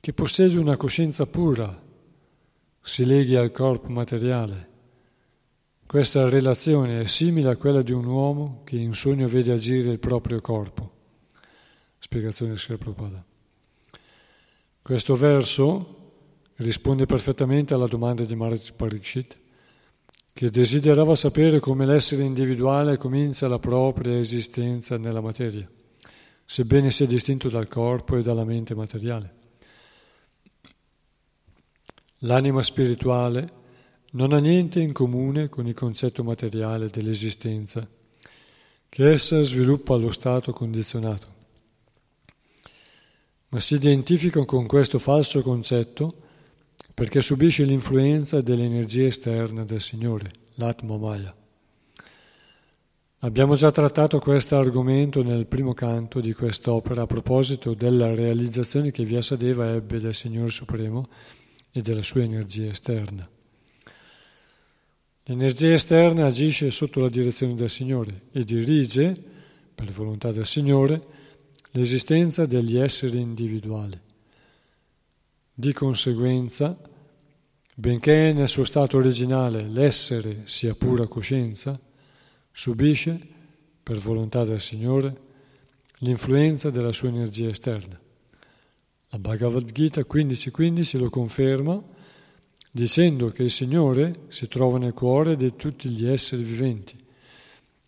che 0.00 0.12
possiede 0.12 0.58
una 0.58 0.76
coscienza 0.76 1.26
pura, 1.26 1.80
si 2.80 3.06
leghi 3.06 3.36
al 3.36 3.52
corpo 3.52 3.88
materiale 3.88 4.67
questa 5.88 6.28
relazione 6.28 7.00
è 7.00 7.06
simile 7.06 7.48
a 7.48 7.56
quella 7.56 7.80
di 7.80 7.92
un 7.92 8.04
uomo 8.04 8.60
che 8.64 8.76
in 8.76 8.92
sogno 8.92 9.26
vede 9.26 9.52
agire 9.52 9.90
il 9.90 9.98
proprio 9.98 10.38
corpo. 10.42 10.92
Spiegazione 11.96 12.52
di 12.52 12.76
Prabhupada. 12.76 13.24
Questo 14.82 15.14
verso 15.14 16.12
risponde 16.56 17.06
perfettamente 17.06 17.72
alla 17.72 17.86
domanda 17.86 18.22
di 18.24 18.36
Maharaj 18.36 18.72
Parikshit, 18.72 19.38
che 20.34 20.50
desiderava 20.50 21.14
sapere 21.14 21.58
come 21.58 21.86
l'essere 21.86 22.22
individuale 22.22 22.98
comincia 22.98 23.48
la 23.48 23.58
propria 23.58 24.18
esistenza 24.18 24.98
nella 24.98 25.22
materia, 25.22 25.66
sebbene 26.44 26.90
sia 26.90 27.06
distinto 27.06 27.48
dal 27.48 27.66
corpo 27.66 28.14
e 28.14 28.20
dalla 28.20 28.44
mente 28.44 28.74
materiale. 28.74 29.34
L'anima 32.18 32.62
spirituale 32.62 33.57
non 34.12 34.32
ha 34.32 34.38
niente 34.38 34.80
in 34.80 34.92
comune 34.92 35.48
con 35.48 35.66
il 35.66 35.74
concetto 35.74 36.24
materiale 36.24 36.88
dell'esistenza, 36.88 37.86
che 38.88 39.10
essa 39.10 39.42
sviluppa 39.42 39.94
allo 39.94 40.10
stato 40.10 40.52
condizionato, 40.52 41.26
ma 43.50 43.60
si 43.60 43.74
identifica 43.74 44.44
con 44.44 44.66
questo 44.66 44.98
falso 44.98 45.42
concetto 45.42 46.14
perché 46.94 47.20
subisce 47.20 47.64
l'influenza 47.64 48.40
dell'energia 48.40 49.06
esterna 49.06 49.64
del 49.64 49.80
Signore, 49.80 50.30
l'Atma 50.54 50.96
Maya. 50.96 51.34
Abbiamo 53.20 53.54
già 53.56 53.70
trattato 53.70 54.18
questo 54.20 54.56
argomento 54.56 55.22
nel 55.22 55.46
primo 55.46 55.74
canto 55.74 56.20
di 56.20 56.32
quest'opera 56.32 57.02
a 57.02 57.06
proposito 57.06 57.74
della 57.74 58.14
realizzazione 58.14 58.90
che 58.90 59.04
Vyasadeva 59.04 59.72
ebbe 59.72 59.98
del 59.98 60.14
Signore 60.14 60.50
Supremo 60.50 61.08
e 61.72 61.82
della 61.82 62.02
sua 62.02 62.22
energia 62.22 62.70
esterna. 62.70 63.28
L'energia 65.30 65.74
esterna 65.74 66.24
agisce 66.24 66.70
sotto 66.70 67.00
la 67.00 67.10
direzione 67.10 67.54
del 67.54 67.68
Signore 67.68 68.28
e 68.32 68.44
dirige, 68.44 69.14
per 69.74 69.90
volontà 69.90 70.32
del 70.32 70.46
Signore, 70.46 71.02
l'esistenza 71.72 72.46
degli 72.46 72.78
esseri 72.78 73.20
individuali. 73.20 74.00
Di 75.52 75.72
conseguenza, 75.74 76.80
benché 77.74 78.32
nel 78.32 78.48
suo 78.48 78.64
stato 78.64 78.96
originale 78.96 79.68
l'essere 79.68 80.44
sia 80.44 80.74
pura 80.74 81.06
coscienza, 81.06 81.78
subisce, 82.50 83.20
per 83.82 83.98
volontà 83.98 84.46
del 84.46 84.60
Signore, 84.60 85.14
l'influenza 85.98 86.70
della 86.70 86.92
sua 86.92 87.08
energia 87.08 87.50
esterna. 87.50 88.00
La 89.08 89.18
Bhagavad 89.18 89.70
Gita 89.72 90.00
15.15 90.00 90.98
lo 90.98 91.10
conferma 91.10 91.96
dicendo 92.70 93.30
che 93.30 93.44
il 93.44 93.50
Signore 93.50 94.20
si 94.28 94.48
trova 94.48 94.78
nel 94.78 94.92
cuore 94.92 95.36
di 95.36 95.56
tutti 95.56 95.88
gli 95.88 96.06
esseri 96.06 96.42
viventi 96.42 96.96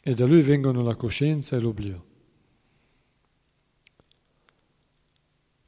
e 0.02 0.14
da 0.14 0.26
Lui 0.26 0.42
vengono 0.42 0.82
la 0.82 0.94
coscienza 0.94 1.56
e 1.56 1.60
l'oblio. 1.60 2.04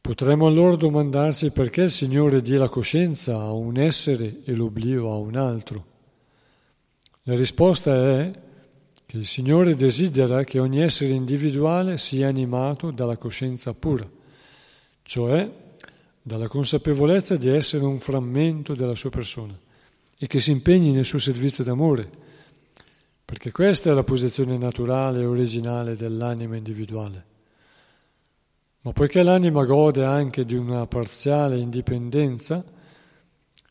Potremmo 0.00 0.48
allora 0.48 0.74
domandarci 0.74 1.52
perché 1.52 1.82
il 1.82 1.90
Signore 1.90 2.42
dia 2.42 2.58
la 2.58 2.68
coscienza 2.68 3.38
a 3.38 3.52
un 3.52 3.78
essere 3.78 4.42
e 4.44 4.52
l'oblio 4.52 5.12
a 5.12 5.16
un 5.16 5.36
altro. 5.36 5.86
La 7.22 7.36
risposta 7.36 7.94
è 7.94 8.32
che 9.06 9.16
il 9.16 9.26
Signore 9.26 9.76
desidera 9.76 10.42
che 10.42 10.58
ogni 10.58 10.80
essere 10.80 11.12
individuale 11.12 11.98
sia 11.98 12.26
animato 12.26 12.90
dalla 12.90 13.16
coscienza 13.16 13.74
pura, 13.74 14.08
cioè 15.02 15.48
dalla 16.22 16.46
consapevolezza 16.46 17.36
di 17.36 17.48
essere 17.48 17.84
un 17.84 17.98
frammento 17.98 18.74
della 18.74 18.94
sua 18.94 19.10
persona 19.10 19.58
e 20.16 20.26
che 20.28 20.38
si 20.38 20.52
impegni 20.52 20.92
nel 20.92 21.04
suo 21.04 21.18
servizio 21.18 21.64
d'amore, 21.64 22.08
perché 23.24 23.50
questa 23.50 23.90
è 23.90 23.94
la 23.94 24.04
posizione 24.04 24.56
naturale 24.56 25.22
e 25.22 25.26
originale 25.26 25.96
dell'anima 25.96 26.56
individuale. 26.56 27.24
Ma 28.82 28.92
poiché 28.92 29.22
l'anima 29.22 29.64
gode 29.64 30.04
anche 30.04 30.44
di 30.44 30.54
una 30.54 30.86
parziale 30.86 31.58
indipendenza, 31.58 32.64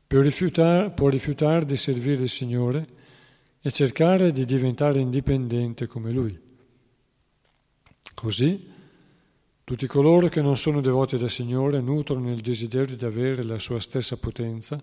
può 0.07 0.19
rifiutare, 0.19 0.89
può 0.91 1.07
rifiutare 1.07 1.65
di 1.65 1.77
servire 1.77 2.23
il 2.23 2.29
Signore 2.29 2.85
e 3.61 3.71
cercare 3.71 4.31
di 4.31 4.43
diventare 4.43 4.99
indipendente 4.99 5.87
come 5.87 6.11
Lui. 6.11 6.37
Così, 8.13 8.70
tutti 9.63 9.87
coloro 9.87 10.27
che 10.27 10.41
non 10.41 10.57
sono 10.57 10.81
devoti 10.81 11.17
del 11.17 11.29
Signore 11.29 11.81
nutrono 11.81 12.31
il 12.31 12.41
desiderio 12.41 12.95
di 12.95 13.05
avere 13.05 13.43
la 13.43 13.59
sua 13.59 13.79
stessa 13.79 14.17
potenza, 14.17 14.81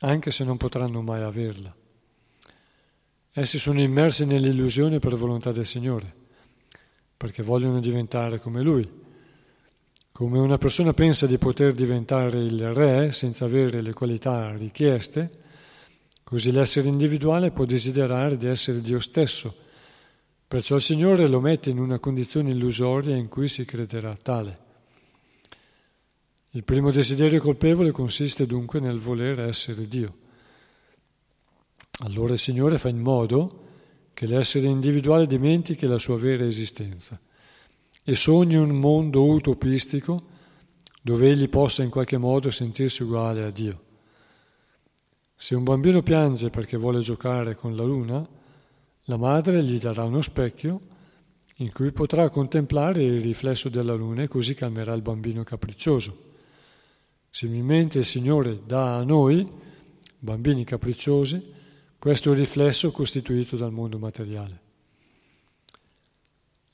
anche 0.00 0.30
se 0.30 0.44
non 0.44 0.56
potranno 0.56 1.02
mai 1.02 1.22
averla. 1.22 1.74
Essi 3.32 3.58
sono 3.58 3.80
immersi 3.80 4.26
nell'illusione 4.26 4.98
per 4.98 5.14
volontà 5.14 5.52
del 5.52 5.66
Signore, 5.66 6.12
perché 7.16 7.42
vogliono 7.42 7.80
diventare 7.80 8.40
come 8.40 8.62
Lui 8.62 9.00
come 10.12 10.38
una 10.38 10.58
persona 10.58 10.92
pensa 10.92 11.26
di 11.26 11.38
poter 11.38 11.72
diventare 11.72 12.38
il 12.38 12.74
re 12.74 13.12
senza 13.12 13.46
avere 13.46 13.80
le 13.80 13.94
qualità 13.94 14.54
richieste, 14.54 15.40
così 16.22 16.52
l'essere 16.52 16.86
individuale 16.86 17.50
può 17.50 17.64
desiderare 17.64 18.36
di 18.36 18.46
essere 18.46 18.82
Dio 18.82 19.00
stesso. 19.00 19.56
Perciò 20.52 20.74
il 20.74 20.82
Signore 20.82 21.28
lo 21.28 21.40
mette 21.40 21.70
in 21.70 21.78
una 21.78 21.98
condizione 21.98 22.50
illusoria 22.50 23.16
in 23.16 23.28
cui 23.28 23.48
si 23.48 23.64
crederà 23.64 24.14
tale. 24.14 24.58
Il 26.50 26.62
primo 26.62 26.90
desiderio 26.90 27.40
colpevole 27.40 27.90
consiste 27.90 28.44
dunque 28.44 28.78
nel 28.78 28.98
voler 28.98 29.40
essere 29.40 29.88
Dio. 29.88 30.14
Allora 32.00 32.34
il 32.34 32.38
Signore 32.38 32.76
fa 32.76 32.90
in 32.90 32.98
modo 32.98 33.60
che 34.12 34.26
l'essere 34.26 34.66
individuale 34.66 35.26
dimentichi 35.26 35.86
la 35.86 35.96
sua 35.96 36.18
vera 36.18 36.44
esistenza 36.44 37.18
e 38.04 38.14
sogni 38.14 38.56
un 38.56 38.78
mondo 38.78 39.24
utopistico 39.24 40.22
dove 41.00 41.30
egli 41.30 41.48
possa 41.48 41.82
in 41.82 41.88
qualche 41.88 42.18
modo 42.18 42.50
sentirsi 42.50 43.04
uguale 43.04 43.42
a 43.42 43.50
Dio. 43.50 43.82
Se 45.34 45.54
un 45.54 45.64
bambino 45.64 46.02
piange 46.02 46.50
perché 46.50 46.76
vuole 46.76 47.00
giocare 47.00 47.54
con 47.54 47.74
la 47.74 47.84
luna, 47.84 48.40
la 49.06 49.16
madre 49.16 49.64
gli 49.64 49.78
darà 49.78 50.04
uno 50.04 50.20
specchio 50.20 50.80
in 51.56 51.72
cui 51.72 51.92
potrà 51.92 52.28
contemplare 52.30 53.02
il 53.02 53.20
riflesso 53.20 53.68
della 53.68 53.94
luna 53.94 54.22
e 54.22 54.28
così 54.28 54.54
calmerà 54.54 54.92
il 54.94 55.02
bambino 55.02 55.42
capriccioso. 55.42 56.30
Similmente 57.28 57.98
il 57.98 58.04
Signore 58.04 58.60
dà 58.64 58.96
a 58.96 59.04
noi, 59.04 59.48
bambini 60.18 60.64
capricciosi, 60.64 61.52
questo 61.98 62.32
riflesso 62.32 62.90
costituito 62.90 63.56
dal 63.56 63.72
mondo 63.72 63.98
materiale. 63.98 64.60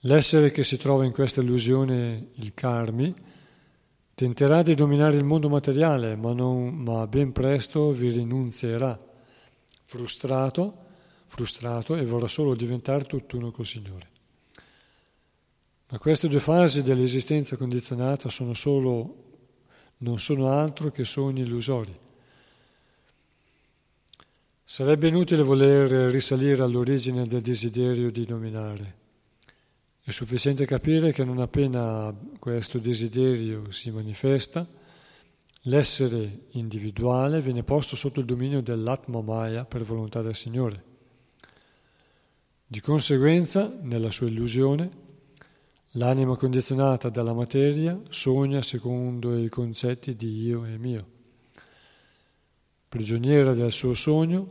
L'essere 0.02 0.50
che 0.50 0.62
si 0.62 0.76
trova 0.76 1.04
in 1.04 1.12
questa 1.12 1.40
illusione, 1.40 2.28
il 2.34 2.54
karmi, 2.54 3.14
tenterà 4.14 4.62
di 4.62 4.74
dominare 4.74 5.16
il 5.16 5.24
mondo 5.24 5.48
materiale, 5.48 6.16
ma, 6.16 6.32
non, 6.32 6.74
ma 6.74 7.06
ben 7.06 7.32
presto 7.32 7.90
vi 7.90 8.10
rinunzierà, 8.10 8.98
frustrato, 9.84 10.86
frustrato 11.28 11.94
e 11.94 12.04
vorrà 12.04 12.26
solo 12.26 12.56
diventare 12.56 13.04
tutt'uno 13.04 13.52
col 13.52 13.64
Signore. 13.64 14.08
Ma 15.90 15.98
queste 15.98 16.28
due 16.28 16.40
fasi 16.40 16.82
dell'esistenza 16.82 17.56
condizionata 17.56 18.28
sono 18.28 18.54
solo, 18.54 19.24
non 19.98 20.18
sono 20.18 20.50
altro 20.50 20.90
che 20.90 21.04
sogni 21.04 21.42
illusori. 21.42 21.96
Sarebbe 24.64 25.08
inutile 25.08 25.42
voler 25.42 26.10
risalire 26.10 26.62
all'origine 26.62 27.26
del 27.26 27.40
desiderio 27.40 28.10
di 28.10 28.26
dominare 28.26 29.06
è 30.08 30.10
sufficiente 30.10 30.64
capire 30.64 31.12
che 31.12 31.22
non 31.22 31.38
appena 31.38 32.16
questo 32.38 32.78
desiderio 32.78 33.70
si 33.70 33.90
manifesta, 33.90 34.66
l'essere 35.64 36.46
individuale 36.52 37.42
viene 37.42 37.62
posto 37.62 37.94
sotto 37.94 38.20
il 38.20 38.24
dominio 38.24 38.62
dell'Atma 38.62 39.20
Maya 39.20 39.66
per 39.66 39.82
volontà 39.82 40.22
del 40.22 40.34
Signore. 40.34 40.87
Di 42.70 42.82
conseguenza, 42.82 43.74
nella 43.80 44.10
sua 44.10 44.26
illusione, 44.26 44.90
l'anima 45.92 46.36
condizionata 46.36 47.08
dalla 47.08 47.32
materia 47.32 47.98
sogna 48.10 48.60
secondo 48.60 49.38
i 49.38 49.48
concetti 49.48 50.14
di 50.14 50.42
io 50.42 50.66
e 50.66 50.76
mio. 50.76 51.06
Prigioniera 52.86 53.54
del 53.54 53.72
suo 53.72 53.94
sogno, 53.94 54.50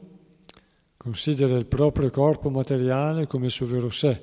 considera 0.97 1.55
il 1.57 1.67
proprio 1.67 2.09
corpo 2.09 2.49
materiale 2.49 3.27
come 3.27 3.45
il 3.45 3.51
suo 3.51 3.67
vero 3.67 3.91
sé 3.91 4.19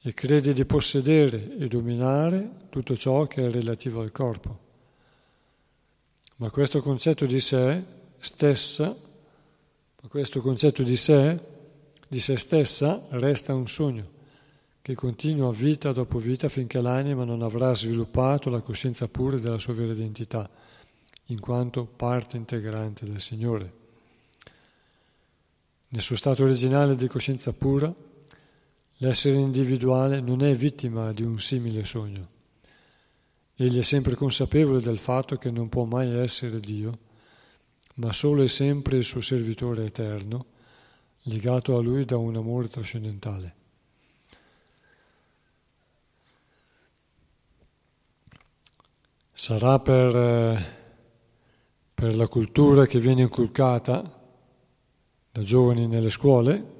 e 0.00 0.14
crede 0.14 0.54
di 0.54 0.64
possedere 0.64 1.58
e 1.58 1.68
dominare 1.68 2.68
tutto 2.70 2.96
ciò 2.96 3.26
che 3.26 3.48
è 3.48 3.50
relativo 3.50 4.00
al 4.00 4.12
corpo. 4.12 4.58
Ma 6.36 6.50
questo 6.50 6.80
concetto 6.80 7.26
di 7.26 7.38
sé 7.38 7.84
stessa, 8.16 8.96
questo 10.08 10.40
concetto 10.40 10.82
di 10.82 10.96
sé, 10.96 11.56
di 12.08 12.18
sé 12.18 12.36
stessa, 12.36 13.06
resta 13.10 13.54
un 13.54 13.68
sogno 13.68 14.16
che 14.82 14.94
continua 14.94 15.52
vita 15.52 15.92
dopo 15.92 16.18
vita 16.18 16.48
finché 16.48 16.80
l'anima 16.80 17.24
non 17.24 17.42
avrà 17.42 17.74
sviluppato 17.74 18.48
la 18.48 18.60
coscienza 18.60 19.06
pura 19.06 19.36
della 19.36 19.58
sua 19.58 19.74
vera 19.74 19.92
identità, 19.92 20.48
in 21.26 21.38
quanto 21.38 21.84
parte 21.84 22.38
integrante 22.38 23.04
del 23.04 23.20
Signore. 23.20 23.72
Nel 25.88 26.02
suo 26.02 26.16
stato 26.16 26.42
originale 26.42 26.96
di 26.96 27.06
coscienza 27.06 27.52
pura, 27.52 27.94
L'essere 29.00 29.36
individuale 29.36 30.20
non 30.20 30.42
è 30.42 30.52
vittima 30.54 31.12
di 31.12 31.22
un 31.22 31.38
simile 31.38 31.84
sogno. 31.84 32.28
Egli 33.54 33.78
è 33.78 33.82
sempre 33.82 34.16
consapevole 34.16 34.80
del 34.80 34.98
fatto 34.98 35.36
che 35.36 35.52
non 35.52 35.68
può 35.68 35.84
mai 35.84 36.10
essere 36.18 36.58
Dio, 36.58 36.98
ma 37.94 38.10
solo 38.10 38.42
e 38.42 38.48
sempre 38.48 38.96
il 38.96 39.04
suo 39.04 39.20
servitore 39.20 39.84
eterno, 39.84 40.46
legato 41.28 41.76
a 41.76 41.82
lui 41.82 42.04
da 42.04 42.16
un 42.16 42.36
amore 42.36 42.68
trascendentale. 42.68 43.54
Sarà 49.32 49.78
per, 49.78 50.16
eh, 50.16 50.64
per 51.94 52.16
la 52.16 52.26
cultura 52.26 52.86
che 52.86 52.98
viene 52.98 53.22
inculcata 53.22 54.02
da 55.30 55.42
giovani 55.42 55.86
nelle 55.86 56.10
scuole, 56.10 56.76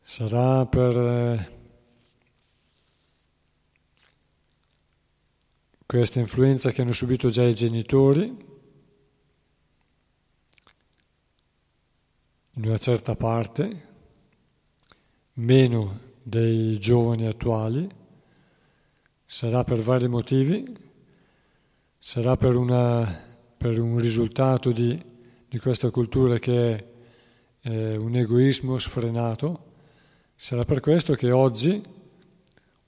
sarà 0.00 0.64
per 0.66 0.96
eh, 0.96 1.56
questa 5.84 6.20
influenza 6.20 6.70
che 6.70 6.82
hanno 6.82 6.92
subito 6.92 7.30
già 7.30 7.42
i 7.42 7.54
genitori 7.54 8.47
in 12.58 12.64
una 12.64 12.76
certa 12.76 13.14
parte, 13.14 13.86
meno 15.34 16.00
dei 16.20 16.76
giovani 16.80 17.26
attuali, 17.26 17.88
sarà 19.24 19.62
per 19.62 19.78
vari 19.78 20.08
motivi, 20.08 20.64
sarà 21.96 22.36
per, 22.36 22.56
una, 22.56 23.06
per 23.56 23.78
un 23.78 23.96
risultato 23.98 24.72
di, 24.72 25.00
di, 25.48 25.58
questa 25.60 25.90
cultura 25.90 26.40
che 26.40 26.74
è 26.74 26.88
eh, 27.60 27.96
un 27.96 28.16
egoismo 28.16 28.76
sfrenato, 28.78 29.66
Sarà 30.40 30.64
per 30.64 30.78
questo 30.78 31.14
che 31.14 31.32
oggi 31.32 31.82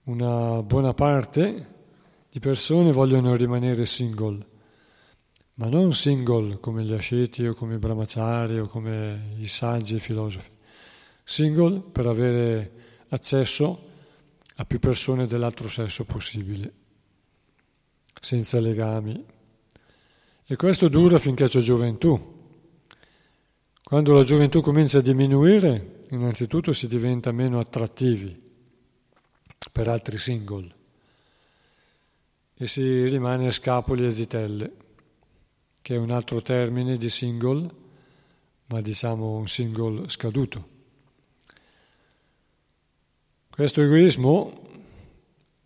una 0.04 0.62
buona 0.62 0.94
parte 0.94 1.74
di 2.30 2.38
persone 2.38 2.92
vogliono 2.92 3.34
rimanere 3.34 3.84
single, 3.86 4.46
ma 5.60 5.68
non 5.68 5.92
single 5.92 6.58
come 6.58 6.84
gli 6.84 6.94
asceti 6.94 7.46
o 7.46 7.52
come 7.52 7.74
i 7.74 7.78
brahmachari 7.78 8.58
o 8.58 8.66
come 8.66 9.34
i 9.36 9.46
saggi 9.46 9.92
e 9.92 9.96
i 9.98 10.00
filosofi, 10.00 10.48
single 11.22 11.80
per 11.80 12.06
avere 12.06 12.72
accesso 13.08 13.88
a 14.56 14.64
più 14.64 14.78
persone 14.78 15.26
dell'altro 15.26 15.68
sesso 15.68 16.04
possibile, 16.04 16.72
senza 18.18 18.58
legami. 18.58 19.22
E 20.46 20.56
questo 20.56 20.88
dura 20.88 21.18
finché 21.18 21.46
c'è 21.46 21.60
gioventù. 21.60 22.38
Quando 23.82 24.14
la 24.14 24.22
gioventù 24.22 24.62
comincia 24.62 24.98
a 24.98 25.02
diminuire, 25.02 26.04
innanzitutto 26.10 26.72
si 26.72 26.88
diventa 26.88 27.32
meno 27.32 27.58
attrattivi 27.58 28.48
per 29.70 29.88
altri 29.88 30.16
single 30.16 30.68
e 32.54 32.66
si 32.66 33.04
rimane 33.08 33.46
a 33.46 33.50
scapoli 33.50 34.06
e 34.06 34.10
zitelle, 34.10 34.79
che 35.82 35.94
è 35.94 35.98
un 35.98 36.10
altro 36.10 36.42
termine 36.42 36.96
di 36.96 37.08
single, 37.08 37.70
ma 38.66 38.80
diciamo 38.80 39.36
un 39.36 39.48
single 39.48 40.08
scaduto. 40.08 40.68
Questo 43.50 43.82
egoismo 43.82 44.68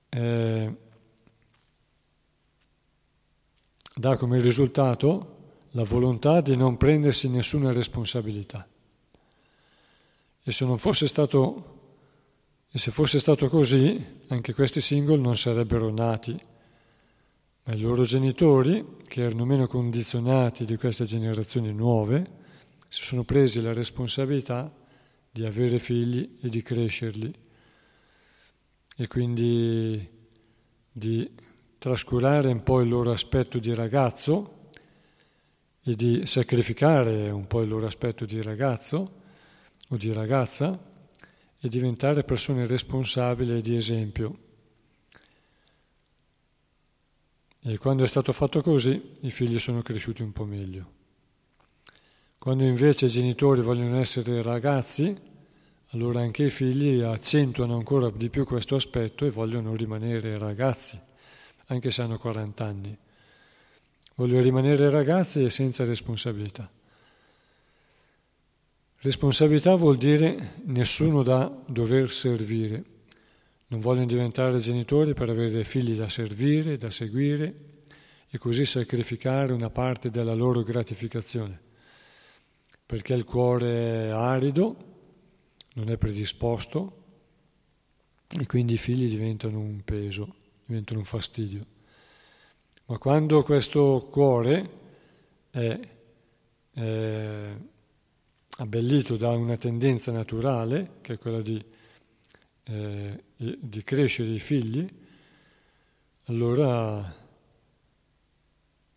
eh, 0.08 0.76
dà 3.94 4.16
come 4.16 4.40
risultato 4.40 5.36
la 5.70 5.84
volontà 5.84 6.40
di 6.40 6.56
non 6.56 6.76
prendersi 6.76 7.28
nessuna 7.28 7.72
responsabilità. 7.72 8.66
E 10.42 10.52
se 10.52 10.64
non 10.64 10.78
fosse 10.78 11.06
stato 11.06 11.72
e 12.76 12.78
se 12.78 12.90
fosse 12.90 13.20
stato 13.20 13.48
così, 13.48 14.04
anche 14.30 14.52
questi 14.52 14.80
single 14.80 15.18
non 15.18 15.36
sarebbero 15.36 15.92
nati, 15.92 16.36
ma 17.64 17.74
i 17.74 17.80
loro 17.80 18.02
genitori, 18.02 18.96
che 19.06 19.22
erano 19.22 19.44
meno 19.44 19.66
condizionati 19.66 20.64
di 20.64 20.76
queste 20.76 21.04
generazioni 21.04 21.72
nuove, 21.72 22.42
si 22.88 23.02
sono 23.02 23.24
presi 23.24 23.62
la 23.62 23.72
responsabilità 23.72 24.72
di 25.30 25.44
avere 25.44 25.78
figli 25.78 26.38
e 26.40 26.48
di 26.48 26.62
crescerli 26.62 27.34
e 28.96 29.06
quindi 29.08 30.08
di 30.92 31.30
trascurare 31.78 32.48
un 32.48 32.62
po' 32.62 32.80
il 32.80 32.88
loro 32.88 33.10
aspetto 33.10 33.58
di 33.58 33.74
ragazzo 33.74 34.68
e 35.82 35.94
di 35.94 36.24
sacrificare 36.26 37.30
un 37.30 37.46
po' 37.46 37.62
il 37.62 37.68
loro 37.68 37.86
aspetto 37.86 38.24
di 38.24 38.40
ragazzo 38.40 39.22
o 39.88 39.96
di 39.96 40.12
ragazza 40.12 40.92
e 41.58 41.68
diventare 41.68 42.24
persone 42.24 42.66
responsabili 42.66 43.56
e 43.56 43.60
di 43.60 43.74
esempio. 43.74 44.43
E 47.66 47.78
quando 47.78 48.04
è 48.04 48.06
stato 48.06 48.30
fatto 48.32 48.60
così, 48.60 49.16
i 49.20 49.30
figli 49.30 49.58
sono 49.58 49.80
cresciuti 49.80 50.20
un 50.20 50.32
po' 50.32 50.44
meglio. 50.44 50.92
Quando 52.36 52.62
invece 52.64 53.06
i 53.06 53.08
genitori 53.08 53.62
vogliono 53.62 53.98
essere 53.98 54.42
ragazzi, 54.42 55.18
allora 55.92 56.20
anche 56.20 56.44
i 56.44 56.50
figli 56.50 57.00
accentuano 57.00 57.74
ancora 57.74 58.10
di 58.10 58.28
più 58.28 58.44
questo 58.44 58.74
aspetto 58.74 59.24
e 59.24 59.30
vogliono 59.30 59.74
rimanere 59.74 60.36
ragazzi, 60.36 61.00
anche 61.68 61.90
se 61.90 62.02
hanno 62.02 62.18
40 62.18 62.64
anni. 62.66 62.98
Vogliono 64.16 64.42
rimanere 64.42 64.90
ragazzi 64.90 65.42
e 65.42 65.48
senza 65.48 65.84
responsabilità. 65.84 66.70
Responsabilità 68.98 69.74
vuol 69.74 69.96
dire 69.96 70.60
nessuno 70.64 71.22
da 71.22 71.50
dover 71.64 72.10
servire. 72.10 72.84
Non 73.74 73.82
vogliono 73.82 74.06
diventare 74.06 74.58
genitori 74.58 75.14
per 75.14 75.30
avere 75.30 75.64
figli 75.64 75.96
da 75.96 76.08
servire, 76.08 76.76
da 76.76 76.90
seguire 76.90 77.54
e 78.30 78.38
così 78.38 78.64
sacrificare 78.64 79.52
una 79.52 79.68
parte 79.68 80.10
della 80.10 80.32
loro 80.32 80.62
gratificazione. 80.62 81.60
Perché 82.86 83.14
il 83.14 83.24
cuore 83.24 84.06
è 84.06 84.08
arido, 84.10 84.76
non 85.74 85.90
è 85.90 85.96
predisposto 85.96 87.02
e 88.28 88.46
quindi 88.46 88.74
i 88.74 88.78
figli 88.78 89.08
diventano 89.08 89.58
un 89.58 89.82
peso, 89.82 90.36
diventano 90.66 91.00
un 91.00 91.04
fastidio. 91.04 91.66
Ma 92.84 92.96
quando 92.98 93.42
questo 93.42 94.06
cuore 94.08 94.70
è, 95.50 95.80
è 96.70 97.54
abbellito 98.58 99.16
da 99.16 99.30
una 99.30 99.56
tendenza 99.56 100.12
naturale, 100.12 100.98
che 101.00 101.14
è 101.14 101.18
quella 101.18 101.42
di, 101.42 101.60
eh, 102.66 103.23
di 103.60 103.82
crescere 103.82 104.30
i 104.30 104.38
figli, 104.38 104.88
allora 106.26 107.22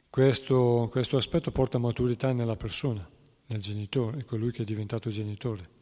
questo, 0.09 0.87
questo, 0.91 1.17
aspetto 1.17 1.51
porta 1.51 1.77
maturità 1.77 2.31
nella 2.33 2.55
persona, 2.55 3.07
nel 3.47 3.59
genitore, 3.59 4.25
colui 4.25 4.51
che 4.51 4.61
è 4.61 4.65
diventato 4.65 5.09
genitore. 5.09 5.75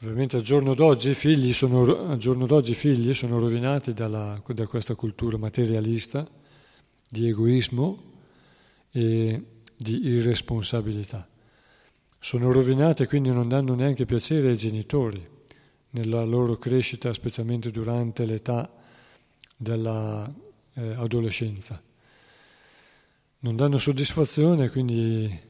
Ovviamente 0.00 0.36
al 0.36 0.42
giorno 0.42 0.74
d'oggi 0.74 1.10
i 1.10 1.14
figli 1.14 1.52
sono, 1.52 2.18
figli 2.18 3.14
sono 3.14 3.38
rovinati 3.38 3.94
dalla, 3.94 4.42
da 4.46 4.66
questa 4.66 4.94
cultura 4.94 5.38
materialista 5.38 6.26
di 7.08 7.28
egoismo 7.28 8.02
e 8.90 9.42
di 9.74 10.06
irresponsabilità 10.06 11.26
sono 12.18 12.50
rovinate 12.50 13.04
e 13.04 13.06
quindi 13.06 13.30
non 13.30 13.48
danno 13.48 13.74
neanche 13.74 14.04
piacere 14.04 14.48
ai 14.48 14.56
genitori 14.56 15.34
nella 15.90 16.24
loro 16.24 16.56
crescita, 16.56 17.12
specialmente 17.12 17.70
durante 17.70 18.24
l'età 18.24 18.68
dell'adolescenza. 19.56 21.74
Eh, 21.74 21.80
non 23.40 23.56
danno 23.56 23.78
soddisfazione, 23.78 24.70
quindi 24.70 25.44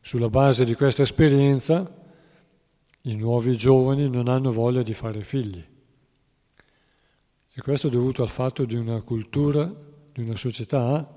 sulla 0.00 0.28
base 0.28 0.64
di 0.64 0.74
questa 0.74 1.02
esperienza 1.02 1.96
i 3.02 3.14
nuovi 3.14 3.56
giovani 3.56 4.08
non 4.08 4.28
hanno 4.28 4.50
voglia 4.50 4.82
di 4.82 4.94
fare 4.94 5.22
figli. 5.22 5.64
E 7.52 7.60
questo 7.60 7.88
è 7.88 7.90
dovuto 7.90 8.22
al 8.22 8.28
fatto 8.28 8.64
di 8.64 8.76
una 8.76 9.00
cultura, 9.02 9.72
di 10.12 10.22
una 10.22 10.36
società 10.36 11.16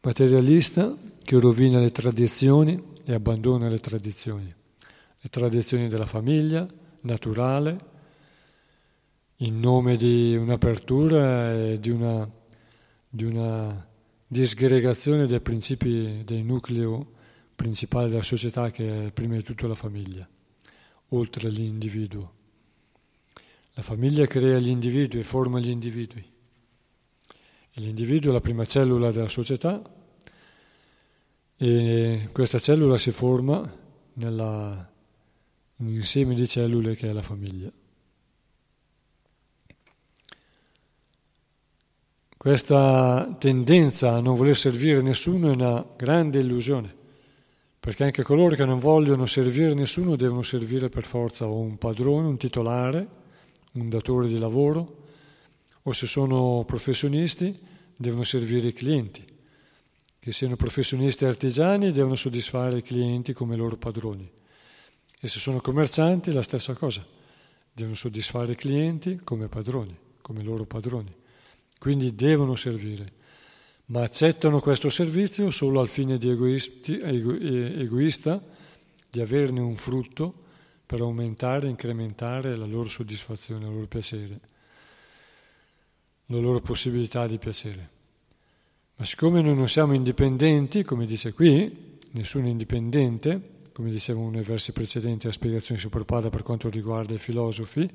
materialista 0.00 0.96
che 1.22 1.38
rovina 1.38 1.78
le 1.78 1.92
tradizioni 1.92 2.82
e 3.04 3.12
abbandona 3.12 3.68
le 3.68 3.78
tradizioni, 3.78 4.46
le 4.46 5.28
tradizioni 5.28 5.88
della 5.88 6.06
famiglia 6.06 6.66
naturale, 7.02 7.88
in 9.36 9.58
nome 9.58 9.96
di 9.96 10.36
un'apertura 10.36 11.54
e 11.54 11.80
di 11.80 11.90
una, 11.90 12.28
di 13.08 13.24
una 13.24 13.88
disgregazione 14.26 15.26
dei 15.26 15.40
principi, 15.40 16.22
del 16.24 16.44
nucleo 16.44 17.12
principale 17.54 18.08
della 18.08 18.22
società 18.22 18.70
che 18.70 19.06
è 19.06 19.12
prima 19.12 19.36
di 19.36 19.42
tutto 19.42 19.66
la 19.66 19.74
famiglia, 19.74 20.28
oltre 21.08 21.48
all'individuo. 21.48 22.32
La 23.74 23.82
famiglia 23.82 24.26
crea 24.26 24.58
gli 24.58 24.68
individui 24.68 25.20
e 25.20 25.24
forma 25.24 25.58
gli 25.58 25.70
individui. 25.70 26.24
L'individuo 27.74 28.30
è 28.30 28.34
la 28.34 28.40
prima 28.40 28.64
cellula 28.64 29.10
della 29.10 29.28
società 29.28 29.82
e 31.56 32.28
questa 32.32 32.58
cellula 32.58 32.98
si 32.98 33.10
forma 33.10 33.78
nell'insieme 35.80 36.34
di 36.34 36.46
cellule 36.46 36.96
che 36.96 37.08
è 37.08 37.12
la 37.12 37.22
famiglia. 37.22 37.70
Questa 42.36 43.36
tendenza 43.38 44.14
a 44.14 44.20
non 44.20 44.34
voler 44.34 44.56
servire 44.56 45.02
nessuno 45.02 45.50
è 45.50 45.52
una 45.52 45.84
grande 45.94 46.38
illusione, 46.38 46.94
perché 47.78 48.04
anche 48.04 48.22
coloro 48.22 48.56
che 48.56 48.64
non 48.64 48.78
vogliono 48.78 49.26
servire 49.26 49.74
nessuno 49.74 50.16
devono 50.16 50.42
servire 50.42 50.88
per 50.88 51.04
forza 51.04 51.46
o 51.46 51.58
un 51.58 51.76
padrone, 51.76 52.28
un 52.28 52.38
titolare, 52.38 53.06
un 53.72 53.90
datore 53.90 54.26
di 54.28 54.38
lavoro, 54.38 54.96
o 55.82 55.92
se 55.92 56.06
sono 56.06 56.64
professionisti 56.66 57.58
devono 57.94 58.22
servire 58.22 58.68
i 58.68 58.72
clienti 58.72 59.30
che 60.20 60.32
siano 60.32 60.54
professionisti 60.54 61.24
artigiani 61.24 61.92
devono 61.92 62.14
soddisfare 62.14 62.78
i 62.78 62.82
clienti 62.82 63.32
come 63.32 63.56
loro 63.56 63.78
padroni. 63.78 64.30
E 65.20 65.28
se 65.28 65.38
sono 65.38 65.60
commercianti 65.60 66.32
la 66.32 66.42
stessa 66.42 66.72
cosa, 66.72 67.06
devono 67.70 67.94
soddisfare 67.94 68.52
i 68.52 68.56
clienti 68.56 69.20
come 69.22 69.48
padroni, 69.48 69.96
come 70.22 70.42
loro 70.42 70.64
padroni. 70.64 71.12
Quindi 71.78 72.14
devono 72.14 72.56
servire, 72.56 73.12
ma 73.86 74.02
accettano 74.02 74.60
questo 74.60 74.88
servizio 74.88 75.50
solo 75.50 75.80
al 75.80 75.88
fine 75.88 76.16
di 76.16 76.30
egoisti, 76.30 76.98
ego, 76.98 77.34
egoista 77.38 78.42
di 79.10 79.20
averne 79.20 79.60
un 79.60 79.76
frutto 79.76 80.32
per 80.86 81.00
aumentare 81.00 81.66
e 81.66 81.70
incrementare 81.70 82.56
la 82.56 82.66
loro 82.66 82.88
soddisfazione, 82.88 83.66
il 83.66 83.72
loro 83.72 83.86
piacere, 83.86 84.40
la 86.26 86.38
loro 86.38 86.60
possibilità 86.60 87.26
di 87.26 87.38
piacere. 87.38 87.90
Ma 88.96 89.04
siccome 89.04 89.42
noi 89.42 89.54
non 89.54 89.68
siamo 89.68 89.94
indipendenti, 89.94 90.82
come 90.82 91.06
dice 91.06 91.32
qui, 91.32 91.98
nessuno 92.12 92.46
è 92.46 92.50
indipendente, 92.50 93.58
come 93.72 93.90
dicevamo 93.90 94.30
nei 94.30 94.42
versi 94.42 94.72
precedenti 94.72 95.26
la 95.26 95.32
spiegazione 95.32 95.80
di 95.80 95.88
Prabhupada 95.88 96.30
per 96.30 96.42
quanto 96.42 96.68
riguarda 96.68 97.14
i 97.14 97.18
filosofi, 97.18 97.88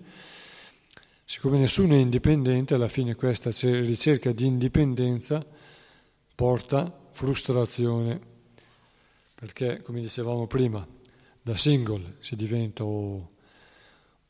siccome 1.23 1.57
nessuno 1.57 1.95
è 1.95 1.97
indipendente, 1.97 2.73
alla 2.73 2.88
fine 2.88 3.15
questa 3.15 3.49
ricerca 3.52 4.31
di 4.31 4.45
indipendenza 4.45 5.45
porta 6.35 7.07
frustrazione, 7.11 8.19
perché 9.35 9.81
come 9.81 10.02
dicevamo 10.02 10.47
prima, 10.47 10.85
da 11.41 11.56
single 11.56 12.15
si 12.19 12.35
diventa 12.35 12.84
o, 12.84 13.31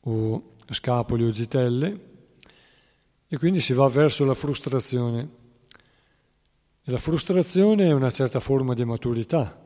o 0.00 0.42
scapoli 0.68 1.24
o 1.24 1.32
zitelle 1.32 2.14
e 3.28 3.38
quindi 3.38 3.60
si 3.60 3.72
va 3.72 3.88
verso 3.88 4.24
la 4.24 4.34
frustrazione. 4.34 5.44
E 6.84 6.90
la 6.90 6.98
frustrazione 6.98 7.86
è 7.86 7.92
una 7.92 8.10
certa 8.10 8.38
forma 8.38 8.74
di 8.74 8.84
maturità, 8.84 9.65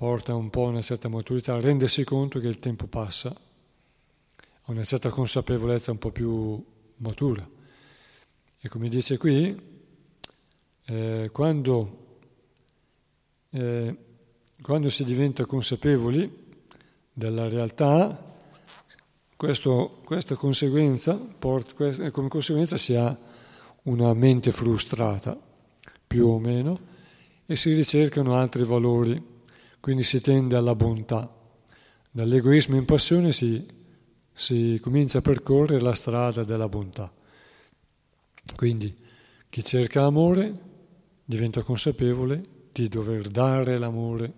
porta 0.00 0.34
un 0.34 0.48
po' 0.48 0.64
a 0.64 0.68
una 0.68 0.80
certa 0.80 1.10
maturità, 1.10 1.52
a 1.52 1.60
rendersi 1.60 2.04
conto 2.04 2.40
che 2.40 2.46
il 2.46 2.58
tempo 2.58 2.86
passa, 2.86 3.28
a 3.28 4.70
una 4.70 4.82
certa 4.82 5.10
consapevolezza 5.10 5.90
un 5.90 5.98
po' 5.98 6.10
più 6.10 6.64
matura. 6.96 7.46
E 8.58 8.68
come 8.70 8.88
dice 8.88 9.18
qui, 9.18 9.54
eh, 10.86 11.28
quando, 11.30 12.18
eh, 13.50 13.96
quando, 14.62 14.88
si 14.88 15.04
diventa 15.04 15.44
consapevoli 15.44 16.48
della 17.12 17.46
realtà, 17.46 18.38
questo, 19.36 20.00
questa 20.02 20.34
conseguenza, 20.34 21.14
porta, 21.14 22.10
come 22.10 22.28
conseguenza 22.28 22.78
si 22.78 22.94
ha 22.94 23.14
una 23.82 24.14
mente 24.14 24.50
frustrata 24.50 25.38
più 26.06 26.26
o 26.26 26.38
meno, 26.38 26.80
e 27.44 27.54
si 27.54 27.74
ricercano 27.74 28.34
altri 28.34 28.64
valori, 28.64 29.29
quindi 29.80 30.02
si 30.02 30.20
tende 30.20 30.56
alla 30.56 30.74
bontà. 30.74 31.34
Dall'egoismo 32.10 32.76
in 32.76 32.84
passione 32.84 33.32
si, 33.32 33.66
si 34.32 34.78
comincia 34.82 35.18
a 35.18 35.22
percorrere 35.22 35.80
la 35.80 35.94
strada 35.94 36.44
della 36.44 36.68
bontà. 36.68 37.10
Quindi 38.54 38.94
chi 39.48 39.64
cerca 39.64 40.02
l'amore 40.02 40.68
diventa 41.24 41.62
consapevole 41.62 42.42
di 42.72 42.88
dover 42.88 43.28
dare 43.28 43.78
l'amore, 43.78 44.32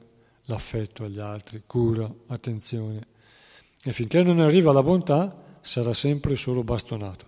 l'affetto 0.44 1.04
agli 1.04 1.18
altri, 1.18 1.62
cura, 1.66 2.10
attenzione. 2.28 3.08
E 3.82 3.92
finché 3.92 4.22
non 4.22 4.38
arriva 4.38 4.70
alla 4.70 4.82
bontà 4.82 5.58
sarà 5.60 5.92
sempre 5.92 6.36
solo 6.36 6.62
bastonato. 6.62 7.26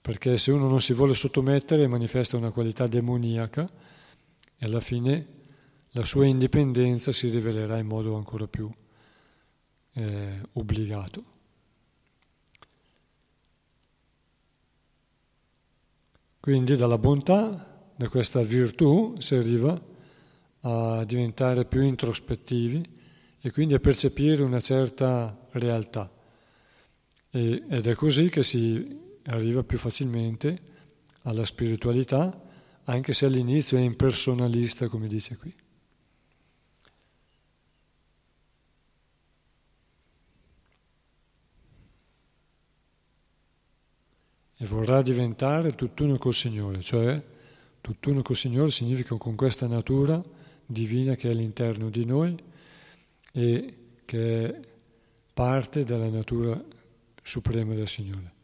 Perché 0.00 0.38
se 0.38 0.52
uno 0.52 0.68
non 0.68 0.80
si 0.80 0.92
vuole 0.92 1.14
sottomettere 1.14 1.86
manifesta 1.88 2.36
una 2.36 2.52
qualità 2.52 2.86
demoniaca 2.86 3.68
e 4.58 4.64
alla 4.64 4.80
fine 4.80 5.26
la 5.96 6.04
sua 6.04 6.26
indipendenza 6.26 7.10
si 7.10 7.30
rivelerà 7.30 7.78
in 7.78 7.86
modo 7.86 8.16
ancora 8.16 8.46
più 8.46 8.70
eh, 9.94 10.40
obbligato. 10.52 11.24
Quindi 16.38 16.76
dalla 16.76 16.98
bontà, 16.98 17.92
da 17.96 18.08
questa 18.10 18.42
virtù, 18.42 19.14
si 19.18 19.36
arriva 19.36 19.94
a 20.60 21.02
diventare 21.04 21.64
più 21.64 21.80
introspettivi 21.80 22.86
e 23.40 23.50
quindi 23.50 23.72
a 23.72 23.80
percepire 23.80 24.42
una 24.42 24.60
certa 24.60 25.48
realtà. 25.52 26.12
E, 27.30 27.64
ed 27.70 27.86
è 27.86 27.94
così 27.94 28.28
che 28.28 28.42
si 28.42 29.18
arriva 29.24 29.64
più 29.64 29.78
facilmente 29.78 30.60
alla 31.22 31.46
spiritualità, 31.46 32.38
anche 32.84 33.14
se 33.14 33.24
all'inizio 33.24 33.78
è 33.78 33.80
impersonalista, 33.80 34.88
come 34.88 35.08
dice 35.08 35.38
qui. 35.38 35.64
E 44.58 44.66
vorrà 44.66 45.02
diventare 45.02 45.74
tutt'uno 45.74 46.16
col 46.16 46.34
Signore, 46.34 46.80
cioè 46.80 47.22
tutt'uno 47.80 48.22
col 48.22 48.36
Signore 48.36 48.70
significa 48.70 49.16
con 49.16 49.34
questa 49.34 49.66
natura 49.66 50.22
divina 50.64 51.14
che 51.14 51.28
è 51.28 51.32
all'interno 51.32 51.90
di 51.90 52.04
noi 52.04 52.34
e 53.32 53.76
che 54.04 54.46
è 54.46 54.60
parte 55.32 55.84
della 55.84 56.08
natura 56.08 56.62
suprema 57.22 57.74
del 57.74 57.88
Signore. 57.88 58.35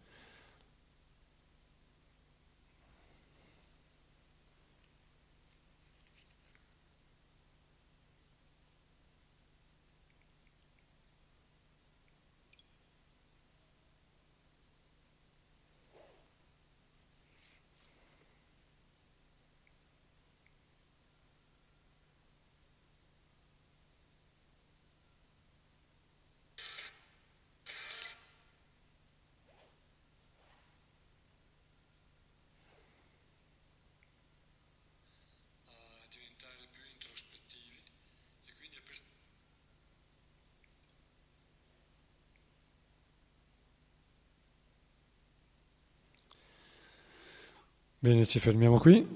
Bene, 48.04 48.26
ci 48.26 48.40
fermiamo 48.40 48.80
qui. 48.80 49.06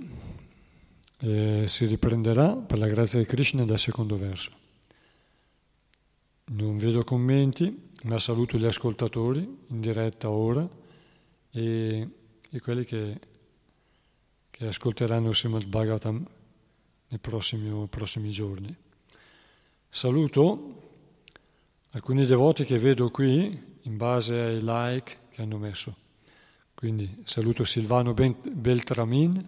E 1.18 1.64
si 1.66 1.86
riprenderà 1.86 2.54
per 2.54 2.78
la 2.78 2.86
grazia 2.86 3.18
di 3.18 3.24
Krishna 3.26 3.64
dal 3.64 3.80
secondo 3.80 4.16
verso. 4.16 4.52
Non 6.52 6.78
vedo 6.78 7.02
commenti, 7.02 7.90
ma 8.04 8.20
saluto 8.20 8.56
gli 8.56 8.64
ascoltatori 8.64 9.40
in 9.40 9.80
diretta 9.80 10.30
ora 10.30 10.68
e, 11.50 12.08
e 12.48 12.60
quelli 12.60 12.84
che, 12.84 13.18
che 14.50 14.66
ascolteranno 14.68 15.30
il 15.30 15.34
Srimad 15.34 15.66
Bhagavatam 15.66 16.24
nei 17.08 17.18
prossimi, 17.18 17.88
prossimi 17.88 18.30
giorni. 18.30 18.72
Saluto 19.88 20.90
alcuni 21.90 22.24
devoti 22.24 22.64
che 22.64 22.78
vedo 22.78 23.10
qui 23.10 23.78
in 23.80 23.96
base 23.96 24.38
ai 24.38 24.60
like 24.62 25.18
che 25.30 25.42
hanno 25.42 25.58
messo. 25.58 26.04
Quindi 26.76 27.22
saluto 27.24 27.64
Silvano 27.64 28.12
Beltramin, 28.12 29.42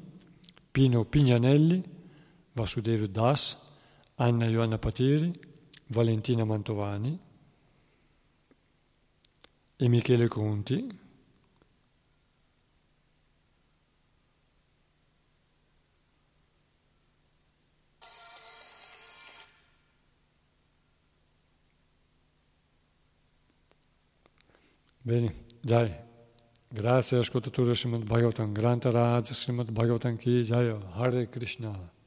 Pino 0.70 1.04
Pignanelli, 1.04 1.84
Vasudev 2.54 3.04
Das, 3.04 3.76
Anna 4.14 4.46
Ioanna 4.46 4.78
Pateri, 4.78 5.38
Valentina 5.88 6.46
Mantovani 6.46 7.20
e 9.76 9.88
Michele 9.88 10.26
Conti. 10.26 10.98
Bene, 25.02 25.44
dai. 25.60 26.07
Grazie 26.70 27.18
ascoltatore 27.18 27.74
Srimad 27.74 28.04
Bhagavatam, 28.04 28.52
Granta 28.52 28.90
Raj 28.90 29.32
Srimad 29.32 29.70
Bhagavatam 29.70 30.18
Ki 30.18 30.44
Jaya, 30.44 30.76
Hare 30.96 31.26
Krishna. 31.28 31.97